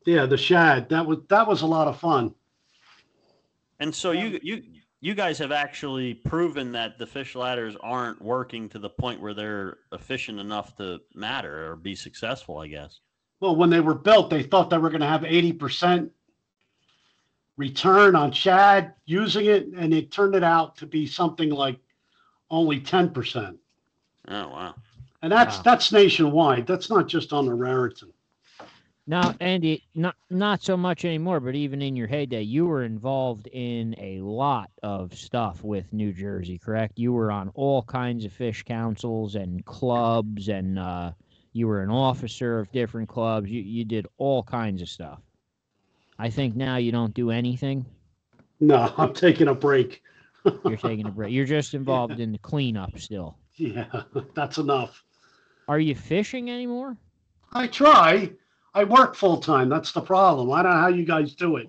Yeah, 0.06 0.26
the 0.26 0.38
shad. 0.38 0.88
That 0.88 1.04
was 1.04 1.18
that 1.28 1.46
was 1.46 1.62
a 1.62 1.66
lot 1.66 1.88
of 1.88 1.98
fun. 1.98 2.34
And 3.80 3.94
so 3.94 4.12
you 4.12 4.38
you 4.42 4.62
you 5.00 5.14
guys 5.14 5.38
have 5.38 5.52
actually 5.52 6.14
proven 6.14 6.72
that 6.72 6.98
the 6.98 7.06
fish 7.06 7.34
ladders 7.34 7.74
aren't 7.80 8.20
working 8.20 8.68
to 8.68 8.78
the 8.78 8.90
point 8.90 9.20
where 9.20 9.34
they're 9.34 9.78
efficient 9.92 10.38
enough 10.38 10.76
to 10.76 11.00
matter 11.14 11.70
or 11.72 11.76
be 11.76 11.94
successful, 11.94 12.58
I 12.58 12.68
guess. 12.68 13.00
Well, 13.40 13.56
when 13.56 13.70
they 13.70 13.80
were 13.80 13.94
built, 13.94 14.28
they 14.28 14.42
thought 14.42 14.68
they 14.68 14.76
were 14.78 14.90
going 14.90 15.00
to 15.00 15.06
have 15.06 15.22
80% 15.22 16.10
return 17.56 18.14
on 18.14 18.32
shad 18.32 18.94
using 19.06 19.46
it, 19.46 19.66
and 19.68 19.94
it 19.94 20.10
turned 20.10 20.34
it 20.34 20.44
out 20.44 20.76
to 20.76 20.86
be 20.86 21.06
something 21.06 21.50
like 21.50 21.78
only 22.50 22.80
10%. 22.80 23.56
Oh 24.28 24.48
wow. 24.48 24.74
And 25.22 25.32
that's 25.32 25.56
Wow. 25.56 25.62
that's 25.62 25.92
nationwide. 25.92 26.66
That's 26.66 26.90
not 26.90 27.08
just 27.08 27.32
on 27.32 27.46
the 27.46 27.54
Raritan. 27.54 28.12
Now, 29.06 29.34
Andy, 29.40 29.82
not 29.94 30.14
not 30.28 30.62
so 30.62 30.76
much 30.76 31.04
anymore, 31.04 31.40
but 31.40 31.54
even 31.54 31.82
in 31.82 31.96
your 31.96 32.06
heyday, 32.06 32.42
you 32.42 32.66
were 32.66 32.84
involved 32.84 33.48
in 33.48 33.94
a 33.98 34.20
lot 34.20 34.70
of 34.82 35.14
stuff 35.14 35.64
with 35.64 35.92
New 35.92 36.12
Jersey, 36.12 36.58
correct? 36.58 36.98
You 36.98 37.12
were 37.12 37.32
on 37.32 37.50
all 37.54 37.82
kinds 37.82 38.24
of 38.24 38.32
fish 38.32 38.62
councils 38.62 39.34
and 39.34 39.64
clubs, 39.64 40.48
and 40.48 40.78
uh, 40.78 41.12
you 41.52 41.66
were 41.66 41.82
an 41.82 41.90
officer 41.90 42.60
of 42.60 42.70
different 42.72 43.08
clubs. 43.08 43.50
You 43.50 43.62
you 43.62 43.84
did 43.84 44.06
all 44.18 44.42
kinds 44.42 44.82
of 44.82 44.88
stuff. 44.88 45.20
I 46.18 46.28
think 46.28 46.54
now 46.54 46.76
you 46.76 46.92
don't 46.92 47.14
do 47.14 47.30
anything. 47.30 47.86
No, 48.60 48.92
I'm 48.98 49.14
taking 49.14 49.48
a 49.48 49.54
break. 49.54 50.02
You're 50.64 50.76
taking 50.76 51.06
a 51.06 51.10
break. 51.10 51.32
You're 51.32 51.46
just 51.46 51.74
involved 51.80 52.20
in 52.20 52.32
the 52.32 52.38
cleanup 52.38 52.98
still. 52.98 53.36
Yeah, 53.56 54.02
that's 54.34 54.58
enough. 54.58 55.02
Are 55.66 55.80
you 55.80 55.94
fishing 55.94 56.50
anymore? 56.50 56.96
I 57.52 57.66
try. 57.66 58.30
I 58.74 58.84
work 58.84 59.16
full 59.16 59.38
time. 59.38 59.68
That's 59.68 59.92
the 59.92 60.00
problem. 60.00 60.52
I 60.52 60.62
don't 60.62 60.72
know 60.72 60.78
how 60.78 60.88
you 60.88 61.04
guys 61.04 61.34
do 61.34 61.56
it. 61.56 61.68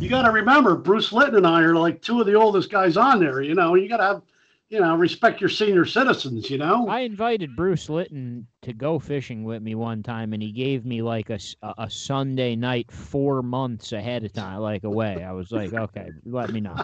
You 0.00 0.08
got 0.08 0.22
to 0.22 0.30
remember, 0.30 0.76
Bruce 0.76 1.12
Litton 1.12 1.36
and 1.36 1.46
I 1.46 1.60
are 1.62 1.76
like 1.76 2.00
two 2.00 2.20
of 2.20 2.26
the 2.26 2.34
oldest 2.34 2.70
guys 2.70 2.96
on 2.96 3.20
there. 3.20 3.42
You 3.42 3.54
know, 3.54 3.74
you 3.74 3.86
got 3.86 3.98
to 3.98 4.02
have, 4.02 4.22
you 4.70 4.80
know, 4.80 4.96
respect 4.96 5.42
your 5.42 5.50
senior 5.50 5.84
citizens. 5.84 6.48
You 6.48 6.56
know. 6.56 6.88
I 6.88 7.00
invited 7.00 7.54
Bruce 7.54 7.90
Litton 7.90 8.46
to 8.62 8.72
go 8.72 8.98
fishing 8.98 9.44
with 9.44 9.62
me 9.62 9.74
one 9.74 10.02
time, 10.02 10.32
and 10.32 10.42
he 10.42 10.52
gave 10.52 10.86
me 10.86 11.02
like 11.02 11.28
a, 11.28 11.38
a 11.76 11.90
Sunday 11.90 12.56
night 12.56 12.90
four 12.90 13.42
months 13.42 13.92
ahead 13.92 14.24
of 14.24 14.32
time, 14.32 14.60
like 14.60 14.84
away. 14.84 15.22
I 15.22 15.32
was 15.32 15.52
like, 15.52 15.74
okay, 15.74 16.08
let 16.24 16.50
me 16.50 16.60
know. 16.60 16.76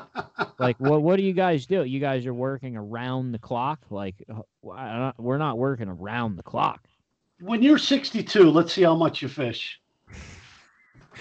Like, 0.58 0.78
what 0.78 1.00
what 1.00 1.16
do 1.16 1.22
you 1.22 1.32
guys 1.32 1.64
do? 1.64 1.84
You 1.84 2.00
guys 2.00 2.26
are 2.26 2.34
working 2.34 2.76
around 2.76 3.32
the 3.32 3.38
clock? 3.38 3.80
Like, 3.88 4.22
uh, 4.30 5.12
we're 5.16 5.38
not 5.38 5.56
working 5.56 5.88
around 5.88 6.36
the 6.36 6.42
clock. 6.42 6.86
When 7.40 7.62
you're 7.62 7.78
62, 7.78 8.50
let's 8.50 8.72
see 8.72 8.82
how 8.82 8.94
much 8.94 9.22
you 9.22 9.28
fish. 9.28 9.80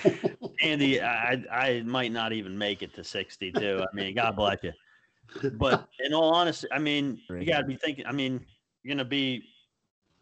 Andy, 0.62 1.02
I 1.02 1.44
I 1.52 1.82
might 1.86 2.12
not 2.12 2.32
even 2.32 2.58
make 2.58 2.82
it 2.82 2.94
to 2.96 3.04
62. 3.04 3.82
I 3.82 3.96
mean, 3.96 4.16
God 4.16 4.36
bless 4.36 4.58
you. 4.64 4.72
But 5.58 5.88
in 6.00 6.14
all 6.14 6.34
honesty, 6.34 6.68
I 6.72 6.80
mean, 6.80 7.20
you 7.30 7.46
got 7.46 7.60
to 7.60 7.66
be 7.66 7.76
thinking. 7.76 8.06
I 8.06 8.12
mean, 8.12 8.46
you're 8.84 8.96
gonna 8.96 9.06
be. 9.06 9.44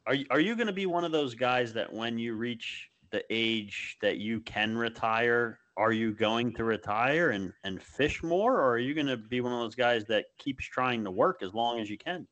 Are 0.06 0.14
you, 0.14 0.26
are 0.32 0.40
you 0.40 0.56
gonna 0.56 0.74
be 0.74 0.86
one 0.86 1.04
of 1.04 1.12
those 1.12 1.36
guys 1.36 1.74
that 1.74 1.92
when 1.92 2.18
you 2.18 2.36
reach 2.36 2.90
the 3.12 3.24
age 3.30 3.98
that 4.02 4.18
you 4.18 4.40
can 4.42 4.78
retire, 4.78 5.60
are 5.76 5.92
you 5.92 6.14
going 6.14 6.54
to 6.56 6.64
retire 6.64 7.32
and 7.32 7.54
and 7.64 7.82
fish 7.82 8.24
more, 8.24 8.56
or 8.56 8.72
are 8.72 8.80
you 8.80 8.94
gonna 8.94 9.18
be 9.18 9.42
one 9.42 9.54
of 9.54 9.60
those 9.60 9.76
guys 9.76 10.06
that 10.06 10.26
keeps 10.38 10.66
trying 10.66 11.04
to 11.04 11.12
work 11.12 11.44
as 11.44 11.54
long 11.54 11.80
as 11.80 11.90
you 11.90 11.98
can? 11.98 12.28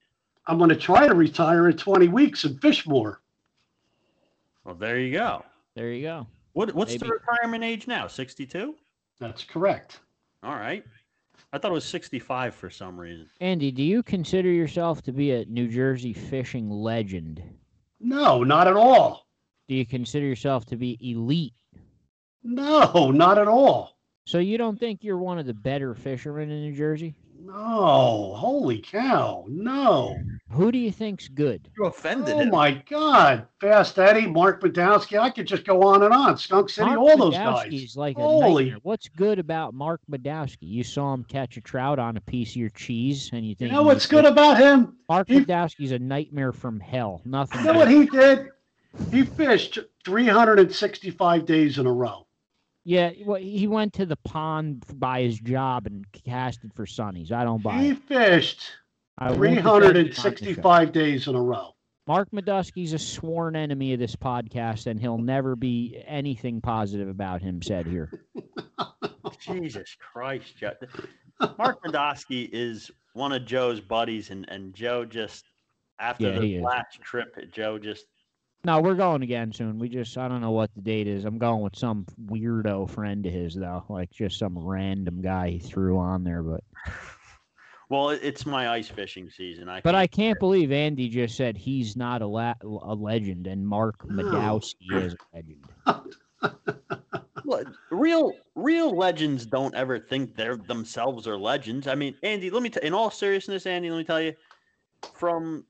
I'm 0.48 0.58
going 0.58 0.70
to 0.70 0.76
try 0.76 1.08
to 1.08 1.16
retire 1.16 1.70
in 1.70 1.78
20 1.78 2.08
weeks 2.08 2.44
and 2.44 2.62
fish 2.62 2.86
more. 2.86 3.22
Well, 4.66 4.76
there 4.76 5.00
you 5.00 5.14
go. 5.14 5.46
There 5.76 5.92
you 5.92 6.02
go. 6.02 6.28
What 6.54 6.74
what's 6.74 6.98
the 6.98 7.08
retirement 7.08 7.64
age 7.64 7.88
now? 7.88 8.08
62. 8.08 8.76
That's 9.20 9.44
correct. 9.44 10.00
All 10.44 10.56
right. 10.56 10.84
I 11.54 11.58
thought 11.58 11.72
it 11.72 11.74
was 11.74 11.86
65 11.86 12.56
for 12.56 12.70
some 12.70 13.00
reason. 13.00 13.30
Andy, 13.40 13.72
do 13.72 13.84
you 13.84 14.04
consider 14.04 14.50
yourself 14.50 15.02
to 15.04 15.12
be 15.12 15.32
a 15.32 15.46
New 15.46 15.68
Jersey 15.68 16.14
fishing 16.14 16.70
legend? 16.70 17.42
No, 18.00 18.44
not 18.44 18.68
at 18.68 18.76
all. 18.76 19.28
Do 19.68 19.76
you 19.76 19.86
consider 19.86 20.26
yourself 20.26 20.66
to 20.68 20.76
be 20.76 20.98
elite? 21.02 21.54
No, 22.44 23.12
not 23.12 23.38
at 23.38 23.48
all. 23.48 23.98
So 24.26 24.40
you 24.40 24.58
don't 24.58 24.80
think 24.80 25.04
you're 25.04 25.18
one 25.18 25.40
of 25.40 25.46
the 25.46 25.54
better 25.54 25.94
fishermen 25.94 26.50
in 26.50 26.62
New 26.62 26.76
Jersey? 26.76 27.16
No, 27.46 28.34
holy 28.36 28.80
cow. 28.80 29.46
No. 29.48 30.18
Who 30.50 30.72
do 30.72 30.78
you 30.80 30.92
think's 30.92 31.28
good? 31.28 31.70
You 31.78 31.86
offended 31.86 32.34
Oh 32.36 32.40
him. 32.40 32.50
my 32.50 32.82
God, 32.90 33.46
Fast 33.62 34.00
Eddie, 34.00 34.26
Mark 34.26 34.62
Badowski. 34.62 35.20
I 35.20 35.30
could 35.30 35.46
just 35.46 35.64
go 35.66 35.84
on 35.84 36.02
and 36.04 36.14
on. 36.14 36.38
Skunk 36.38 36.70
City, 36.70 36.88
Mark 36.88 37.00
all 37.00 37.18
those 37.18 37.34
guys. 37.36 37.68
Badowski's 37.68 37.96
like 37.98 38.18
a 38.18 38.22
Holy- 38.22 38.64
nightmare. 38.66 38.80
What's 38.84 39.10
good 39.10 39.38
about 39.38 39.74
Mark 39.74 40.02
Badowski? 40.10 40.58
You 40.62 40.84
saw 40.84 41.14
him 41.14 41.24
catch 41.26 41.58
a 41.58 41.62
trout 41.62 42.00
on 42.00 42.18
a 42.18 42.22
piece 42.22 42.52
of 42.52 42.56
your 42.58 42.70
cheese, 42.70 43.30
and 43.32 43.44
you 43.44 43.50
You 43.50 43.56
think 43.56 43.72
know 43.74 43.84
what's 43.84 44.08
good 44.08 44.26
about 44.26 44.58
him? 44.58 44.96
Mark 45.08 45.28
he- 45.28 45.42
Badowski's 45.42 45.92
a 45.92 46.00
nightmare 46.00 46.52
from 46.52 46.80
hell. 46.80 47.22
Nothing. 47.26 47.60
You 47.62 47.66
know 47.68 47.74
what 47.80 47.90
he 47.92 48.06
did? 48.08 48.48
He 49.12 49.24
fished 49.24 49.78
365 50.06 51.46
days 51.46 51.78
in 51.78 51.86
a 51.86 51.92
row. 51.94 52.25
Yeah, 52.88 53.12
well, 53.26 53.42
he 53.42 53.66
went 53.68 53.94
to 53.94 54.06
the 54.06 54.16
pond 54.16 54.86
by 54.94 55.24
his 55.24 55.40
job 55.40 55.88
and 55.88 56.06
casted 56.14 56.72
for 56.76 56.86
sunnies. 56.86 57.32
I 57.32 57.44
don't 57.44 57.64
buy 57.64 57.80
He 57.82 57.90
it. 57.90 57.98
fished 57.98 58.62
I 59.18 59.32
won't 59.32 59.42
defend 59.42 59.58
him 59.60 59.68
on 59.68 59.82
the 59.82 59.90
show. 60.14 60.22
365 60.22 60.92
days 60.92 61.28
in 61.28 61.36
a 61.36 61.42
row. 61.42 61.72
Mark 62.08 62.30
Medusky's 62.32 62.94
a 62.94 63.00
sworn 63.00 63.56
enemy 63.56 63.94
of 63.94 64.00
this 64.00 64.16
podcast, 64.16 64.86
and 64.86 65.00
he'll 65.00 65.18
never 65.18 65.56
be 65.56 66.00
anything 66.06 66.62
positive 66.62 67.10
about 67.10 67.42
him 67.42 67.60
said 67.64 67.88
here. 67.88 68.12
Jesus 69.42 69.96
Christ, 70.00 70.56
Joe. 70.58 70.74
Mark 71.58 71.84
Medosky 71.84 72.48
is 72.54 72.92
one 73.14 73.32
of 73.32 73.46
Joe's 73.46 73.82
buddies, 73.82 74.30
and, 74.30 74.46
and 74.50 74.76
Joe 74.76 75.04
just 75.06 75.46
after 76.00 76.28
Yeah, 76.28 76.34
he 76.34 76.40
the 76.40 76.56
is. 76.58 76.64
last 76.64 77.02
trip, 77.02 77.36
Joe 77.52 77.80
just 77.80 78.06
No, 78.66 78.82
we're 78.82 78.96
going 78.96 79.22
again 79.22 79.54
soon. 79.54 79.78
We 79.78 79.90
just 79.90 80.18
I 80.18 80.28
don't 80.28 80.42
know 80.42 80.50
what 80.52 80.74
the 80.74 80.82
date 80.82 81.08
is. 81.08 81.24
I'm 81.24 81.38
going 81.38 81.62
with 81.62 81.76
some 81.76 82.06
weirdo 82.26 82.90
friend 82.90 83.24
of 83.26 83.32
his 83.32 83.54
though, 83.54 83.84
like 83.90 84.10
just 84.12 84.40
some 84.40 84.58
random 84.58 85.22
guy 85.22 85.52
he 85.52 85.60
threw 85.60 86.00
on 86.00 86.24
there. 86.24 86.42
But 86.42 86.64
well, 87.90 88.10
it's 88.10 88.46
my 88.48 88.70
ice 88.70 88.88
fishing 88.88 89.30
season. 89.30 89.70
I 89.70 89.82
but 89.82 89.92
can't- 89.92 89.96
I 89.98 90.08
can't 90.08 90.40
believe 90.40 90.72
Andy 90.72 91.10
just 91.10 91.36
said 91.38 91.56
he's 91.58 91.96
not 91.96 92.24
a 92.24 92.28
la- 92.28 92.56
a 92.64 92.96
legend 92.96 93.46
and 93.46 93.68
Mark 93.68 94.04
No. 94.10 94.24
Medowski 94.24 94.92
is 94.94 95.14
a 95.14 95.18
legend. 95.36 95.66
Well, 97.48 97.64
real 97.92 98.34
real 98.56 98.98
legends 98.98 99.46
don't 99.46 99.76
ever 99.76 100.00
think 100.00 100.36
they're 100.36 100.58
themselves 100.58 101.28
are 101.28 101.38
legends. 101.38 101.86
I 101.88 101.94
mean, 101.94 102.16
Andy, 102.24 102.50
let 102.50 102.64
me 102.64 102.70
t- 102.72 102.80
in 102.82 102.92
all 102.92 103.12
seriousness, 103.12 103.68
Andy, 103.68 103.92
let 103.92 104.00
me 104.00 104.04
tell 104.04 104.20
you, 104.20 104.34
from 105.14 105.64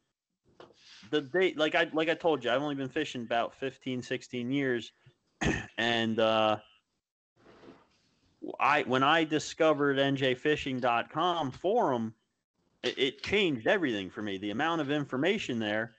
the 1.12 1.22
date 1.22 1.58
like 1.58 1.76
I 1.76 1.90
like 1.94 2.10
I 2.10 2.14
told 2.14 2.44
you, 2.44 2.52
I've 2.52 2.62
only 2.62 2.76
been 2.76 2.90
fishing 2.90 3.22
about 3.22 3.56
15, 3.56 4.02
16 4.02 4.52
years, 4.52 4.92
and 5.78 6.20
uh, 6.20 6.58
I 8.60 8.84
when 8.84 9.04
I 9.04 9.24
discovered 9.24 9.98
njfishing.com 9.98 11.52
forum, 11.52 12.14
it, 12.84 12.98
it 12.98 13.24
changed 13.24 13.68
everything 13.68 14.10
for 14.10 14.22
me. 14.22 14.38
The 14.38 14.52
amount 14.52 14.82
of 14.82 14.92
information 14.92 15.60
there, 15.60 15.94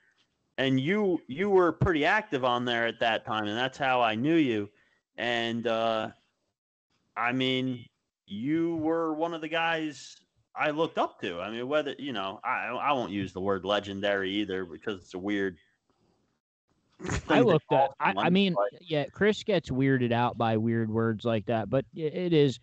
and 0.57 0.79
you 0.79 1.21
you 1.27 1.49
were 1.49 1.71
pretty 1.71 2.05
active 2.05 2.43
on 2.43 2.65
there 2.65 2.87
at 2.87 2.99
that 2.99 3.25
time, 3.25 3.47
and 3.47 3.57
that's 3.57 3.77
how 3.77 4.01
I 4.01 4.15
knew 4.15 4.35
you 4.35 4.69
and 5.17 5.65
uh, 5.67 6.09
I 7.15 7.31
mean, 7.31 7.85
you 8.27 8.75
were 8.77 9.13
one 9.13 9.33
of 9.33 9.41
the 9.41 9.47
guys 9.47 10.17
I 10.57 10.71
looked 10.71 10.97
up 10.97 11.21
to. 11.21 11.39
I 11.39 11.49
mean, 11.49 11.67
whether 11.67 11.95
you 11.97 12.13
know, 12.13 12.39
I 12.43 12.67
I 12.67 12.91
won't 12.93 13.11
use 13.11 13.33
the 13.33 13.41
word 13.41 13.65
legendary 13.65 14.31
either 14.31 14.65
because 14.65 15.01
it's 15.01 15.13
a 15.13 15.19
weird. 15.19 15.57
I 17.29 17.41
looked 17.41 17.71
up. 17.71 17.93
I, 17.99 18.13
I 18.17 18.29
mean, 18.29 18.55
yeah, 18.81 19.05
Chris 19.05 19.43
gets 19.43 19.69
weirded 19.69 20.11
out 20.11 20.37
by 20.37 20.57
weird 20.57 20.89
words 20.89 21.25
like 21.25 21.45
that, 21.45 21.69
but 21.69 21.85
it 21.95 22.33
is. 22.33 22.59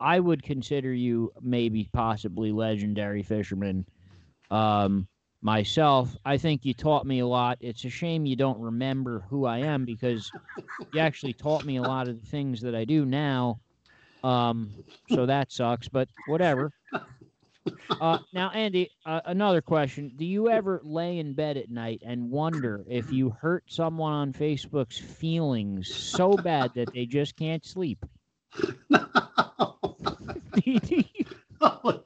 I 0.00 0.20
would 0.20 0.42
consider 0.42 0.92
you 0.92 1.32
maybe 1.40 1.88
possibly 1.92 2.52
legendary 2.52 3.22
fisherman. 3.22 3.84
Um, 4.50 5.08
myself, 5.42 6.16
I 6.24 6.38
think 6.38 6.64
you 6.64 6.74
taught 6.74 7.06
me 7.06 7.20
a 7.20 7.26
lot. 7.26 7.58
It's 7.60 7.84
a 7.84 7.90
shame 7.90 8.26
you 8.26 8.36
don't 8.36 8.60
remember 8.60 9.24
who 9.28 9.44
I 9.44 9.58
am 9.58 9.84
because 9.84 10.30
you 10.92 11.00
actually 11.00 11.32
taught 11.32 11.64
me 11.64 11.76
a 11.76 11.82
lot 11.82 12.08
of 12.08 12.20
the 12.20 12.26
things 12.26 12.60
that 12.60 12.74
I 12.74 12.84
do 12.84 13.04
now. 13.04 13.60
Um, 14.24 14.70
so 15.10 15.26
that 15.26 15.52
sucks, 15.52 15.88
but 15.88 16.08
whatever. 16.26 16.72
Uh, 18.00 18.18
now, 18.32 18.50
Andy, 18.50 18.90
uh, 19.06 19.20
another 19.24 19.60
question: 19.60 20.12
Do 20.16 20.24
you 20.24 20.48
ever 20.50 20.80
lay 20.84 21.18
in 21.18 21.34
bed 21.34 21.56
at 21.56 21.70
night 21.70 22.02
and 22.04 22.30
wonder 22.30 22.84
if 22.88 23.12
you 23.12 23.30
hurt 23.30 23.64
someone 23.68 24.12
on 24.12 24.32
Facebook's 24.32 24.98
feelings 24.98 25.88
so 25.88 26.36
bad 26.36 26.72
that 26.74 26.92
they 26.92 27.06
just 27.06 27.36
can't 27.36 27.64
sleep? 27.64 28.04
do, 30.54 30.62
you, 30.64 30.80
Oh, 31.60 32.00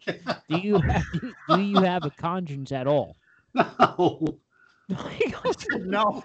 do 0.48 0.58
you 0.58 0.78
have, 0.78 1.04
do 1.48 1.60
you 1.60 1.80
have 1.80 2.04
a 2.04 2.10
conscience 2.10 2.72
at 2.72 2.86
all? 2.86 3.16
no. 3.54 3.92
no. 5.84 6.24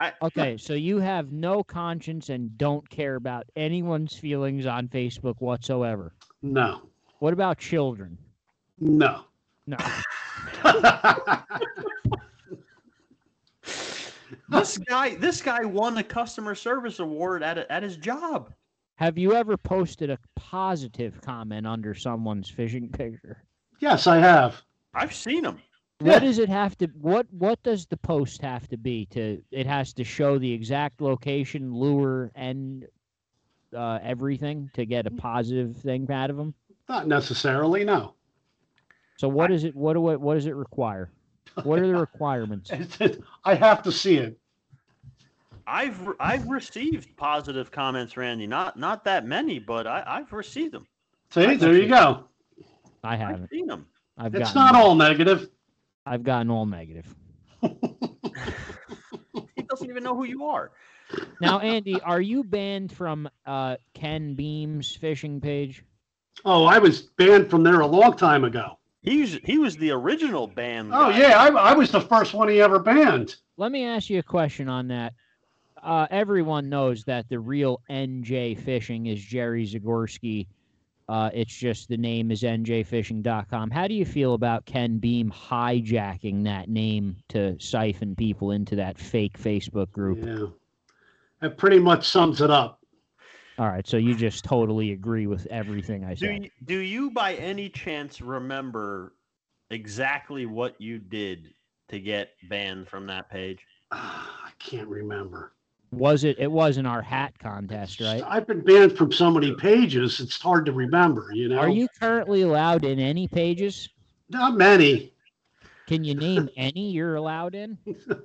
okay, 0.22 0.56
so 0.58 0.74
you 0.74 0.98
have 0.98 1.32
no 1.32 1.64
conscience 1.64 2.28
and 2.28 2.56
don't 2.58 2.88
care 2.90 3.16
about 3.16 3.46
anyone's 3.56 4.14
feelings 4.14 4.66
on 4.66 4.88
Facebook 4.88 5.36
whatsoever. 5.40 6.12
No. 6.42 6.82
What 7.18 7.32
about 7.32 7.58
children? 7.58 8.16
No. 8.78 9.22
No. 9.66 9.76
this 14.50 14.78
guy, 14.78 15.14
this 15.16 15.42
guy 15.42 15.64
won 15.64 15.96
a 15.98 16.02
customer 16.04 16.54
service 16.54 16.98
award 16.98 17.42
at 17.42 17.58
a, 17.58 17.70
at 17.72 17.82
his 17.82 17.96
job. 17.96 18.52
Have 18.96 19.18
you 19.18 19.34
ever 19.34 19.56
posted 19.56 20.10
a 20.10 20.18
positive 20.36 21.20
comment 21.20 21.66
under 21.66 21.94
someone's 21.94 22.48
fishing 22.48 22.88
picture? 22.88 23.42
yes, 23.80 24.06
I 24.06 24.16
have. 24.18 24.62
I've 24.94 25.14
seen 25.14 25.42
them. 25.42 25.60
What 25.98 26.12
Yeah. 26.14 26.18
does 26.20 26.38
it 26.38 26.48
have 26.48 26.76
to 26.78 26.86
what 27.00 27.26
what 27.30 27.62
does 27.62 27.86
the 27.86 27.96
post 27.96 28.40
have 28.42 28.68
to 28.68 28.76
be 28.76 29.06
to 29.06 29.42
it 29.50 29.66
has 29.66 29.92
to 29.94 30.04
show 30.04 30.38
the 30.38 30.52
exact 30.52 31.00
location, 31.00 31.72
lure 31.74 32.30
and 32.34 32.86
uh, 33.74 33.98
everything 34.02 34.70
to 34.74 34.84
get 34.84 35.06
a 35.06 35.10
positive 35.10 35.76
thing 35.76 36.10
out 36.10 36.30
of 36.30 36.36
them? 36.36 36.54
Not 36.88 37.06
necessarily, 37.08 37.84
no. 37.84 38.14
So 39.18 39.28
what 39.28 39.50
is 39.50 39.64
it 39.64 39.74
what 39.74 39.94
do 39.94 40.10
it 40.10 40.20
what 40.20 40.34
does 40.34 40.46
it 40.46 40.54
require? 40.54 41.10
What 41.62 41.78
are 41.78 41.86
the 41.86 41.96
requirements? 41.98 42.70
I 43.44 43.54
have 43.54 43.82
to 43.84 43.92
see 43.92 44.16
it. 44.18 44.38
I've 45.66 46.08
I've 46.20 46.46
received 46.48 47.16
positive 47.16 47.70
comments, 47.70 48.16
Randy. 48.16 48.46
Not 48.46 48.78
not 48.78 49.04
that 49.04 49.26
many, 49.26 49.58
but 49.58 49.86
I, 49.86 50.04
I've 50.06 50.32
received 50.32 50.72
them. 50.72 50.86
See, 51.30 51.56
there 51.56 51.74
you 51.74 51.88
go. 51.88 52.24
I 53.02 53.14
I've 53.14 53.18
haven't. 53.18 53.50
seen 53.50 53.66
them. 53.66 53.86
I've 54.18 54.34
It's 54.34 54.52
gotten 54.52 54.74
not 54.74 54.74
all 54.74 54.94
negative. 54.94 55.50
I've 56.04 56.22
gotten 56.22 56.50
all 56.50 56.66
negative. 56.66 57.12
He 59.54 59.62
doesn't 59.62 59.88
even 59.90 60.02
know 60.04 60.14
who 60.14 60.24
you 60.24 60.44
are. 60.44 60.70
Now, 61.40 61.60
Andy, 61.60 62.00
are 62.00 62.20
you 62.20 62.44
banned 62.44 62.92
from 62.92 63.28
uh, 63.46 63.76
Ken 63.94 64.34
Beam's 64.34 64.94
fishing 64.94 65.40
page? 65.40 65.84
Oh, 66.44 66.64
I 66.64 66.78
was 66.78 67.02
banned 67.02 67.50
from 67.50 67.62
there 67.62 67.80
a 67.80 67.86
long 67.86 68.16
time 68.16 68.44
ago. 68.44 68.78
He's 69.02 69.38
he 69.44 69.58
was 69.58 69.76
the 69.76 69.92
original 69.92 70.48
banned. 70.48 70.92
Oh 70.92 71.10
guy. 71.10 71.18
yeah, 71.18 71.40
I, 71.40 71.48
I 71.48 71.72
was 71.74 71.92
the 71.92 72.00
first 72.00 72.34
one 72.34 72.48
he 72.48 72.60
ever 72.60 72.78
banned. 72.78 73.36
Let 73.56 73.70
me 73.70 73.84
ask 73.84 74.10
you 74.10 74.18
a 74.18 74.22
question 74.22 74.68
on 74.68 74.88
that. 74.88 75.14
Uh, 75.82 76.06
everyone 76.10 76.68
knows 76.68 77.04
that 77.04 77.28
the 77.28 77.38
real 77.38 77.80
NJ 77.88 78.58
Fishing 78.58 79.06
is 79.06 79.22
Jerry 79.22 79.64
Zagorski. 79.64 80.48
Uh, 81.08 81.30
it's 81.32 81.54
just 81.54 81.88
the 81.88 81.96
name 81.96 82.32
is 82.32 82.42
njfishing.com. 82.42 83.70
How 83.70 83.86
do 83.86 83.94
you 83.94 84.04
feel 84.04 84.34
about 84.34 84.66
Ken 84.66 84.98
Beam 84.98 85.30
hijacking 85.30 86.44
that 86.44 86.68
name 86.68 87.16
to 87.28 87.56
siphon 87.60 88.16
people 88.16 88.50
into 88.50 88.74
that 88.76 88.98
fake 88.98 89.38
Facebook 89.38 89.92
group? 89.92 90.18
Yeah, 90.26 90.46
that 91.40 91.56
pretty 91.58 91.78
much 91.78 92.08
sums 92.08 92.40
it 92.40 92.50
up. 92.50 92.80
All 93.58 93.68
right, 93.68 93.86
so 93.86 93.96
you 93.96 94.14
just 94.14 94.44
totally 94.44 94.92
agree 94.92 95.26
with 95.26 95.46
everything 95.46 96.04
I 96.04 96.14
Do 96.14 96.26
said. 96.26 96.44
you, 96.44 96.50
do 96.64 96.78
you 96.78 97.10
by 97.10 97.34
any 97.34 97.68
chance 97.70 98.20
remember 98.20 99.14
exactly 99.70 100.44
what 100.46 100.78
you 100.80 100.98
did 100.98 101.54
to 101.88 101.98
get 101.98 102.32
banned 102.50 102.88
from 102.88 103.06
that 103.06 103.30
page? 103.30 103.66
Ah, 103.92 104.42
I 104.46 104.50
can't 104.58 104.88
remember. 104.88 105.52
Was 105.92 106.24
it? 106.24 106.38
It 106.38 106.50
was 106.50 106.76
in 106.76 106.84
our 106.84 107.00
hat 107.00 107.38
contest, 107.38 108.00
right? 108.00 108.22
I've 108.26 108.46
been 108.46 108.60
banned 108.62 108.96
from 108.98 109.10
so 109.12 109.30
many 109.30 109.54
pages; 109.54 110.20
it's 110.20 110.38
hard 110.38 110.66
to 110.66 110.72
remember. 110.72 111.30
You 111.32 111.48
know, 111.48 111.58
Are 111.58 111.68
you 111.70 111.86
currently 112.00 112.42
allowed 112.42 112.84
in 112.84 112.98
any 112.98 113.28
pages? 113.28 113.88
not 114.28 114.56
many? 114.56 115.14
Can 115.86 116.02
you 116.04 116.14
name 116.16 116.50
any 116.56 116.90
you're 116.90 117.14
allowed 117.14 117.54
in? 117.54 117.78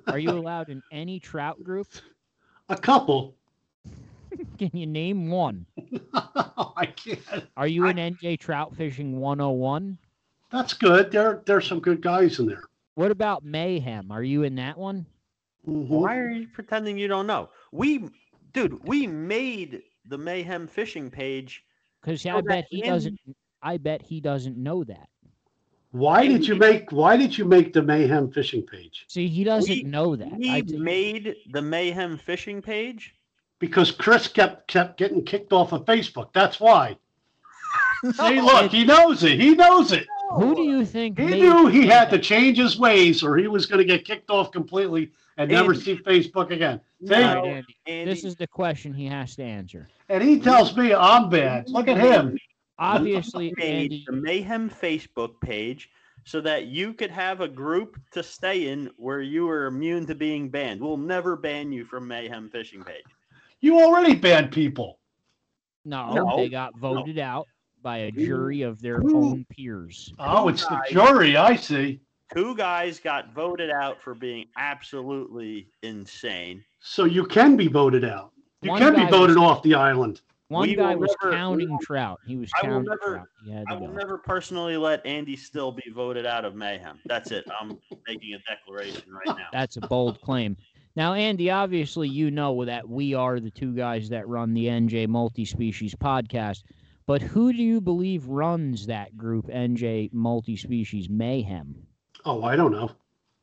Are 0.08 0.18
you 0.18 0.30
allowed 0.32 0.68
in 0.68 0.82
any 0.90 1.20
trout 1.20 1.62
group? 1.62 1.86
A 2.72 2.76
couple. 2.76 3.34
Can 4.58 4.70
you 4.72 4.86
name 4.86 5.28
one? 5.30 5.66
I 6.14 6.86
can't. 6.86 7.44
Are 7.54 7.66
you 7.66 7.84
in 7.86 7.96
NJ 7.96 8.38
Trout 8.40 8.74
Fishing 8.74 9.20
101? 9.20 9.98
That's 10.50 10.72
good. 10.72 11.10
There, 11.12 11.42
there's 11.44 11.66
some 11.66 11.80
good 11.80 12.00
guys 12.00 12.38
in 12.38 12.46
there. 12.46 12.62
What 12.94 13.10
about 13.10 13.44
Mayhem? 13.44 14.10
Are 14.10 14.22
you 14.22 14.44
in 14.44 14.54
that 14.54 14.78
one? 14.78 15.04
Mhm. 15.68 15.86
Why 15.88 16.16
are 16.16 16.30
you 16.30 16.48
pretending 16.48 16.96
you 16.96 17.08
don't 17.08 17.26
know? 17.26 17.50
We, 17.72 18.08
dude, 18.54 18.82
we 18.88 19.06
made 19.06 19.82
the 20.06 20.16
Mayhem 20.16 20.66
fishing 20.66 21.10
page. 21.10 21.62
Because 22.00 22.22
So 22.22 22.30
I 22.30 22.40
bet 22.40 22.66
he 22.70 22.82
in- 22.82 22.88
doesn't. 22.88 23.20
I 23.62 23.76
bet 23.76 24.00
he 24.00 24.18
doesn't 24.22 24.56
know 24.56 24.82
that. 24.84 25.08
Why 25.92 26.26
did 26.26 26.46
you 26.46 26.54
make 26.54 26.90
Why 26.90 27.16
did 27.16 27.36
you 27.36 27.44
make 27.44 27.72
the 27.72 27.82
Mayhem 27.82 28.32
fishing 28.32 28.62
page? 28.62 29.04
See, 29.08 29.28
he 29.28 29.44
doesn't 29.44 29.70
We- 29.70 29.82
know 29.82 30.16
that. 30.16 30.32
He 30.32 30.62
made 30.62 31.36
the 31.50 31.62
Mayhem 31.62 32.18
fishing 32.18 32.62
page. 32.62 33.14
Because 33.58 33.92
Chris 33.92 34.26
kept 34.26 34.66
kept 34.66 34.98
getting 34.98 35.22
kicked 35.24 35.52
off 35.52 35.72
of 35.72 35.84
Facebook. 35.84 36.32
That's 36.32 36.58
why. 36.58 36.96
See, 38.14 38.40
look, 38.40 38.72
he 38.72 38.84
knows 38.84 39.22
it. 39.22 39.38
He 39.38 39.54
knows 39.54 39.92
it. 39.92 40.06
who 40.30 40.56
do 40.56 40.62
you 40.62 40.84
think? 40.84 41.18
He 41.18 41.26
knew 41.26 41.68
he 41.68 41.86
had 41.86 42.10
to 42.10 42.18
change 42.18 42.58
his 42.58 42.78
ways, 42.78 43.22
or 43.22 43.36
he 43.36 43.46
was 43.46 43.66
going 43.66 43.78
to 43.78 43.84
get 43.84 44.04
kicked 44.04 44.30
off 44.30 44.50
completely 44.50 45.12
and 45.36 45.50
never 45.50 45.74
see 45.74 45.96
Facebook 45.96 46.50
again. 46.50 46.80
No. 47.00 47.16
right, 47.20 47.44
Andy, 47.44 47.76
Andy, 47.86 48.10
this 48.10 48.24
is 48.24 48.34
the 48.34 48.46
question 48.46 48.92
he 48.92 49.06
has 49.06 49.36
to 49.36 49.42
answer. 49.42 49.88
And 50.08 50.22
he 50.22 50.40
tells 50.40 50.76
me 50.76 50.92
I'm 50.94 51.28
bad. 51.28 51.68
Look 51.68 51.86
at 51.86 51.98
him. 51.98 52.38
Obviously, 52.78 53.52
made 53.56 53.82
Andy, 53.82 54.04
the 54.06 54.12
Mayhem 54.12 54.68
Facebook 54.70 55.40
page 55.40 55.90
so 56.24 56.40
that 56.40 56.66
you 56.66 56.94
could 56.94 57.10
have 57.10 57.40
a 57.40 57.48
group 57.48 57.98
to 58.12 58.22
stay 58.22 58.68
in 58.68 58.90
where 58.96 59.20
you 59.20 59.48
are 59.48 59.66
immune 59.66 60.06
to 60.06 60.14
being 60.14 60.48
banned. 60.48 60.80
We'll 60.80 60.96
never 60.96 61.36
ban 61.36 61.72
you 61.72 61.84
from 61.84 62.06
Mayhem 62.08 62.48
fishing 62.50 62.82
page. 62.84 63.04
You 63.60 63.80
already 63.80 64.14
banned 64.14 64.52
people. 64.52 64.98
no, 65.84 66.12
No, 66.14 66.36
they 66.36 66.48
got 66.48 66.74
no. 66.80 66.94
voted 66.94 67.18
out 67.18 67.46
by 67.82 67.98
a 67.98 68.10
jury 68.12 68.62
of 68.62 68.80
their 68.80 68.98
Who- 69.00 69.16
own 69.30 69.44
peers. 69.50 70.12
Oh, 70.20 70.48
it's 70.48 70.64
the 70.66 70.80
jury. 70.90 71.36
I 71.36 71.56
see. 71.56 72.00
Two 72.34 72.54
guys 72.56 72.98
got 73.00 73.32
voted 73.34 73.70
out 73.70 74.00
for 74.00 74.14
being 74.14 74.46
absolutely 74.56 75.66
insane. 75.82 76.64
So 76.80 77.04
you 77.04 77.26
can 77.26 77.56
be 77.56 77.66
voted 77.66 78.04
out. 78.04 78.30
You 78.62 78.70
One 78.70 78.80
can 78.80 78.94
be 78.94 79.10
voted 79.10 79.36
was- 79.36 79.44
off 79.44 79.62
the 79.64 79.74
island. 79.74 80.20
One 80.52 80.68
We 80.68 80.74
guy 80.76 80.94
was 80.94 81.14
never- 81.22 81.34
counting 81.34 81.70
will- 81.70 81.78
trout. 81.78 82.20
He 82.26 82.36
was 82.36 82.50
I 82.62 82.66
will 82.66 82.74
counting 82.74 82.88
never- 82.90 83.14
trout. 83.14 83.26
He 83.44 83.50
had 83.50 83.64
I 83.68 83.74
will 83.74 83.86
go. 83.88 83.92
never 83.94 84.18
personally 84.18 84.76
let 84.76 85.04
Andy 85.06 85.34
still 85.36 85.72
be 85.72 85.90
voted 85.94 86.26
out 86.26 86.44
of 86.44 86.54
Mayhem. 86.54 86.98
That's 87.06 87.30
it. 87.30 87.44
I'm 87.58 87.78
making 88.06 88.34
a 88.34 88.38
declaration 88.40 89.10
right 89.12 89.36
now. 89.36 89.46
That's 89.52 89.76
a 89.78 89.80
bold 89.80 90.20
claim. 90.20 90.56
Now, 90.94 91.14
Andy, 91.14 91.50
obviously, 91.50 92.06
you 92.08 92.30
know 92.30 92.64
that 92.66 92.86
we 92.86 93.14
are 93.14 93.40
the 93.40 93.50
two 93.50 93.74
guys 93.74 94.10
that 94.10 94.28
run 94.28 94.52
the 94.52 94.66
NJ 94.68 95.06
Multi-Species 95.08 95.94
podcast. 95.94 96.64
But 97.06 97.22
who 97.22 97.52
do 97.52 97.62
you 97.62 97.80
believe 97.80 98.26
runs 98.28 98.86
that 98.86 99.16
group, 99.16 99.46
NJ 99.48 100.10
Multi-Species 100.12 101.08
Mayhem? 101.08 101.74
Oh, 102.26 102.44
I 102.44 102.54
don't 102.56 102.72
know. 102.72 102.90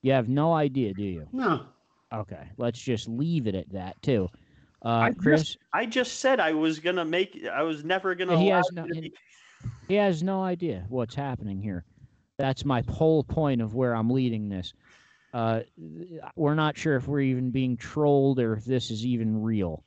You 0.03 0.11
have 0.13 0.29
no 0.29 0.53
idea, 0.53 0.93
do 0.93 1.03
you? 1.03 1.27
No. 1.33 1.65
Okay, 2.13 2.47
let's 2.57 2.79
just 2.79 3.07
leave 3.09 3.47
it 3.47 3.55
at 3.55 3.69
that 3.71 4.01
too. 4.01 4.29
Uh, 4.83 4.87
I 4.87 5.11
Chris, 5.11 5.41
just, 5.41 5.57
I 5.73 5.85
just 5.85 6.19
said 6.19 6.39
I 6.39 6.53
was 6.53 6.79
gonna 6.79 7.05
make. 7.05 7.45
I 7.51 7.63
was 7.63 7.83
never 7.83 8.15
gonna. 8.15 8.37
he 8.39 8.47
has 8.47 8.69
no, 8.71 8.87
to 8.87 8.93
he, 8.93 9.01
be- 9.01 9.13
he 9.87 9.95
has 9.95 10.23
no 10.23 10.41
idea 10.41 10.85
what's 10.89 11.15
happening 11.15 11.61
here. 11.61 11.83
That's 12.37 12.63
my 12.63 12.83
whole 12.87 13.23
point 13.23 13.61
of 13.61 13.75
where 13.75 13.93
I'm 13.93 14.09
leading 14.09 14.47
this. 14.47 14.73
Uh, 15.33 15.61
we're 16.35 16.55
not 16.55 16.77
sure 16.77 16.95
if 16.95 17.07
we're 17.07 17.19
even 17.19 17.51
being 17.51 17.75
trolled 17.75 18.39
or 18.39 18.53
if 18.53 18.65
this 18.65 18.89
is 18.89 19.05
even 19.05 19.41
real. 19.41 19.83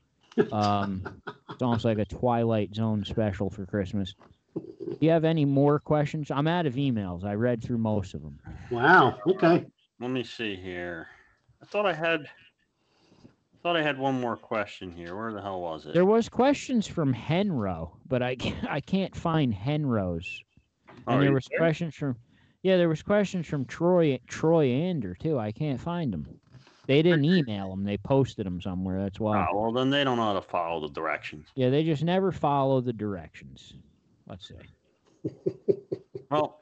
Um, 0.51 1.23
it's 1.51 1.63
almost 1.63 1.85
like 1.85 1.99
a 1.99 2.05
Twilight 2.05 2.75
Zone 2.75 3.05
special 3.05 3.51
for 3.51 3.67
Christmas. 3.67 4.15
Do 4.55 4.99
you 5.01 5.11
have 5.11 5.25
any 5.25 5.45
more 5.45 5.79
questions? 5.79 6.31
I'm 6.31 6.47
out 6.47 6.67
of 6.67 6.75
emails. 6.75 7.25
I 7.25 7.35
read 7.35 7.63
through 7.63 7.79
most 7.79 8.15
of 8.15 8.23
them. 8.23 8.39
Wow. 8.71 9.19
Okay. 9.27 9.67
Let 10.01 10.11
me 10.11 10.23
see 10.23 10.57
here. 10.57 11.09
I 11.63 11.67
thought 11.67 11.87
I 11.87 11.93
had. 11.93 12.29
Thought 13.63 13.77
I 13.77 13.83
had 13.83 13.97
one 13.99 14.21
more 14.21 14.37
question 14.37 14.91
here. 14.91 15.15
Where 15.17 15.33
the 15.33 15.41
hell 15.41 15.61
was 15.61 15.87
it? 15.87 15.95
There 15.95 16.05
was 16.05 16.29
questions 16.29 16.87
from 16.87 17.15
Henro, 17.15 17.93
but 18.09 18.21
I 18.23 18.35
can't, 18.35 18.57
I 18.71 18.81
can't 18.81 19.15
find 19.15 19.55
Henro's. 19.55 20.43
Oh, 20.89 21.13
And 21.13 21.21
are 21.21 21.25
there 21.25 21.33
was 21.33 21.47
there? 21.51 21.59
questions 21.59 21.95
from, 21.95 22.17
yeah, 22.63 22.77
there 22.77 22.89
was 22.89 23.03
questions 23.03 23.47
from 23.47 23.65
Troy 23.67 24.19
Troy 24.27 24.67
Ander 24.67 25.15
too. 25.15 25.39
I 25.39 25.53
can't 25.53 25.81
find 25.81 26.13
them. 26.13 26.27
They 26.87 27.01
didn't 27.03 27.25
email 27.25 27.71
them. 27.71 27.85
They 27.85 27.97
posted 27.97 28.45
them 28.45 28.61
somewhere. 28.61 29.01
That's 29.03 29.21
why. 29.21 29.47
Oh, 29.53 29.61
well, 29.61 29.73
then 29.73 29.89
they 29.91 30.03
don't 30.03 30.17
know 30.17 30.25
how 30.25 30.33
to 30.33 30.43
follow 30.43 30.81
the 30.81 30.93
directions. 30.93 31.47
Yeah, 31.55 31.71
they 31.71 31.85
just 31.85 32.03
never 32.03 32.33
follow 32.33 32.81
the 32.81 32.93
directions. 32.93 33.75
Let's 34.29 34.49
see. 34.49 35.31
Well, 36.31 36.59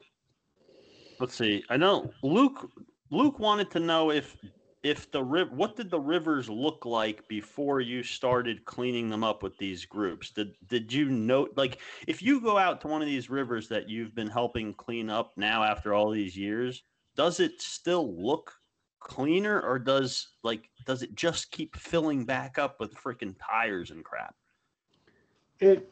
let's 1.19 1.35
see. 1.35 1.63
I 1.69 1.77
know 1.77 2.11
Luke. 2.21 2.69
Luke 3.09 3.39
wanted 3.39 3.71
to 3.71 3.79
know 3.79 4.11
if 4.11 4.37
if 4.83 5.11
the 5.11 5.23
riv- 5.23 5.51
what 5.51 5.75
did 5.75 5.91
the 5.91 5.99
rivers 5.99 6.49
look 6.49 6.85
like 6.85 7.27
before 7.27 7.81
you 7.81 8.01
started 8.01 8.65
cleaning 8.65 9.09
them 9.09 9.23
up 9.23 9.43
with 9.43 9.57
these 9.57 9.85
groups? 9.85 10.31
Did 10.31 10.55
did 10.67 10.91
you 10.91 11.09
note 11.09 11.53
like 11.55 11.79
if 12.07 12.21
you 12.21 12.41
go 12.41 12.57
out 12.57 12.81
to 12.81 12.87
one 12.87 13.01
of 13.01 13.07
these 13.07 13.29
rivers 13.29 13.67
that 13.69 13.89
you've 13.89 14.15
been 14.15 14.29
helping 14.29 14.73
clean 14.73 15.09
up 15.09 15.33
now 15.37 15.63
after 15.63 15.93
all 15.93 16.09
these 16.09 16.35
years, 16.35 16.83
does 17.15 17.39
it 17.39 17.61
still 17.61 18.15
look 18.19 18.53
cleaner 18.99 19.61
or 19.61 19.77
does 19.77 20.29
like 20.43 20.69
does 20.85 21.03
it 21.03 21.15
just 21.15 21.51
keep 21.51 21.75
filling 21.75 22.25
back 22.25 22.57
up 22.57 22.79
with 22.79 22.95
freaking 22.95 23.35
tires 23.39 23.91
and 23.91 24.03
crap? 24.03 24.35
It. 25.59 25.91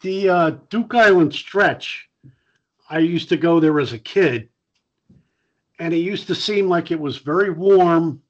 The 0.00 0.28
uh, 0.28 0.50
Duke 0.70 0.94
Island 0.94 1.32
stretch. 1.32 2.08
I 2.90 2.98
used 2.98 3.28
to 3.28 3.36
go 3.36 3.60
there 3.60 3.78
as 3.78 3.92
a 3.92 3.98
kid, 3.98 4.48
and 5.82 5.92
it 5.92 5.98
used 5.98 6.28
to 6.28 6.34
seem 6.36 6.68
like 6.68 6.92
it 6.92 7.00
was 7.00 7.18
very 7.18 7.50
warm 7.50 8.22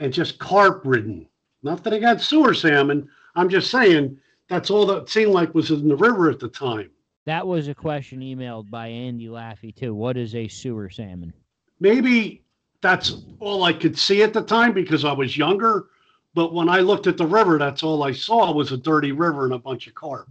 and 0.00 0.12
just 0.12 0.40
carp 0.40 0.82
ridden. 0.84 1.28
Nothing 1.62 1.92
against 1.92 2.28
sewer 2.28 2.52
salmon. 2.52 3.08
I'm 3.36 3.48
just 3.48 3.70
saying 3.70 4.18
that's 4.48 4.68
all 4.68 4.84
that 4.86 5.08
seemed 5.08 5.30
like 5.30 5.54
was 5.54 5.70
in 5.70 5.86
the 5.86 5.94
river 5.94 6.28
at 6.28 6.40
the 6.40 6.48
time. 6.48 6.90
That 7.26 7.46
was 7.46 7.68
a 7.68 7.76
question 7.76 8.22
emailed 8.22 8.70
by 8.70 8.88
Andy 8.88 9.28
Laffey 9.28 9.72
too. 9.72 9.94
What 9.94 10.16
is 10.16 10.34
a 10.34 10.48
sewer 10.48 10.90
salmon? 10.90 11.32
maybe 11.78 12.42
that's 12.80 13.18
all 13.38 13.62
I 13.62 13.72
could 13.72 13.96
see 13.96 14.24
at 14.24 14.32
the 14.32 14.42
time 14.42 14.72
because 14.72 15.04
I 15.04 15.12
was 15.12 15.36
younger. 15.36 15.86
But 16.34 16.52
when 16.52 16.68
I 16.68 16.80
looked 16.80 17.06
at 17.06 17.16
the 17.16 17.26
river, 17.26 17.56
that's 17.58 17.84
all 17.84 18.02
I 18.02 18.10
saw 18.10 18.52
was 18.52 18.72
a 18.72 18.76
dirty 18.76 19.12
river 19.12 19.44
and 19.44 19.54
a 19.54 19.58
bunch 19.58 19.86
of 19.86 19.94
carp. 19.94 20.28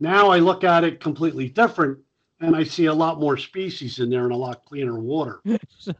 Now 0.00 0.28
I 0.28 0.38
look 0.38 0.64
at 0.64 0.84
it 0.84 1.00
completely 1.00 1.48
different 1.48 1.98
and 2.40 2.54
I 2.54 2.64
see 2.64 2.86
a 2.86 2.94
lot 2.94 3.18
more 3.18 3.36
species 3.36 3.98
in 3.98 4.10
there 4.10 4.24
and 4.24 4.32
a 4.32 4.36
lot 4.36 4.64
cleaner 4.64 4.98
water. 4.98 5.40
so, 5.78 5.92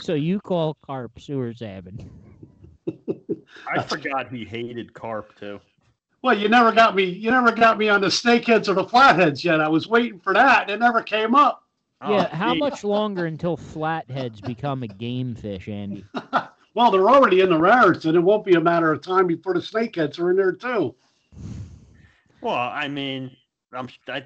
so 0.00 0.14
you 0.14 0.40
call 0.40 0.76
carp 0.84 1.18
sewer 1.18 1.52
salmon? 1.54 2.10
I 3.68 3.82
forgot 3.82 4.32
he 4.32 4.44
hated 4.44 4.92
carp 4.92 5.36
too. 5.38 5.60
Well, 6.22 6.38
you 6.38 6.48
never 6.48 6.72
got 6.72 6.94
me. 6.94 7.04
You 7.04 7.30
never 7.30 7.50
got 7.50 7.78
me 7.78 7.88
on 7.88 8.00
the 8.00 8.06
snakeheads 8.06 8.68
or 8.68 8.74
the 8.74 8.84
flatheads 8.84 9.44
yet. 9.44 9.60
I 9.60 9.68
was 9.68 9.88
waiting 9.88 10.20
for 10.20 10.32
that. 10.34 10.70
It 10.70 10.78
never 10.78 11.02
came 11.02 11.34
up. 11.34 11.64
Oh, 12.00 12.12
yeah. 12.12 12.28
Oh, 12.32 12.36
How 12.36 12.54
gee. 12.54 12.60
much 12.60 12.84
longer 12.84 13.26
until 13.26 13.56
flatheads 13.56 14.40
become 14.40 14.82
a 14.82 14.88
game 14.88 15.34
fish, 15.34 15.68
Andy? 15.68 16.04
Well, 16.74 16.90
they're 16.90 17.10
already 17.10 17.40
in 17.42 17.50
the 17.50 17.58
Raritan, 17.58 18.10
and 18.10 18.16
it 18.16 18.22
won't 18.22 18.44
be 18.44 18.54
a 18.54 18.60
matter 18.60 18.90
of 18.92 19.02
time 19.02 19.26
before 19.26 19.52
the 19.54 19.60
snakeheads 19.60 20.18
are 20.18 20.30
in 20.30 20.36
there 20.36 20.52
too. 20.52 20.94
Well, 22.40 22.54
I 22.54 22.88
mean, 22.88 23.36
I'm 23.72 23.88
I, 24.08 24.24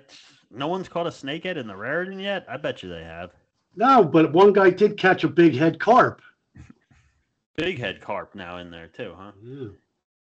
no 0.51 0.69
one's 0.69 0.89
caught 0.89 1.07
a 1.07 1.11
snakehead 1.11 1.57
in 1.57 1.67
the 1.67 1.77
Raritan 1.77 2.19
yet. 2.19 2.47
I 2.49 2.57
bet 2.57 2.83
you 2.83 2.89
they 2.89 3.03
have. 3.05 3.31
No, 3.77 4.03
but 4.05 4.33
one 4.33 4.53
guy 4.53 4.71
did 4.71 4.97
catch 4.97 5.25
a 5.25 5.29
big 5.29 5.55
head 5.55 5.79
carp. 5.79 6.23
Big 7.57 7.79
head 7.79 8.01
carp 8.01 8.35
now 8.35 8.59
in 8.59 8.71
there 8.71 8.89
too, 8.89 9.15
huh? 9.17 9.33
Yeah. 9.43 9.69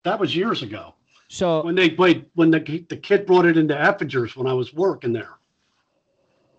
That 0.03 0.19
was 0.19 0.35
years 0.35 0.61
ago. 0.61 0.95
So 1.29 1.63
when 1.63 1.75
they 1.75 1.89
played 1.89 2.25
when 2.35 2.51
the 2.51 2.85
the 2.89 2.97
kid 2.97 3.25
brought 3.25 3.45
it 3.45 3.57
into 3.57 3.73
Efingers 3.73 4.35
when 4.35 4.45
I 4.47 4.53
was 4.53 4.73
working 4.73 5.13
there. 5.13 5.37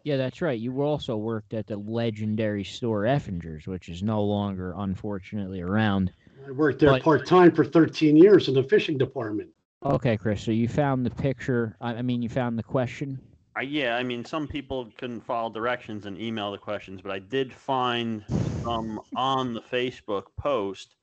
yeah, 0.04 0.16
that's 0.16 0.40
right. 0.42 0.58
You 0.58 0.82
also 0.82 1.16
worked 1.16 1.54
at 1.54 1.66
the 1.66 1.76
legendary 1.76 2.64
store 2.64 3.02
Efingers, 3.02 3.66
which 3.66 3.88
is 3.88 4.02
no 4.02 4.22
longer, 4.22 4.74
unfortunately, 4.76 5.60
around. 5.60 6.12
I 6.46 6.50
worked 6.50 6.80
there 6.80 6.90
But- 6.90 7.02
part 7.02 7.26
time 7.26 7.52
for 7.52 7.64
13 7.64 8.16
years 8.16 8.48
in 8.48 8.54
the 8.54 8.62
fishing 8.64 8.98
department. 8.98 9.50
Okay, 9.84 10.16
Chris. 10.16 10.42
So 10.42 10.50
you 10.50 10.66
found 10.68 11.04
the 11.06 11.10
picture. 11.10 11.76
I 11.80 11.94
I 11.96 12.02
mean, 12.02 12.20
you 12.22 12.28
found 12.30 12.58
the 12.58 12.62
question. 12.62 13.18
I, 13.56 13.62
yeah, 13.62 13.96
I 13.96 14.02
mean, 14.02 14.24
some 14.24 14.48
people 14.48 14.90
couldn't 14.98 15.20
follow 15.20 15.50
directions 15.50 16.06
and 16.06 16.20
email 16.20 16.50
the 16.50 16.58
questions, 16.58 17.00
but 17.00 17.12
I 17.12 17.20
did 17.20 17.52
find 17.52 18.24
some 18.64 19.00
on 19.14 19.54
the 19.54 19.60
Facebook 19.60 20.24
post. 20.36 20.96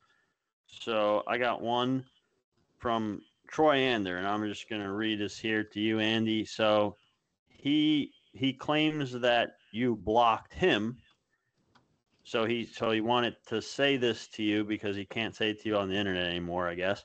So 0.67 1.23
I 1.27 1.37
got 1.37 1.61
one 1.61 2.05
from 2.77 3.21
Troy 3.47 3.77
Ander, 3.77 4.17
and 4.17 4.27
I'm 4.27 4.45
just 4.47 4.69
going 4.69 4.81
to 4.81 4.91
read 4.91 5.19
this 5.19 5.37
here 5.37 5.63
to 5.63 5.79
you, 5.79 5.99
Andy. 5.99 6.43
So 6.43 6.97
he 7.47 8.13
he 8.33 8.53
claims 8.53 9.11
that 9.11 9.51
you 9.71 9.95
blocked 9.95 10.53
him. 10.53 10.97
So 12.23 12.45
he 12.45 12.65
so 12.65 12.91
he 12.91 13.01
wanted 13.01 13.35
to 13.47 13.61
say 13.61 13.97
this 13.97 14.27
to 14.29 14.43
you 14.43 14.63
because 14.63 14.95
he 14.95 15.05
can't 15.05 15.35
say 15.35 15.51
it 15.51 15.61
to 15.61 15.69
you 15.69 15.77
on 15.77 15.89
the 15.89 15.95
internet 15.95 16.27
anymore, 16.27 16.67
I 16.67 16.75
guess. 16.75 17.03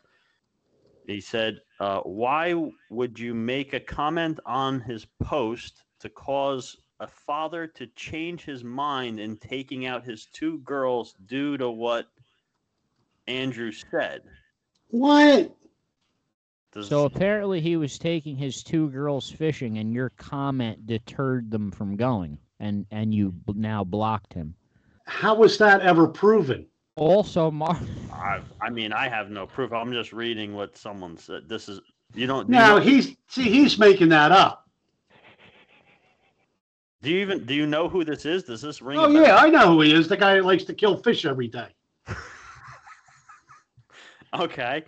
He 1.06 1.20
said, 1.20 1.60
uh, 1.80 2.00
"Why 2.00 2.54
would 2.90 3.18
you 3.18 3.34
make 3.34 3.72
a 3.72 3.80
comment 3.80 4.40
on 4.46 4.80
his 4.80 5.06
post 5.22 5.84
to 6.00 6.08
cause 6.08 6.76
a 7.00 7.06
father 7.06 7.66
to 7.66 7.86
change 7.88 8.44
his 8.44 8.64
mind 8.64 9.20
in 9.20 9.36
taking 9.36 9.86
out 9.86 10.04
his 10.04 10.26
two 10.26 10.58
girls 10.58 11.14
due 11.26 11.56
to 11.58 11.70
what 11.70 12.08
Andrew 13.26 13.72
said?" 13.72 14.22
What? 14.88 15.54
Does, 16.72 16.88
So 16.88 17.04
apparently 17.04 17.60
he 17.60 17.76
was 17.76 17.98
taking 17.98 18.36
his 18.36 18.62
two 18.62 18.90
girls 18.90 19.30
fishing, 19.30 19.78
and 19.78 19.92
your 19.92 20.10
comment 20.10 20.86
deterred 20.86 21.50
them 21.50 21.70
from 21.70 21.96
going, 21.96 22.38
and 22.60 22.86
and 22.90 23.14
you 23.14 23.32
b- 23.32 23.54
now 23.56 23.82
blocked 23.82 24.32
him. 24.34 24.54
How 25.06 25.34
was 25.34 25.56
that 25.58 25.80
ever 25.80 26.06
proven? 26.06 26.66
Also, 26.96 27.50
Mark. 27.50 27.76
I, 28.12 28.40
I 28.60 28.70
mean, 28.70 28.92
I 28.92 29.08
have 29.08 29.30
no 29.30 29.46
proof. 29.46 29.72
I'm 29.72 29.92
just 29.92 30.12
reading 30.12 30.54
what 30.54 30.76
someone 30.76 31.16
said. 31.18 31.48
This 31.48 31.68
is 31.68 31.80
you 32.14 32.26
don't. 32.26 32.46
Do 32.46 32.52
No, 32.52 32.76
you, 32.78 32.82
he's 32.82 33.16
see, 33.28 33.42
he's 33.50 33.78
making 33.78 34.08
that 34.08 34.32
up. 34.32 34.68
do 37.02 37.10
you 37.10 37.18
even 37.20 37.44
do 37.44 37.52
you 37.54 37.66
know 37.66 37.88
who 37.88 38.02
this 38.04 38.24
is? 38.24 38.44
Does 38.44 38.62
this 38.62 38.80
ring? 38.80 38.98
Oh 38.98 39.04
a 39.04 39.12
bell? 39.12 39.22
yeah, 39.22 39.36
I 39.36 39.50
know 39.50 39.68
who 39.72 39.82
he 39.82 39.92
is. 39.94 40.08
The 40.08 40.16
guy 40.16 40.34
that 40.36 40.44
likes 40.46 40.64
to 40.64 40.74
kill 40.74 40.96
fish 40.96 41.24
every 41.24 41.48
day. 41.48 41.68
Okay. 44.34 44.84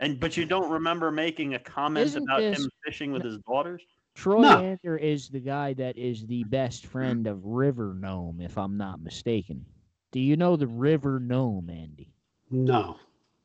And 0.00 0.18
but 0.20 0.36
you 0.36 0.44
don't 0.44 0.70
remember 0.70 1.10
making 1.10 1.54
a 1.54 1.58
comment 1.58 2.04
Isn't 2.06 2.24
about 2.24 2.40
this- 2.40 2.58
him 2.58 2.70
fishing 2.84 3.12
with 3.12 3.22
his 3.24 3.38
daughters? 3.46 3.80
Troy 4.14 4.40
No. 4.42 4.58
Ander 4.58 4.96
is 4.98 5.30
the 5.30 5.40
guy 5.40 5.72
that 5.74 5.96
is 5.96 6.26
the 6.26 6.44
best 6.44 6.84
friend 6.84 7.26
of 7.26 7.42
River 7.46 7.96
Gnome, 7.98 8.42
if 8.42 8.58
I'm 8.58 8.76
not 8.76 9.00
mistaken. 9.00 9.64
Do 10.12 10.20
you 10.20 10.36
know 10.36 10.56
the 10.56 10.66
River 10.66 11.18
Gnome, 11.18 11.70
Andy? 11.70 12.12
No. 12.50 12.96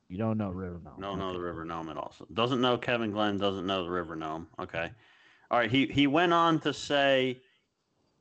You 0.10 0.18
don't 0.18 0.38
know 0.38 0.50
River 0.52 0.80
Gnome. 0.84 0.94
No, 1.00 1.16
no, 1.16 1.28
Okay. 1.30 1.38
the 1.38 1.44
River 1.44 1.66
Gnome 1.66 1.90
at 1.90 1.98
all. 1.98 2.14
So 2.18 2.26
doesn't 2.34 2.62
know 2.62 2.78
Kevin 2.78 3.12
Glenn. 3.12 3.38
Doesn't 3.38 3.66
know 3.66 3.84
the 3.84 3.90
River 3.90 4.16
Gnome. 4.16 4.48
Okay. 4.60 4.92
All 5.50 5.58
right. 5.60 5.72
He 5.72 5.86
he 5.88 6.08
went 6.08 6.34
on 6.34 6.60
to 6.62 6.74
say, 6.74 7.42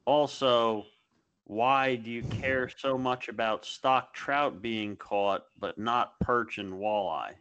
also, 0.04 0.86
why 1.44 1.96
do 1.96 2.10
you 2.10 2.22
care 2.22 2.68
so 2.76 2.96
much 2.98 3.28
about 3.28 3.64
stock 3.64 4.14
trout 4.14 4.62
being 4.62 4.96
caught 4.96 5.44
but 5.58 5.76
not 5.78 6.18
perch 6.20 6.58
and 6.58 6.72
walleye? 6.72 7.34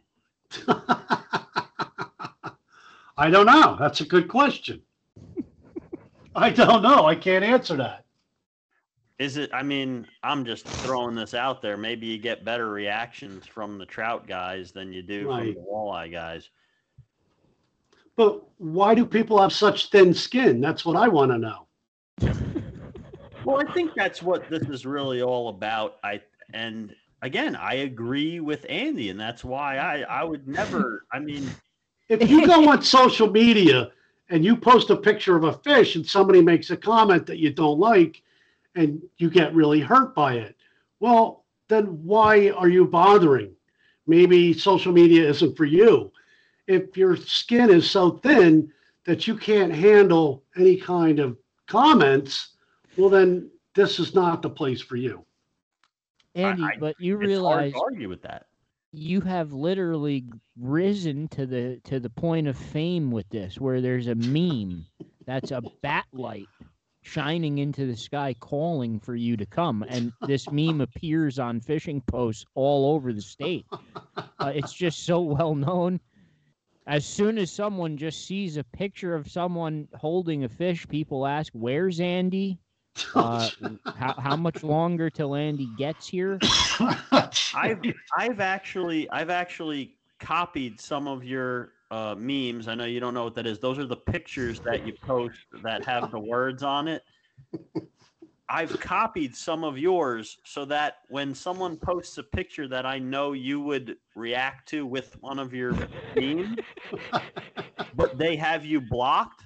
I 3.18 3.30
don't 3.30 3.46
know. 3.46 3.76
That's 3.78 4.00
a 4.00 4.04
good 4.04 4.28
question. 4.28 4.82
I 6.34 6.50
don't 6.50 6.82
know. 6.82 7.06
I 7.06 7.14
can't 7.14 7.44
answer 7.44 7.76
that. 7.76 8.05
Is 9.18 9.38
it? 9.38 9.50
I 9.52 9.62
mean, 9.62 10.06
I'm 10.22 10.44
just 10.44 10.66
throwing 10.82 11.14
this 11.14 11.32
out 11.34 11.62
there. 11.62 11.76
Maybe 11.76 12.06
you 12.06 12.18
get 12.18 12.44
better 12.44 12.70
reactions 12.70 13.46
from 13.46 13.78
the 13.78 13.86
trout 13.86 14.26
guys 14.26 14.72
than 14.72 14.92
you 14.92 15.02
do 15.02 15.28
Right. 15.28 15.54
from 15.54 15.62
the 15.62 15.68
walleye 15.68 16.12
guys. 16.12 16.50
But 18.16 18.42
why 18.58 18.94
do 18.94 19.04
people 19.06 19.40
have 19.40 19.52
such 19.52 19.90
thin 19.90 20.12
skin? 20.14 20.60
That's 20.60 20.84
what 20.84 20.96
I 20.96 21.08
want 21.08 21.30
to 21.32 21.38
know. 21.38 21.66
Well, 23.44 23.62
I 23.64 23.72
think 23.74 23.92
that's 23.94 24.22
what 24.22 24.50
this 24.50 24.68
is 24.68 24.84
really 24.84 25.22
all 25.22 25.50
about. 25.50 25.98
I 26.02 26.20
and 26.52 26.92
again, 27.22 27.54
I 27.54 27.74
agree 27.74 28.40
with 28.40 28.66
Andy, 28.68 29.08
and 29.10 29.20
that's 29.20 29.44
why 29.44 29.78
I 29.78 30.00
I 30.00 30.24
would 30.24 30.48
never. 30.48 31.06
I 31.12 31.20
mean, 31.20 31.48
If 32.08 32.28
you 32.28 32.44
go 32.44 32.68
on 32.68 32.82
social 32.98 33.30
media 33.30 33.92
and 34.30 34.44
you 34.44 34.56
post 34.56 34.90
a 34.90 34.96
picture 34.96 35.36
of 35.36 35.44
a 35.44 35.52
fish 35.52 35.94
and 35.94 36.04
somebody 36.04 36.42
makes 36.42 36.70
a 36.70 36.76
comment 36.76 37.24
that 37.26 37.38
you 37.38 37.52
don't 37.52 37.78
like 37.78 38.20
and 38.76 39.02
you 39.16 39.28
get 39.30 39.54
really 39.54 39.80
hurt 39.80 40.14
by 40.14 40.34
it, 40.34 40.54
well, 41.00 41.44
then 41.68 41.84
why 42.04 42.50
are 42.50 42.68
you 42.68 42.86
bothering? 42.86 43.52
Maybe 44.06 44.52
social 44.52 44.92
media 44.92 45.28
isn't 45.28 45.56
for 45.56 45.64
you. 45.64 46.12
If 46.68 46.96
your 46.96 47.16
skin 47.16 47.70
is 47.70 47.90
so 47.90 48.10
thin 48.18 48.70
that 49.04 49.26
you 49.26 49.36
can't 49.36 49.72
handle 49.72 50.44
any 50.56 50.76
kind 50.76 51.18
of 51.18 51.36
comments, 51.66 52.50
well, 52.96 53.08
then 53.08 53.50
this 53.74 53.98
is 53.98 54.14
not 54.14 54.42
the 54.42 54.50
place 54.50 54.80
for 54.80 54.96
you. 54.96 55.24
Andy, 56.34 56.62
I- 56.62 56.76
but 56.78 57.00
you 57.00 57.16
it's 57.16 57.26
realize 57.26 57.72
hard 57.72 57.92
to 57.92 57.94
argue 57.96 58.08
with 58.08 58.22
that. 58.22 58.46
you 58.92 59.20
have 59.22 59.52
literally 59.52 60.24
risen 60.60 61.28
to 61.28 61.46
the 61.46 61.80
to 61.84 61.98
the 61.98 62.10
point 62.10 62.46
of 62.46 62.56
fame 62.56 63.10
with 63.10 63.28
this, 63.30 63.58
where 63.60 63.80
there's 63.80 64.06
a 64.06 64.14
meme 64.14 64.84
that's 65.24 65.50
a 65.50 65.62
bat 65.82 66.04
light 66.12 66.46
shining 67.06 67.58
into 67.58 67.86
the 67.86 67.96
sky 67.96 68.34
calling 68.40 68.98
for 68.98 69.14
you 69.14 69.36
to 69.36 69.46
come, 69.46 69.84
and 69.88 70.12
this 70.26 70.50
meme 70.50 70.80
appears 70.80 71.38
on 71.38 71.60
fishing 71.60 72.00
posts 72.02 72.44
all 72.54 72.94
over 72.94 73.12
the 73.12 73.22
state. 73.22 73.66
Uh, 74.38 74.52
it's 74.54 74.72
just 74.72 75.04
so 75.04 75.20
well 75.20 75.54
known. 75.54 75.98
As 76.86 77.06
soon 77.06 77.38
as 77.38 77.50
someone 77.50 77.96
just 77.96 78.26
sees 78.26 78.58
a 78.58 78.64
picture 78.64 79.14
of 79.14 79.30
someone 79.30 79.88
holding 79.94 80.44
a 80.44 80.48
fish, 80.48 80.86
people 80.88 81.26
ask, 81.26 81.52
"Where's 81.54 82.00
Andy? 82.00 82.58
Uh, 83.14 83.48
how 83.96 84.14
how 84.18 84.36
much 84.36 84.62
longer 84.62 85.10
till 85.10 85.34
Andy 85.34 85.68
gets 85.78 86.06
here?" 86.06 86.38
I've 87.54 87.80
I've 88.16 88.40
actually 88.40 89.08
I've 89.10 89.30
actually 89.30 89.96
copied 90.18 90.80
some 90.80 91.08
of 91.08 91.24
your 91.24 91.72
uh, 91.90 92.14
memes. 92.18 92.68
I 92.68 92.74
know 92.74 92.84
you 92.84 93.00
don't 93.00 93.14
know 93.14 93.24
what 93.24 93.34
that 93.34 93.46
is. 93.46 93.58
Those 93.58 93.78
are 93.78 93.86
the 93.86 93.96
pictures 93.96 94.60
that 94.60 94.86
you 94.86 94.92
post 95.02 95.38
that 95.62 95.84
have 95.84 96.10
the 96.10 96.18
words 96.18 96.62
on 96.62 96.88
it. 96.88 97.02
I've 98.48 98.78
copied 98.78 99.34
some 99.34 99.64
of 99.64 99.76
yours 99.76 100.38
so 100.44 100.64
that 100.66 100.98
when 101.08 101.34
someone 101.34 101.76
posts 101.76 102.16
a 102.18 102.22
picture 102.22 102.68
that 102.68 102.86
I 102.86 102.98
know 102.98 103.32
you 103.32 103.60
would 103.60 103.96
react 104.14 104.68
to 104.68 104.86
with 104.86 105.16
one 105.20 105.40
of 105.40 105.52
your 105.52 105.72
memes, 106.14 106.56
but 107.94 108.16
they 108.18 108.36
have 108.36 108.64
you 108.64 108.80
blocked, 108.80 109.44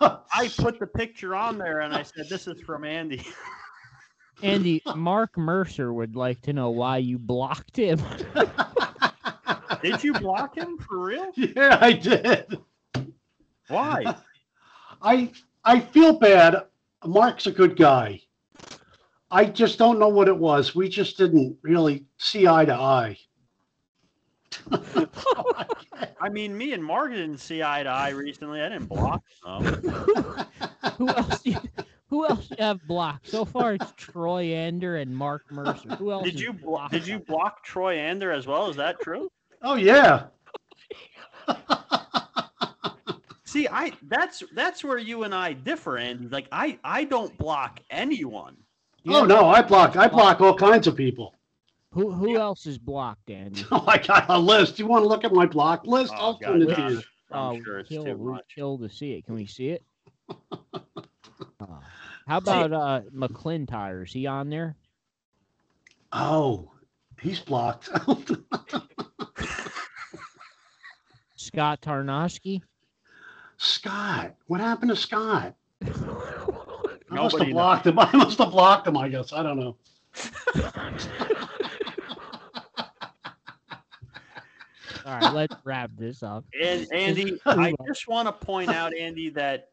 I 0.00 0.50
put 0.58 0.80
the 0.80 0.86
picture 0.86 1.34
on 1.36 1.58
there 1.58 1.80
and 1.80 1.94
I 1.94 2.02
said, 2.02 2.28
"This 2.28 2.46
is 2.46 2.60
from 2.60 2.84
Andy." 2.84 3.24
Andy, 4.42 4.82
Mark 4.96 5.38
Mercer 5.38 5.92
would 5.92 6.16
like 6.16 6.40
to 6.42 6.52
know 6.52 6.70
why 6.70 6.98
you 6.98 7.18
blocked 7.18 7.76
him. 7.76 8.00
Did 9.84 10.02
you 10.02 10.14
block 10.14 10.56
him 10.56 10.78
for 10.78 10.98
real? 10.98 11.30
yeah, 11.36 11.78
I 11.78 11.92
did. 11.92 12.58
Why? 13.68 14.16
I 15.02 15.30
I 15.62 15.80
feel 15.80 16.18
bad. 16.18 16.64
Mark's 17.04 17.46
a 17.46 17.52
good 17.52 17.76
guy. 17.76 18.20
I 19.30 19.44
just 19.44 19.78
don't 19.78 19.98
know 19.98 20.08
what 20.08 20.28
it 20.28 20.36
was. 20.36 20.74
We 20.74 20.88
just 20.88 21.18
didn't 21.18 21.58
really 21.62 22.06
see 22.18 22.46
eye 22.46 22.64
to 22.64 22.74
eye. 22.74 23.18
I 26.20 26.28
mean, 26.30 26.56
me 26.56 26.72
and 26.72 26.82
Mark 26.82 27.10
didn't 27.10 27.38
see 27.38 27.62
eye 27.62 27.82
to 27.82 27.88
eye 27.90 28.10
recently. 28.10 28.62
I 28.62 28.70
didn't 28.70 28.86
block 28.86 29.22
them. 29.44 29.64
who 30.96 31.08
else? 31.08 31.42
Do 31.42 31.50
you, 31.50 31.58
who 32.08 32.26
else 32.26 32.48
you 32.48 32.56
have 32.60 32.80
blocked 32.86 33.28
so 33.28 33.44
far? 33.44 33.74
It's 33.74 33.92
Troy 33.96 34.44
Ander 34.44 34.96
and 34.96 35.14
Mark 35.14 35.50
Mercer. 35.50 35.96
Who 35.96 36.10
else? 36.12 36.24
Did 36.24 36.40
you 36.40 36.52
block? 36.52 36.62
blocked? 36.62 36.92
did 36.92 37.06
you 37.06 37.18
block 37.18 37.64
Troy 37.64 37.96
Ander 37.96 38.30
as 38.30 38.46
well? 38.46 38.70
Is 38.70 38.76
that 38.76 39.00
true? 39.00 39.30
Oh 39.64 39.74
yeah. 39.74 40.26
See, 43.44 43.68
I 43.68 43.92
that's 44.08 44.42
that's 44.54 44.82
where 44.82 44.98
you 44.98 45.24
and 45.24 45.34
I 45.34 45.52
differ, 45.52 45.98
Andy. 45.98 46.28
Like 46.28 46.48
I 46.52 46.78
I 46.84 47.04
don't 47.04 47.36
block 47.38 47.80
anyone. 47.90 48.56
You 49.02 49.14
oh 49.14 49.18
have- 49.20 49.28
no, 49.28 49.46
I 49.48 49.62
block. 49.62 49.96
I 49.96 50.08
block 50.08 50.40
all 50.40 50.54
kinds 50.54 50.86
of 50.86 50.96
people. 50.96 51.34
Who 51.92 52.10
who 52.12 52.36
else 52.36 52.66
is 52.66 52.78
blocked, 52.78 53.30
Andy? 53.30 53.64
Oh, 53.70 53.84
I 53.86 53.98
got 53.98 54.28
a 54.28 54.38
list. 54.38 54.78
You 54.78 54.86
want 54.86 55.04
to 55.04 55.08
look 55.08 55.22
at 55.24 55.32
my 55.32 55.46
block 55.46 55.86
list? 55.86 56.12
Oh, 56.16 56.20
I'll 56.20 56.38
God, 56.38 56.50
send 56.50 56.62
it 56.62 56.74
to 56.74 56.90
you. 56.90 57.02
Oh, 57.30 57.60
sure 57.64 57.78
it's 57.78 57.88
kill, 57.88 58.04
too 58.04 58.16
we 58.16 58.32
much. 58.32 58.44
kill 58.54 58.78
to 58.78 58.88
see 58.88 59.12
it. 59.12 59.24
Can 59.24 59.34
we 59.34 59.46
see 59.46 59.68
it? 59.70 59.82
Oh. 61.60 61.78
How 62.26 62.38
about 62.38 62.72
uh 62.72 63.02
McClintyre? 63.14 64.04
Is 64.04 64.12
he 64.12 64.26
on 64.26 64.48
there? 64.50 64.76
Oh, 66.12 66.70
he's 67.24 67.40
blocked. 67.40 67.88
Scott 71.36 71.80
Tarnowski? 71.82 72.62
Scott, 73.56 74.34
what 74.46 74.60
happened 74.60 74.90
to 74.90 74.96
Scott? 74.96 75.54
I 75.82 75.88
must 77.10 77.38
have 77.38 77.48
blocked 77.48 77.86
him. 77.86 77.98
I 78.00 78.16
must 78.16 78.38
have 78.38 78.50
blocked 78.50 78.86
him. 78.86 78.96
I 78.96 79.08
guess 79.08 79.32
I 79.32 79.42
don't 79.42 79.58
know. 79.58 79.76
All 85.06 85.20
right, 85.20 85.34
let's 85.34 85.54
wrap 85.64 85.90
this 85.98 86.22
up. 86.22 86.44
And 86.60 86.86
Andy, 86.92 87.38
I 87.44 87.74
just 87.86 88.08
want 88.08 88.26
to 88.26 88.32
point 88.32 88.70
out, 88.70 88.94
Andy, 88.96 89.28
that 89.30 89.68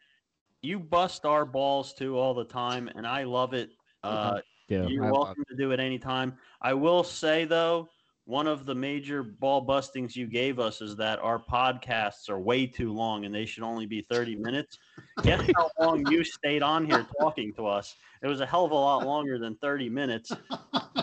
you 0.62 0.78
bust 0.78 1.26
our 1.26 1.46
balls 1.46 1.94
too 1.94 2.18
all 2.18 2.34
the 2.34 2.44
time, 2.44 2.90
and 2.96 3.08
I 3.08 3.24
love 3.24 3.54
it. 3.54 3.70
Uh, 4.04 4.42
Yeah, 4.68 4.88
You're 4.88 5.06
I 5.06 5.12
welcome 5.12 5.44
to 5.50 5.56
do 5.56 5.72
it 5.72 5.80
anytime. 5.80 6.38
I 6.62 6.74
will 6.74 7.04
say 7.04 7.46
though, 7.46 7.90
one 8.26 8.48
of 8.48 8.66
the 8.66 8.76
major 8.76 9.24
ball 9.24 9.66
bustings 9.66 10.16
you 10.16 10.28
gave 10.28 10.60
us 10.60 10.82
is 10.82 10.96
that 10.98 11.20
our 11.20 11.40
podcasts 11.40 12.30
are 12.30 12.40
way 12.40 12.68
too 12.68 12.94
long 12.94 13.26
and 13.26 13.34
they 13.34 13.46
should 13.46 13.64
only 13.64 13.88
be 13.88 14.02
30 14.02 14.36
minutes. 14.36 14.78
Guess 15.24 15.42
how 15.56 15.70
long 15.80 16.06
you 16.08 16.24
stayed 16.24 16.62
on 16.64 16.86
here 16.86 17.06
talking 17.20 17.52
to 17.56 17.66
us? 17.66 17.96
It 18.22 18.28
was 18.28 18.40
a 18.42 18.46
hell 18.46 18.66
of 18.66 18.72
a 18.72 18.76
lot 18.76 19.04
longer 19.04 19.40
than 19.40 19.58
30 19.58 19.90
minutes. 19.90 20.38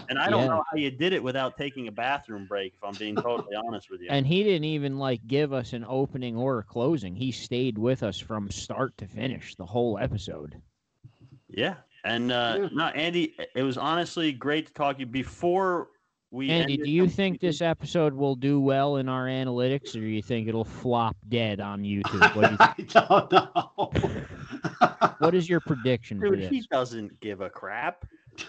And 0.09 0.19
I 0.19 0.31
don't 0.31 0.43
Yeah. 0.43 0.49
know 0.49 0.63
how 0.71 0.79
you 0.79 0.91
did 0.91 1.13
it 1.13 1.23
without 1.23 1.57
taking 1.57 1.89
a 1.89 1.93
bathroom 1.93 2.47
break, 2.47 2.75
if 2.75 2.83
I'm 2.83 2.97
being 2.97 3.17
totally 3.17 3.57
honest 3.69 3.91
with 3.91 4.01
you. 4.01 4.09
And 4.11 4.27
he 4.27 4.43
didn't 4.43 4.65
even 4.65 4.99
like 4.99 5.27
give 5.27 5.53
us 5.53 5.73
an 5.75 5.85
opening 5.87 6.37
or 6.37 6.61
a 6.61 6.65
closing. 6.65 7.15
He 7.15 7.31
stayed 7.31 7.77
with 7.79 8.03
us 8.03 8.19
from 8.19 8.51
start 8.51 8.97
to 8.99 9.07
finish 9.07 9.55
the 9.57 9.67
whole 9.67 9.99
episode. 9.99 10.63
Yeah. 11.49 11.77
And 12.05 12.31
uh, 12.33 12.59
Yeah. 12.61 12.69
no, 12.73 12.85
Andy, 12.87 13.35
it 13.55 13.63
was 13.63 13.77
honestly 13.77 14.33
great 14.33 14.67
to 14.67 14.73
talk 14.73 14.97
to 14.97 15.01
you. 15.01 15.07
Before 15.07 15.89
we 16.31 16.51
Andy, 16.51 16.75
ended 16.75 16.85
do 16.87 16.91
you 16.91 17.09
think 17.09 17.41
this 17.41 17.61
episode 17.61 18.15
will 18.15 18.37
do 18.37 18.61
well 18.61 18.97
in 18.97 19.09
our 19.09 19.27
analytics, 19.27 19.95
or 19.97 20.01
do 20.01 20.07
you 20.07 20.23
think 20.23 20.49
it'll 20.49 20.65
flop 20.65 21.17
dead 21.29 21.61
on 21.61 21.83
YouTube? 21.83 22.35
What, 22.35 22.47
do 22.47 22.53
you 22.53 22.59
think? 22.77 22.97
I 22.97 23.01
don't 23.09 23.33
know. 23.33 23.91
what 25.19 25.35
is 25.35 25.49
your 25.49 25.61
prediction 25.61 26.21
for 26.21 26.37
this? 26.37 26.49
he 26.49 26.63
doesn't 26.71 27.19
give 27.21 27.41
a 27.41 27.51
crap. 27.51 28.07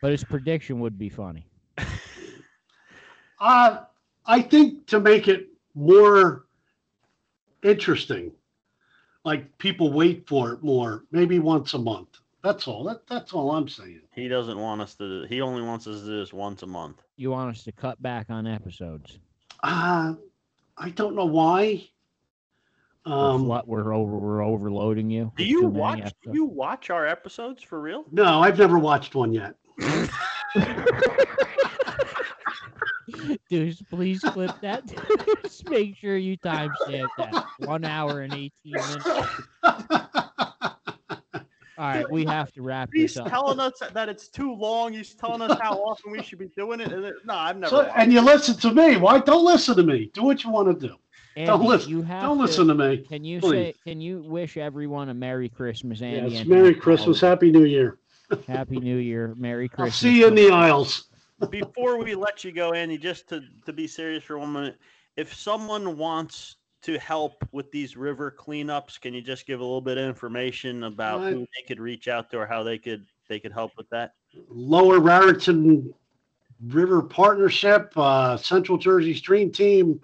But 0.00 0.10
his 0.10 0.24
prediction 0.24 0.80
would 0.80 0.98
be 0.98 1.08
funny. 1.08 1.46
Uh, 3.38 3.84
I 4.26 4.42
think 4.42 4.86
to 4.88 4.98
make 4.98 5.28
it 5.28 5.46
more 5.76 6.46
interesting, 7.62 8.32
like 9.24 9.56
people 9.58 9.92
wait 9.92 10.26
for 10.26 10.52
it 10.52 10.62
more, 10.62 11.04
maybe 11.10 11.38
once 11.38 11.74
a 11.74 11.78
month. 11.78 12.18
That's 12.42 12.66
all. 12.66 12.82
That, 12.84 13.06
that's 13.06 13.32
all 13.32 13.52
I'm 13.52 13.68
saying. 13.68 14.00
He 14.14 14.26
doesn't 14.26 14.58
want 14.58 14.80
us 14.80 14.94
to. 14.96 15.26
He 15.28 15.40
only 15.40 15.62
wants 15.62 15.86
us 15.86 16.00
to 16.00 16.06
do 16.06 16.18
this 16.18 16.32
once 16.32 16.62
a 16.62 16.66
month. 16.66 17.00
You 17.16 17.30
want 17.30 17.56
us 17.56 17.62
to 17.64 17.72
cut 17.72 18.02
back 18.02 18.30
on 18.30 18.46
episodes? 18.46 19.18
Uh, 19.62 20.14
I 20.76 20.90
don't 20.90 21.14
know 21.14 21.26
why. 21.26 21.88
Um, 23.04 23.46
what 23.46 23.66
we're 23.66 23.94
over 23.94 24.16
we're 24.16 24.44
overloading 24.44 25.10
you. 25.10 25.32
Do 25.36 25.44
you 25.44 25.62
too 25.62 25.70
many 25.70 26.02
watch? 26.02 26.14
Do 26.24 26.30
you 26.32 26.44
watch 26.44 26.90
our 26.90 27.06
episodes 27.06 27.62
for 27.62 27.80
real? 27.80 28.04
no, 28.12 28.40
I've 28.40 28.58
never 28.58 28.78
watched 28.78 29.14
one 29.14 29.32
yet. 29.32 29.54
Dude, 33.48 33.76
please 33.90 34.20
clip 34.20 34.52
that. 34.60 34.82
Just 35.42 35.68
make 35.68 35.96
sure 35.96 36.16
you 36.16 36.36
timestamp 36.38 37.08
that. 37.18 37.44
One 37.60 37.84
hour 37.84 38.20
and 38.20 38.32
eighteen 38.32 38.72
minutes. 38.72 39.06
All 41.78 41.88
right, 41.88 42.08
we 42.10 42.24
have 42.26 42.52
to 42.52 42.62
wrap 42.62 42.90
He's 42.92 43.14
this 43.14 43.20
up. 43.22 43.28
telling 43.28 43.58
us 43.58 43.72
that 43.92 44.08
it's 44.08 44.28
too 44.28 44.52
long. 44.54 44.92
He's 44.92 45.14
telling 45.14 45.40
us 45.42 45.58
how 45.60 45.72
often 45.78 46.12
we 46.12 46.22
should 46.22 46.38
be 46.38 46.48
doing 46.56 46.80
it. 46.80 46.92
and 46.92 47.04
it- 47.06 47.14
No, 47.24 47.34
I've 47.34 47.56
never. 47.56 47.70
So, 47.70 47.82
and 47.96 48.12
you 48.12 48.20
listen 48.20 48.56
to 48.58 48.72
me. 48.72 48.98
Why? 48.98 49.18
Don't 49.18 49.44
listen 49.44 49.74
to 49.76 49.82
me. 49.82 50.10
Do 50.12 50.22
what 50.22 50.44
you 50.44 50.50
want 50.50 50.78
to 50.78 50.88
do. 50.88 50.94
Andy, 51.34 51.46
don't 51.46 51.64
listen. 51.64 51.90
You 51.90 52.02
have 52.02 52.22
Don't 52.22 52.36
to, 52.36 52.42
listen 52.44 52.68
to 52.68 52.74
me. 52.74 52.98
Can 52.98 53.24
you 53.24 53.40
please. 53.40 53.50
say? 53.50 53.74
Can 53.84 54.00
you 54.02 54.20
wish 54.22 54.58
everyone 54.58 55.08
a 55.08 55.14
Merry 55.14 55.48
Christmas, 55.48 56.02
Andy? 56.02 56.32
Yes. 56.32 56.40
and 56.42 56.50
Merry 56.50 56.68
Happy 56.68 56.80
Christmas. 56.80 57.20
Happy 57.20 57.50
New 57.50 57.64
Year. 57.64 57.98
Happy 58.46 58.78
New 58.78 58.98
Year. 58.98 59.34
Merry 59.36 59.64
I'll 59.72 59.76
Christmas. 59.76 59.96
see 59.96 60.18
you 60.18 60.28
in 60.28 60.34
the 60.34 60.50
aisles. 60.50 61.08
Before 61.50 61.98
we 61.98 62.14
let 62.14 62.44
you 62.44 62.52
go, 62.52 62.72
Andy, 62.72 62.98
just 62.98 63.28
to, 63.30 63.42
to 63.66 63.72
be 63.72 63.86
serious 63.86 64.22
for 64.24 64.38
one 64.38 64.52
minute, 64.52 64.78
if 65.16 65.34
someone 65.34 65.96
wants 65.96 66.56
to 66.82 66.98
help 66.98 67.46
with 67.52 67.70
these 67.70 67.96
river 67.96 68.34
cleanups, 68.36 69.00
can 69.00 69.14
you 69.14 69.22
just 69.22 69.46
give 69.46 69.60
a 69.60 69.62
little 69.62 69.80
bit 69.80 69.98
of 69.98 70.04
information 70.04 70.84
about 70.84 71.20
Right. 71.20 71.32
who 71.32 71.40
they 71.40 71.66
could 71.66 71.80
reach 71.80 72.08
out 72.08 72.30
to 72.30 72.38
or 72.38 72.46
how 72.46 72.62
they 72.62 72.78
could 72.78 73.06
they 73.28 73.38
could 73.38 73.52
help 73.52 73.72
with 73.76 73.88
that? 73.90 74.14
Lower 74.48 74.98
Raritan 74.98 75.92
River 76.66 77.02
Partnership, 77.02 77.92
uh, 77.96 78.36
Central 78.36 78.78
Jersey 78.78 79.14
Stream 79.14 79.50
Team. 79.50 80.00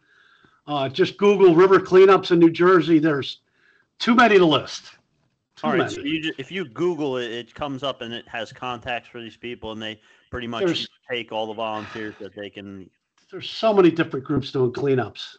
Uh, 0.66 0.88
just 0.88 1.16
Google 1.16 1.54
river 1.54 1.80
cleanups 1.80 2.30
in 2.30 2.38
New 2.38 2.50
Jersey. 2.50 2.98
There's 2.98 3.40
too 3.98 4.14
many 4.14 4.38
to 4.38 4.44
list. 4.44 4.97
All 5.64 5.76
right, 5.76 5.90
so 5.90 6.00
you 6.02 6.20
just, 6.22 6.38
if 6.38 6.52
you 6.52 6.64
Google 6.64 7.16
it, 7.16 7.30
it 7.30 7.54
comes 7.54 7.82
up 7.82 8.00
and 8.00 8.12
it 8.12 8.26
has 8.28 8.52
contacts 8.52 9.08
for 9.08 9.20
these 9.20 9.36
people, 9.36 9.72
and 9.72 9.82
they 9.82 10.00
pretty 10.30 10.46
much 10.46 10.64
There's- 10.64 10.86
take 11.10 11.32
all 11.32 11.46
the 11.46 11.54
volunteers 11.54 12.14
that 12.20 12.34
they 12.34 12.50
can. 12.50 12.88
There's 13.30 13.48
so 13.48 13.72
many 13.74 13.90
different 13.90 14.24
groups 14.24 14.52
doing 14.52 14.72
cleanups. 14.72 15.36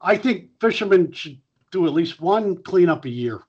I 0.00 0.16
think 0.16 0.50
fishermen 0.60 1.12
should 1.12 1.40
do 1.70 1.86
at 1.86 1.92
least 1.92 2.20
one 2.20 2.62
cleanup 2.62 3.04
a 3.04 3.08
year. 3.08 3.42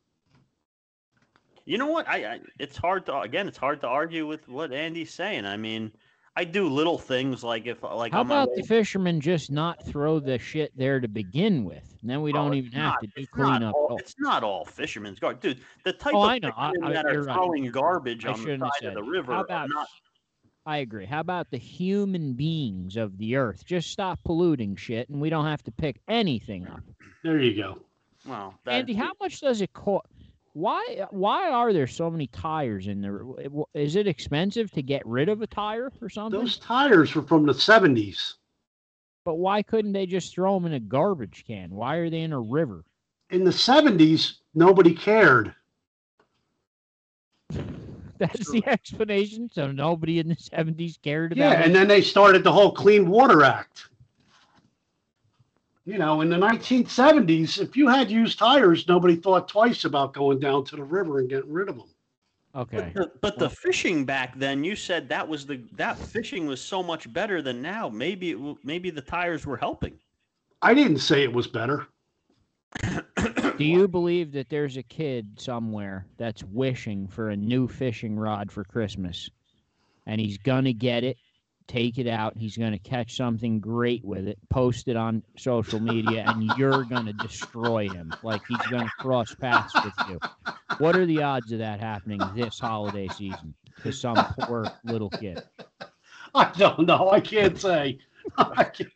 You 1.66 1.78
know 1.78 1.88
what? 1.88 2.08
I, 2.08 2.26
I 2.26 2.39
it's 2.60 2.78
hard 2.78 3.06
to 3.06 3.22
again, 3.22 3.48
it's 3.48 3.58
hard 3.58 3.82
to 3.82 3.88
argue 3.88 4.28
with 4.28 4.48
what 4.48 4.74
Andy's 4.74 5.14
saying. 5.14 5.46
I 5.46 5.58
mean, 5.58 5.91
I 6.36 6.45
do 6.45 6.67
little 6.67 6.97
things 6.97 7.43
like 7.43 7.67
if 7.67 7.84
like 7.84 8.11
How 8.11 8.21
about 8.21 8.49
way- 8.49 8.55
the 8.57 8.63
fishermen 8.63 9.21
just 9.21 9.51
not 9.51 9.86
throw 9.86 10.19
the 10.19 10.39
shit 10.39 10.75
there 10.75 10.99
to 10.99 11.07
begin 11.07 11.63
with? 11.63 11.95
And 12.01 12.09
then 12.09 12.21
we 12.23 12.31
Oh, 12.31 12.36
don't 12.36 12.53
it's 12.55 12.67
even 12.67 12.71
have 12.79 12.93
not- 12.93 13.01
to 13.01 13.07
do 13.07 13.13
it's 13.17 13.36
not 13.38 13.45
cleanup. 13.59 13.75
all- 13.75 13.97
It's 13.99 14.15
not 14.19 14.43
all 14.43 14.65
fishermen's 14.65 15.19
garbage, 15.19 15.41
dude. 15.41 15.59
The 15.84 15.93
type 15.93 16.13
Oh, 16.15 16.23
of 16.23 16.29
I 16.29 16.39
know. 16.39 16.47
Fishermen 16.51 16.84
I- 16.86 16.93
that 16.93 17.05
are 17.05 17.13
you're 17.13 17.23
right. 17.23 17.36
throwing 17.36 17.71
garbage 17.71 18.25
I 18.25 18.29
on 18.31 18.38
the 18.39 18.41
shouldn't 18.43 18.63
have 18.63 18.71
side 18.79 18.88
of 18.88 18.93
said 18.93 18.97
the 18.97 19.03
river 19.03 19.34
How 19.34 19.41
about 19.41 19.69
not. 19.69 19.88
I 20.65 20.77
agree. 20.77 21.05
How 21.05 21.19
about 21.19 21.51
the 21.51 21.57
human 21.57 22.34
beings 22.34 22.95
of 22.97 23.17
the 23.17 23.36
earth? 23.36 23.65
Just 23.65 23.91
stop 23.91 24.19
polluting 24.23 24.75
shit, 24.75 25.09
and 25.09 25.19
we 25.21 25.29
don't 25.29 25.45
have 25.45 25.61
to 25.63 25.71
pick 25.71 25.99
anything 26.07 26.67
up. 26.67 26.79
There 27.21 27.38
you 27.39 27.53
go. 27.55 27.79
Well, 28.25 28.55
Andy, 28.65 28.93
how 28.93 29.11
much 29.19 29.41
does 29.41 29.61
it 29.61 29.73
cost? 29.73 30.07
Why 30.54 30.99
uh, 31.01 31.08
why 31.10 31.49
are 31.49 31.74
there 31.74 31.88
so 31.88 32.10
many 32.12 32.28
tires 32.28 32.88
in 32.88 33.01
there? 33.01 33.22
Is 33.74 33.95
it 33.95 34.08
expensive 34.08 34.72
to 34.72 34.82
get 34.84 35.06
rid 35.06 35.28
of 35.30 35.41
a 35.41 35.47
tire 35.47 35.91
or 36.01 36.10
something? 36.10 36.39
Those 36.39 36.58
tires 36.58 37.16
were 37.16 37.24
from 37.24 37.45
the 37.45 37.54
70s. 37.54 38.36
But 39.26 39.36
why 39.36 39.64
couldn't 39.64 39.93
they 39.93 40.06
just 40.06 40.34
throw 40.34 40.54
them 40.54 40.66
in 40.66 40.74
a 40.74 40.80
garbage 40.80 41.43
can? 41.47 41.72
Why 41.72 41.95
are 41.95 42.10
they 42.10 42.22
in 42.22 42.34
a 42.34 42.39
river? 42.39 42.84
In 43.32 43.43
the 43.43 43.51
70s, 43.51 44.34
nobody 44.54 44.93
cared. 44.93 45.56
That's 48.20 48.51
the 48.51 48.64
explanation. 48.68 49.49
So 49.51 49.72
nobody 49.72 50.20
in 50.20 50.28
the 50.28 50.36
seventies 50.36 50.99
cared 51.01 51.32
about 51.32 51.39
Yeah, 51.54 51.60
it. 51.62 51.66
and 51.66 51.76
then 51.76 51.88
they 51.88 52.01
started 52.01 52.43
the 52.43 52.51
whole 52.51 52.72
Clean 52.72 53.10
Water 53.10 53.43
Act. 53.43 53.89
You 55.86 55.97
know, 55.97 56.21
in 56.21 56.29
the 56.29 56.38
1970s, 56.38 57.59
if 57.59 57.75
you 57.75 57.89
had 57.89 58.09
used 58.09 58.39
tires, 58.39 58.88
nobody 58.88 59.17
thought 59.17 59.49
twice 59.49 59.84
about 59.84 60.13
going 60.13 60.39
down 60.39 60.63
to 60.65 60.77
the 60.77 60.84
river 60.84 61.19
and 61.19 61.29
getting 61.29 61.51
rid 61.51 61.67
of 61.67 61.75
them. 61.75 61.89
Okay. 62.55 62.91
But 62.93 62.93
the, 62.93 63.11
but 63.19 63.39
the 63.39 63.49
fishing 63.49 64.05
back 64.05 64.38
then, 64.38 64.63
you 64.63 64.75
said 64.75 65.09
that 65.09 65.27
was 65.27 65.45
the 65.45 65.61
that 65.73 65.97
fishing 65.97 66.45
was 66.45 66.61
so 66.61 66.84
much 66.84 67.11
better 67.11 67.41
than 67.41 67.61
now. 67.61 67.89
Maybe 67.89 68.31
it, 68.31 68.57
maybe 68.63 68.91
the 68.91 69.01
tires 69.01 69.45
were 69.45 69.57
helping. 69.57 69.99
I 70.61 70.73
didn't 70.73 70.99
say 70.99 71.23
it 71.23 71.34
was 71.34 71.47
better. 71.47 71.88
Do 72.84 73.65
you 73.65 73.88
believe 73.88 74.31
that 74.31 74.49
there's 74.49 74.77
a 74.77 74.84
kid 74.84 75.39
somewhere 75.39 76.07
that's 76.17 76.43
wishing 76.43 77.07
for 77.07 77.29
a 77.29 77.36
new 77.36 77.67
fishing 77.67 78.17
rod 78.17 78.51
for 78.51 78.63
Christmas? 78.63 79.29
And 80.05 80.21
he's 80.21 80.38
going 80.38 80.65
to 80.65 80.73
get 80.73 81.03
it, 81.03 81.17
take 81.68 81.97
it 81.97 82.07
out, 82.07 82.38
he's 82.38 82.57
going 82.57 82.72
to 82.72 82.80
catch 82.80 83.16
something 83.16 83.59
great 83.59 84.03
with 84.03 84.28
it, 84.28 84.38
post 84.49 84.88
it 84.88 84.95
on 84.95 85.24
social 85.38 85.80
media, 85.80 86.26
and 86.28 86.51
you're 86.57 86.84
going 86.84 87.05
to 87.05 87.14
destroy 87.14 87.89
him. 87.89 88.14
Like 88.24 88.41
he's 88.47 88.66
going 88.68 88.86
to 88.86 88.91
cross 88.99 89.34
paths 89.36 89.74
with 89.84 89.93
you. 90.09 90.20
What 90.78 90.95
are 90.95 91.05
the 91.05 91.22
odds 91.22 91.51
of 91.51 91.59
that 91.59 91.80
happening 91.80 92.22
this 92.36 92.59
holiday 92.59 93.07
season 93.09 93.53
to 93.84 93.91
some 93.91 94.16
poor 94.39 94.72
little 94.84 95.09
kid? 95.09 95.43
I 96.36 96.51
don't 96.57 96.88
know. 96.88 97.11
I 97.11 97.20
can't 97.20 97.59
say. 97.59 97.99
I 98.38 98.64
can't, 98.64 98.89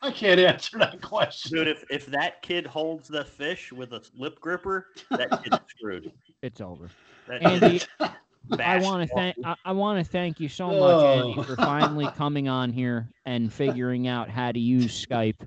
I 0.00 0.10
can't 0.10 0.40
answer 0.40 0.78
that 0.78 1.02
question. 1.02 1.58
Dude, 1.58 1.68
if, 1.68 1.84
if 1.90 2.06
that 2.06 2.40
kid 2.42 2.66
holds 2.66 3.08
the 3.08 3.24
fish 3.24 3.72
with 3.72 3.92
a 3.92 4.02
lip 4.16 4.40
gripper, 4.40 4.86
that 5.10 5.42
kid's 5.42 5.58
screwed. 5.68 6.12
It's 6.42 6.60
over. 6.60 6.88
That 7.26 7.42
Andy, 7.42 7.80
kid's 7.80 7.88
I 8.58 8.78
want 8.80 9.08
to 9.08 9.14
thank 9.14 9.36
I, 9.44 9.54
I 9.64 9.72
want 9.72 10.04
to 10.04 10.10
thank 10.10 10.40
you 10.40 10.48
so 10.48 10.68
much, 10.68 11.04
Andy, 11.04 11.34
Oh. 11.38 11.42
for 11.42 11.56
finally 11.56 12.08
coming 12.16 12.48
on 12.48 12.70
here 12.72 13.08
and 13.26 13.52
figuring 13.52 14.08
out 14.08 14.28
how 14.30 14.52
to 14.52 14.58
use 14.58 15.06
Skype. 15.06 15.46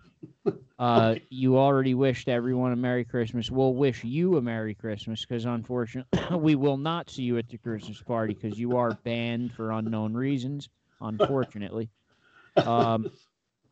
Uh, 0.79 1.15
you 1.29 1.57
already 1.57 1.93
wished 1.93 2.27
everyone 2.27 2.71
a 2.71 2.75
Merry 2.75 3.05
Christmas. 3.05 3.51
We'll 3.51 3.75
wish 3.75 4.03
you 4.03 4.37
a 4.37 4.41
Merry 4.41 4.73
Christmas 4.73 5.23
because 5.23 5.45
unfortunately 5.45 6.19
we 6.37 6.55
will 6.55 6.77
not 6.77 7.09
see 7.09 7.23
you 7.23 7.37
at 7.37 7.47
the 7.49 7.57
Christmas 7.57 8.01
party 8.01 8.33
because 8.33 8.57
you 8.57 8.77
are 8.77 8.91
banned 9.03 9.53
for 9.53 9.71
unknown 9.71 10.13
reasons. 10.13 10.69
Unfortunately, 10.99 11.89
um, 12.57 13.11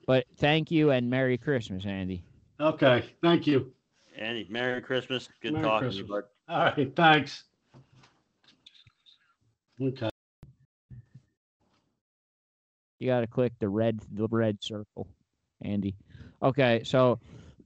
but 0.05 0.25
thank 0.37 0.71
you 0.71 0.91
and 0.91 1.09
Merry 1.09 1.37
Christmas, 1.37 1.85
Andy. 1.85 2.23
Okay. 2.59 3.05
Thank 3.21 3.47
you. 3.47 3.71
Andy, 4.17 4.45
Merry 4.49 4.81
Christmas. 4.81 5.29
Good 5.41 5.53
Merry 5.53 5.63
talking 5.63 5.91
to 5.91 5.95
you, 5.95 6.05
bud. 6.05 6.23
All 6.47 6.65
right. 6.65 6.95
Thanks. 6.95 7.45
Okay. 9.81 10.09
You 12.99 13.07
got 13.07 13.21
to 13.21 13.27
click 13.27 13.53
the 13.59 13.69
red 13.69 13.99
the 14.11 14.27
red 14.29 14.61
circle, 14.61 15.07
Andy. 15.61 15.95
Okay, 16.43 16.81
so 16.83 17.19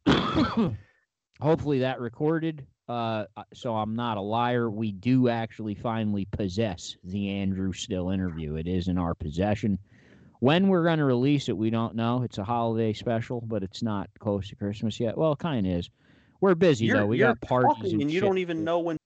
hopefully 1.41 1.79
that 1.79 1.99
recorded. 1.99 2.65
Uh, 2.87 3.25
so 3.53 3.75
I'm 3.75 3.95
not 3.95 4.17
a 4.17 4.21
liar. 4.21 4.69
We 4.69 4.91
do 4.91 5.29
actually 5.29 5.73
finally 5.73 6.25
possess 6.25 6.95
the 7.03 7.29
Andrew 7.29 7.73
Still 7.73 8.09
interview. 8.09 8.55
It 8.55 8.67
is 8.67 8.89
in 8.89 8.97
our 8.97 9.15
possession. 9.15 9.79
When 10.39 10.67
we're 10.67 10.83
going 10.83 10.99
to 10.99 11.05
release 11.05 11.47
it, 11.47 11.57
we 11.57 11.69
don't 11.69 11.95
know. 11.95 12.23
It's 12.23 12.37
a 12.37 12.43
holiday 12.43 12.91
special, 12.91 13.41
but 13.41 13.63
it's 13.63 13.81
not 13.81 14.09
close 14.19 14.49
to 14.49 14.55
Christmas 14.55 14.99
yet. 14.99 15.17
Well, 15.17 15.31
it 15.31 15.39
kind 15.39 15.65
of 15.65 15.71
is. 15.71 15.89
We're 16.41 16.55
busy 16.55 16.85
You're, 16.87 16.97
though. 16.97 17.05
We 17.05 17.19
you're 17.19 17.29
got 17.29 17.41
parties 17.41 17.75
talking 17.77 17.93
and, 17.93 18.01
and 18.01 18.11
you 18.11 18.19
shit 18.19 18.27
don't 18.27 18.37
even 18.37 18.65
know 18.65 18.79
when 18.79 18.97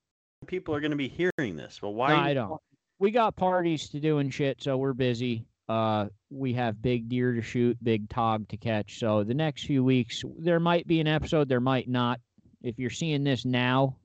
people 0.48 0.74
are 0.74 0.80
going 0.80 0.92
to 0.92 0.98
be 0.98 1.08
hearing 1.08 1.56
this. 1.56 1.80
Well, 1.82 1.94
why? 1.94 2.10
No, 2.10 2.16
I 2.16 2.34
don't. 2.34 2.62
We 3.00 3.12
got 3.12 3.36
parties 3.36 3.90
to 3.90 4.00
do 4.00 4.18
and 4.20 4.34
shit, 4.34 4.62
so 4.62 4.78
we're 4.78 4.94
busy. 4.94 5.46
Uh, 5.70 6.06
we 6.30 6.54
have 6.54 6.82
big 6.82 7.10
deer 7.10 7.34
to 7.34 7.42
shoot, 7.42 7.78
big 7.84 8.10
tog 8.10 8.48
to 8.50 8.58
catch. 8.58 9.00
So 9.00 9.24
the 9.24 9.34
next 9.34 9.66
few 9.66 9.84
weeks, 9.84 10.24
there 10.40 10.60
might 10.60 10.88
be 10.88 11.00
an 11.00 11.08
episode, 11.08 11.50
there 11.50 11.60
might 11.60 11.90
not. 11.90 12.20
If 12.62 12.80
you're 12.80 12.90
seeing 12.90 13.24
this 13.24 13.46
now, 13.46 13.98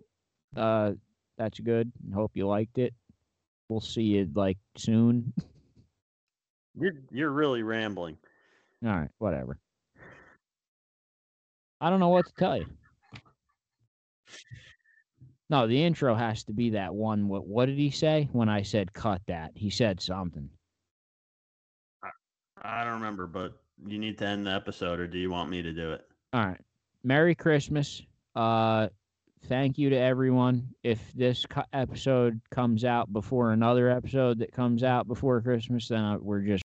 uh, 0.57 0.93
that's 1.39 1.59
good. 1.61 1.91
Hope 2.15 2.33
you 2.35 2.47
liked 2.47 2.79
it. 2.79 2.93
We'll 3.69 3.81
see 3.81 4.03
you 4.03 4.29
like 4.35 4.59
soon. 4.77 5.33
You're 6.75 6.95
you're 7.11 7.31
really 7.31 7.63
rambling. 7.63 8.17
All 8.83 8.91
right, 8.91 9.11
whatever. 9.19 9.59
I 11.83 11.91
don't 11.91 12.01
know 12.01 12.09
what 12.09 12.25
to 12.25 12.33
tell 12.39 12.57
you. 12.57 12.65
No, 15.53 15.67
the 15.67 15.85
intro 15.85 16.15
has 16.15 16.45
to 16.45 16.53
be 16.55 16.71
that 16.71 16.95
one. 16.95 17.29
What 17.29 17.47
what 17.47 17.67
did 17.67 17.77
he 17.77 17.91
say 17.91 18.27
when 18.33 18.49
I 18.49 18.63
said 18.63 18.95
cut 18.95 19.21
that? 19.27 19.51
He 19.55 19.69
said 19.69 20.01
something. 20.01 20.49
I 22.03 22.09
I 22.63 22.85
don't 22.85 22.95
remember, 22.95 23.27
but 23.27 23.53
you 23.87 23.99
need 23.99 24.17
to 24.19 24.27
end 24.27 24.47
the 24.47 24.51
episode, 24.51 24.99
or 24.99 25.07
do 25.07 25.19
you 25.19 25.31
want 25.31 25.51
me 25.51 25.61
to 25.61 25.71
do 25.71 25.93
it? 25.93 26.07
All 26.33 26.47
right. 26.47 26.61
Merry 27.05 27.35
Christmas. 27.35 28.01
Uh 28.35 28.89
thank 29.45 29.77
you 29.77 29.91
to 29.91 29.97
everyone. 29.97 30.71
If 30.85 31.13
this 31.13 31.45
co- 31.45 31.65
episode 31.75 32.41
comes 32.51 32.87
out 32.87 33.13
before 33.13 33.53
another 33.53 33.91
episode 33.91 34.39
that 34.39 34.53
comes 34.53 34.83
out 34.83 35.07
before 35.07 35.43
Christmas, 35.43 35.87
then 35.87 36.03
uh, 36.03 36.17
we're 36.19 36.41
just 36.41 36.65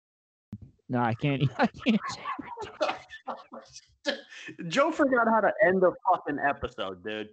No, 0.89 0.99
I 0.99 1.13
can't 1.13 1.43
I 1.57 1.67
can't 1.67 2.01
say 4.05 4.13
Joe 4.67 4.91
forgot 4.91 5.29
how 5.29 5.39
to 5.39 5.53
end 5.65 5.83
a 5.83 5.91
fucking 6.11 6.39
episode, 6.45 7.01
dude. 7.01 7.29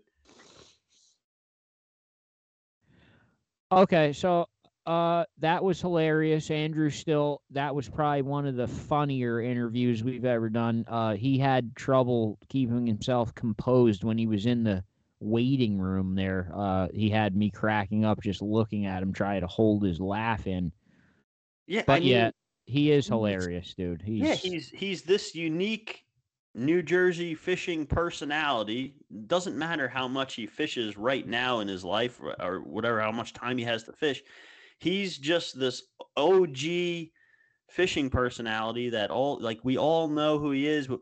Okay, 3.72 4.12
so 4.12 4.46
uh 4.86 5.24
that 5.38 5.62
was 5.62 5.80
hilarious. 5.80 6.50
Andrew 6.50 6.90
Still 6.90 7.42
that 7.50 7.74
was 7.74 7.88
probably 7.88 8.22
one 8.22 8.46
of 8.46 8.56
the 8.56 8.66
funnier 8.66 9.40
interviews 9.40 10.02
we've 10.02 10.24
ever 10.24 10.48
done. 10.48 10.84
Uh 10.88 11.14
he 11.14 11.38
had 11.38 11.76
trouble 11.76 12.38
keeping 12.48 12.86
himself 12.86 13.34
composed 13.34 14.04
when 14.04 14.18
he 14.18 14.26
was 14.26 14.46
in 14.46 14.64
the 14.64 14.82
waiting 15.20 15.78
room 15.78 16.14
there. 16.14 16.50
Uh 16.54 16.88
he 16.94 17.10
had 17.10 17.36
me 17.36 17.50
cracking 17.50 18.04
up 18.04 18.22
just 18.22 18.42
looking 18.42 18.86
at 18.86 19.02
him 19.02 19.12
trying 19.12 19.42
to 19.42 19.46
hold 19.46 19.84
his 19.84 20.00
laugh 20.00 20.46
in. 20.46 20.72
Yeah, 21.66 21.82
But 21.86 21.98
I 21.98 22.00
mean, 22.00 22.08
yeah, 22.08 22.30
he 22.64 22.90
is 22.90 23.06
hilarious, 23.06 23.74
dude. 23.74 24.02
He's 24.02 24.20
yeah, 24.20 24.34
he's 24.34 24.68
he's 24.70 25.02
this 25.02 25.34
unique 25.34 26.04
New 26.54 26.82
Jersey 26.82 27.34
fishing 27.34 27.86
personality. 27.86 28.94
Doesn't 29.26 29.56
matter 29.56 29.88
how 29.88 30.08
much 30.08 30.34
he 30.34 30.46
fishes 30.46 30.96
right 30.96 31.26
now 31.26 31.60
in 31.60 31.68
his 31.68 31.84
life 31.84 32.20
or, 32.20 32.40
or 32.42 32.60
whatever, 32.60 33.00
how 33.00 33.12
much 33.12 33.32
time 33.32 33.56
he 33.56 33.64
has 33.64 33.84
to 33.84 33.92
fish. 33.92 34.22
He's 34.78 35.18
just 35.18 35.58
this 35.58 35.82
OG 36.16 37.10
fishing 37.68 38.10
personality 38.10 38.90
that 38.90 39.10
all 39.10 39.38
like 39.40 39.60
we 39.62 39.78
all 39.78 40.08
know 40.08 40.38
who 40.38 40.50
he 40.50 40.66
is, 40.66 40.88
but 40.88 41.00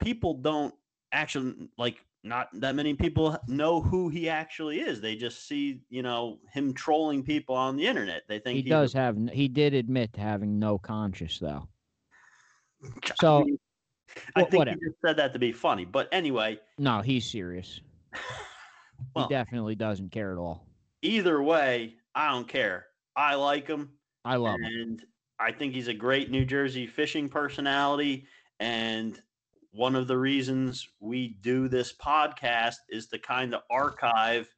people 0.00 0.34
don't 0.34 0.74
actually 1.12 1.68
like 1.78 2.04
not 2.24 2.48
that 2.54 2.74
many 2.74 2.94
people 2.94 3.36
know 3.46 3.80
who 3.80 4.08
he 4.08 4.28
actually 4.28 4.80
is. 4.80 5.00
They 5.00 5.14
just 5.14 5.46
see, 5.46 5.82
you 5.88 6.02
know, 6.02 6.40
him 6.52 6.74
trolling 6.74 7.22
people 7.22 7.54
on 7.54 7.76
the 7.76 7.86
internet. 7.86 8.22
They 8.28 8.40
think 8.40 8.56
he 8.56 8.62
he's 8.62 8.70
a- 8.70 8.74
does 8.74 8.92
have 8.94 9.16
he 9.32 9.46
did 9.46 9.74
admit 9.74 10.12
to 10.14 10.20
having 10.20 10.58
no 10.58 10.78
conscience 10.78 11.38
though. 11.38 11.68
So, 13.16 13.46
I 14.36 14.42
think 14.42 14.54
whatever. 14.58 14.78
said 15.04 15.16
that 15.16 15.32
to 15.32 15.38
be 15.38 15.52
funny. 15.52 15.84
But 15.84 16.08
anyway, 16.12 16.58
No, 16.78 17.00
he's 17.00 17.24
serious. 17.30 17.80
Well- 19.14 19.28
he 19.28 19.34
definitely 19.34 19.76
doesn't 19.76 20.10
care 20.10 20.32
at 20.32 20.38
all. 20.38 20.66
either 21.02 21.40
way, 21.42 21.94
I 22.16 22.30
don't 22.32 22.48
care. 22.48 22.86
I 23.14 23.36
like 23.36 23.68
him, 23.68 23.90
I 24.24 24.34
love 24.36 24.56
him. 24.60 24.64
and 24.64 25.02
I 25.38 25.52
think 25.52 25.72
he's 25.74 25.86
a 25.88 25.94
great 25.94 26.30
New 26.32 26.44
Jersey 26.44 26.86
fishing 26.86 27.28
personality. 27.28 28.26
And 28.58 29.20
one 29.70 29.94
of 29.94 30.08
the 30.08 30.18
reasons 30.18 30.88
we 30.98 31.38
do 31.42 31.68
this 31.68 31.92
podcast 31.94 32.76
is 32.88 33.06
to 33.08 33.18
kind 33.20 33.54
of 33.54 33.62
archive 33.70 34.52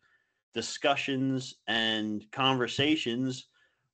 discussions 0.55 1.55
and 1.67 2.25
conversations 2.33 3.47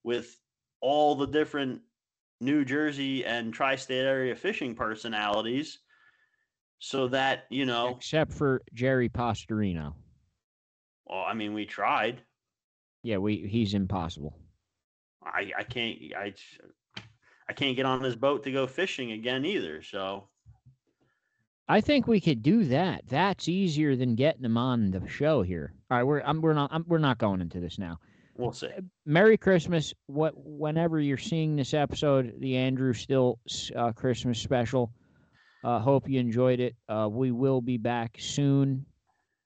with 0.05 0.39
all 0.81 1.17
the 1.17 1.27
different 1.27 1.81
New 2.41 2.65
Jersey 2.65 3.25
and 3.25 3.53
tri-state 3.53 4.05
area 4.05 4.35
fishing 4.35 4.75
personalities 4.75 5.79
so 6.79 7.09
that, 7.09 7.45
you 7.51 7.65
know, 7.65 7.95
Except 7.97 8.33
for 8.33 8.63
Jerry 8.75 9.09
Pastorino. 9.09 9.95
well, 11.07 11.25
I 11.27 11.33
mean, 11.35 11.55
we 11.55 11.65
tried. 11.65 12.21
Yeah, 13.03 13.19
we 13.19 13.47
he's 13.49 13.75
impossible. 13.75 14.37
I 15.25 15.53
I 15.59 15.63
can't 15.63 15.99
I 16.17 16.35
I 17.49 17.53
can't 17.53 17.77
get 17.77 17.87
on 17.87 18.03
this 18.03 18.17
boat 18.17 18.43
to 18.45 18.53
go 18.53 18.67
fishing 18.67 19.13
again 19.13 19.45
either. 19.45 19.83
So 19.83 20.29
I 21.69 21.81
think 21.81 22.07
we 22.07 22.21
could 22.21 22.43
do 22.43 22.65
that. 22.65 23.03
That's 23.09 23.49
easier 23.49 23.97
than 23.97 24.15
getting 24.15 24.43
them 24.43 24.57
on 24.57 24.91
the 24.91 25.07
show 25.09 25.43
here. 25.43 25.73
All 25.91 25.97
right, 25.97 26.05
we're 26.05 26.21
I'm, 26.21 26.41
we're 26.41 26.53
not 26.53 26.71
I'm, 26.73 26.85
we're 26.87 26.99
not 26.99 27.19
going 27.19 27.41
into 27.41 27.61
this 27.61 27.79
now. 27.79 27.99
We'll 28.39 28.53
see. 28.53 28.69
Merry 29.05 29.37
Christmas. 29.37 29.93
What 30.07 30.35
whenever 30.37 31.01
you're 31.01 31.17
seeing 31.17 31.57
this 31.57 31.75
episode, 31.75 32.35
the 32.39 32.57
Andrew 32.57 32.93
Still 32.93 33.39
uh, 33.75 33.93
Christmas 33.93 34.39
special. 34.39 34.93
Uh, 35.65 35.81
hope 35.81 36.09
you 36.09 36.21
enjoyed 36.21 36.61
it. 36.61 36.77
Uh, 36.89 37.09
we 37.11 37.33
will 37.33 37.61
be 37.61 37.77
back 37.77 38.17
soon. 38.21 38.87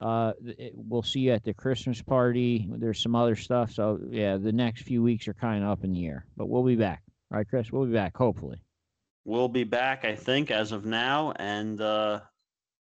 Uh, 0.01 0.33
it- 0.45 0.73
we'll 0.75 1.03
see 1.03 1.21
you 1.21 1.33
at 1.33 1.45
the 1.45 1.55
Christmas 1.55 2.03
party. 2.03 2.67
There's 2.71 3.01
some 3.03 3.15
other 3.15 3.37
stuff. 3.37 3.71
So 3.73 3.99
yeah, 4.11 4.37
the 4.37 4.53
next 4.53 4.83
few 4.83 5.03
weeks 5.03 5.29
are 5.29 5.35
kind 5.35 5.63
of 5.65 5.71
up 5.71 5.85
in 5.85 5.93
the 5.93 6.07
air, 6.07 6.27
but 6.37 6.47
we'll 6.49 6.63
be 6.65 6.77
back. 6.77 7.03
All 7.31 7.39
right, 7.39 7.49
Chris, 7.49 7.71
we'll 7.71 7.87
be 7.87 7.93
back 7.93 8.17
hopefully. 8.17 8.61
We'll 9.25 9.49
be 9.49 9.65
back, 9.65 10.05
I 10.05 10.15
think, 10.17 10.51
as 10.51 10.73
of 10.73 10.85
now, 10.87 11.33
and 11.37 11.81
uh, 11.81 12.21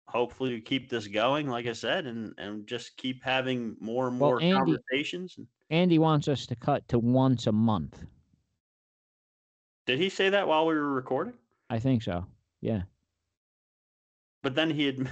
hopefully 0.07 0.51
we 0.53 0.61
keep 0.61 0.89
this 0.89 1.05
going. 1.07 1.47
Like 1.49 1.67
I 1.67 1.73
said, 1.73 2.07
and 2.07 2.33
and 2.37 2.65
just 2.65 2.95
keep 2.97 3.23
having 3.23 3.75
more 3.79 4.07
and 4.07 4.19
Well, 4.19 4.31
more 4.31 4.41
Andy- 4.41 4.53
conversations. 4.57 5.37
Andy 5.69 5.99
wants 5.99 6.27
us 6.27 6.45
to 6.47 6.55
cut 6.55 6.87
to 6.87 6.99
once 6.99 7.47
a 7.47 7.51
month. 7.51 8.03
Did 9.85 9.99
he 9.99 10.09
say 10.09 10.29
that 10.29 10.47
while 10.47 10.65
we 10.65 10.73
were 10.75 10.93
recording? 10.93 11.33
I 11.69 11.79
think 11.79 12.03
so. 12.03 12.25
Yeah. 12.61 12.83
But 14.41 14.55
then 14.55 14.69
he 14.69 14.91
adm- 14.91 15.09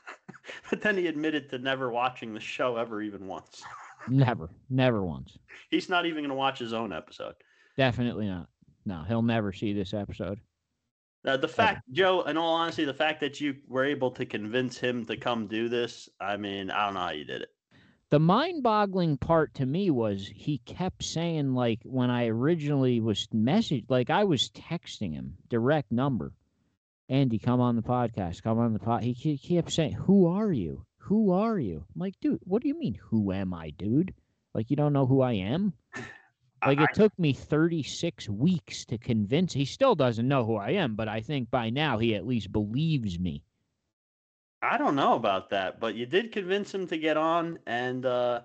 but 0.70 0.80
then 0.80 0.96
he 0.96 1.06
admitted 1.06 1.50
to 1.50 1.58
never 1.58 1.90
watching 1.90 2.32
the 2.32 2.40
show 2.40 2.76
ever 2.76 3.02
even 3.02 3.26
once. 3.26 3.62
Never. 4.08 4.50
Never 4.68 5.04
once. 5.04 5.38
He's 5.70 5.88
not 5.88 6.06
even 6.06 6.22
going 6.22 6.30
to 6.30 6.34
watch 6.34 6.58
his 6.58 6.72
own 6.72 6.92
episode. 6.92 7.36
Definitely 7.76 8.26
not. 8.26 8.48
No, 8.84 9.04
he'll 9.06 9.22
never 9.22 9.52
see 9.52 9.72
this 9.72 9.94
episode. 9.94 10.40
Uh, 11.24 11.36
the 11.36 11.46
fact, 11.46 11.82
Joe, 11.92 12.22
in 12.22 12.36
all 12.36 12.56
honesty, 12.56 12.84
the 12.84 12.92
fact 12.92 13.20
that 13.20 13.40
you 13.40 13.54
were 13.68 13.84
able 13.84 14.10
to 14.10 14.26
convince 14.26 14.76
him 14.76 15.04
to 15.06 15.16
come 15.16 15.46
do 15.46 15.68
this, 15.68 16.08
I 16.20 16.36
mean, 16.36 16.68
I 16.68 16.86
don't 16.86 16.94
know 16.94 17.00
how 17.00 17.10
you 17.10 17.24
did 17.24 17.42
it. 17.42 17.50
The 18.12 18.20
mind 18.20 18.62
boggling 18.62 19.16
part 19.16 19.54
to 19.54 19.64
me 19.64 19.88
was 19.88 20.30
he 20.34 20.58
kept 20.58 21.02
saying, 21.02 21.54
like, 21.54 21.80
when 21.84 22.10
I 22.10 22.26
originally 22.26 23.00
was 23.00 23.26
messaged, 23.28 23.86
like, 23.88 24.10
I 24.10 24.24
was 24.24 24.50
texting 24.50 25.14
him, 25.14 25.38
direct 25.48 25.90
number. 25.90 26.34
Andy, 27.08 27.38
come 27.38 27.58
on 27.58 27.74
the 27.74 27.80
podcast. 27.80 28.42
Come 28.42 28.58
on 28.58 28.74
the 28.74 28.78
pod. 28.78 29.02
He, 29.02 29.14
he 29.14 29.38
kept 29.38 29.72
saying, 29.72 29.94
Who 29.94 30.26
are 30.26 30.52
you? 30.52 30.84
Who 30.98 31.30
are 31.30 31.58
you? 31.58 31.86
I'm 31.94 32.00
like, 32.02 32.20
dude, 32.20 32.40
what 32.44 32.60
do 32.60 32.68
you 32.68 32.78
mean, 32.78 32.96
who 32.96 33.32
am 33.32 33.54
I, 33.54 33.70
dude? 33.70 34.12
Like, 34.52 34.68
you 34.68 34.76
don't 34.76 34.92
know 34.92 35.06
who 35.06 35.22
I 35.22 35.32
am? 35.32 35.72
Like, 36.66 36.82
it 36.82 36.90
took 36.92 37.18
me 37.18 37.32
36 37.32 38.28
weeks 38.28 38.84
to 38.84 38.98
convince. 38.98 39.54
He 39.54 39.64
still 39.64 39.94
doesn't 39.94 40.28
know 40.28 40.44
who 40.44 40.56
I 40.56 40.72
am, 40.72 40.96
but 40.96 41.08
I 41.08 41.22
think 41.22 41.50
by 41.50 41.70
now 41.70 41.96
he 41.96 42.14
at 42.14 42.26
least 42.26 42.52
believes 42.52 43.18
me. 43.18 43.42
I 44.62 44.78
don't 44.78 44.94
know 44.94 45.14
about 45.14 45.50
that, 45.50 45.80
but 45.80 45.94
you 45.96 46.06
did 46.06 46.30
convince 46.32 46.72
him 46.72 46.86
to 46.86 46.96
get 46.96 47.16
on, 47.16 47.58
and 47.66 48.06
uh, 48.06 48.42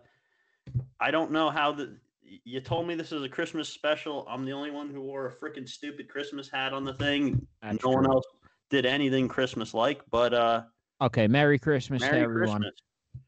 I 0.99 1.11
don't 1.11 1.32
know 1.32 1.49
how 1.49 1.72
the. 1.72 1.97
You 2.43 2.59
told 2.59 2.88
me 2.88 2.95
this 2.95 3.13
is 3.13 3.24
a 3.24 3.30
Christmas 3.30 3.70
special. 3.70 4.28
I'm 4.30 4.43
the 4.43 4.51
only 4.51 4.72
one 4.72 4.89
who 4.89 5.01
wore 5.01 5.28
a 5.28 5.32
freaking 5.32 5.68
stupid 5.70 6.09
Christmas 6.09 6.49
hat 6.49 6.74
on 6.74 6.84
the 6.84 6.93
thing. 6.93 7.47
That's 7.61 7.82
no 7.86 7.91
one 7.91 8.05
else 8.05 8.26
did 8.70 8.86
anything 8.86 9.30
Christmas 9.30 9.74
like, 9.74 10.01
but 10.11 10.34
uh, 10.34 10.63
Okay, 10.99 11.28
Merry 11.28 11.59
Christmas 11.59 12.01
to 12.01 12.11
everyone. 12.11 12.61
Christmas. 12.61 12.74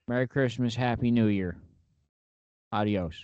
Merry 0.07 0.27
Christmas, 0.27 0.75
Happy 0.75 1.11
New 1.11 1.27
Year. 1.27 1.55
Adios. 2.71 3.15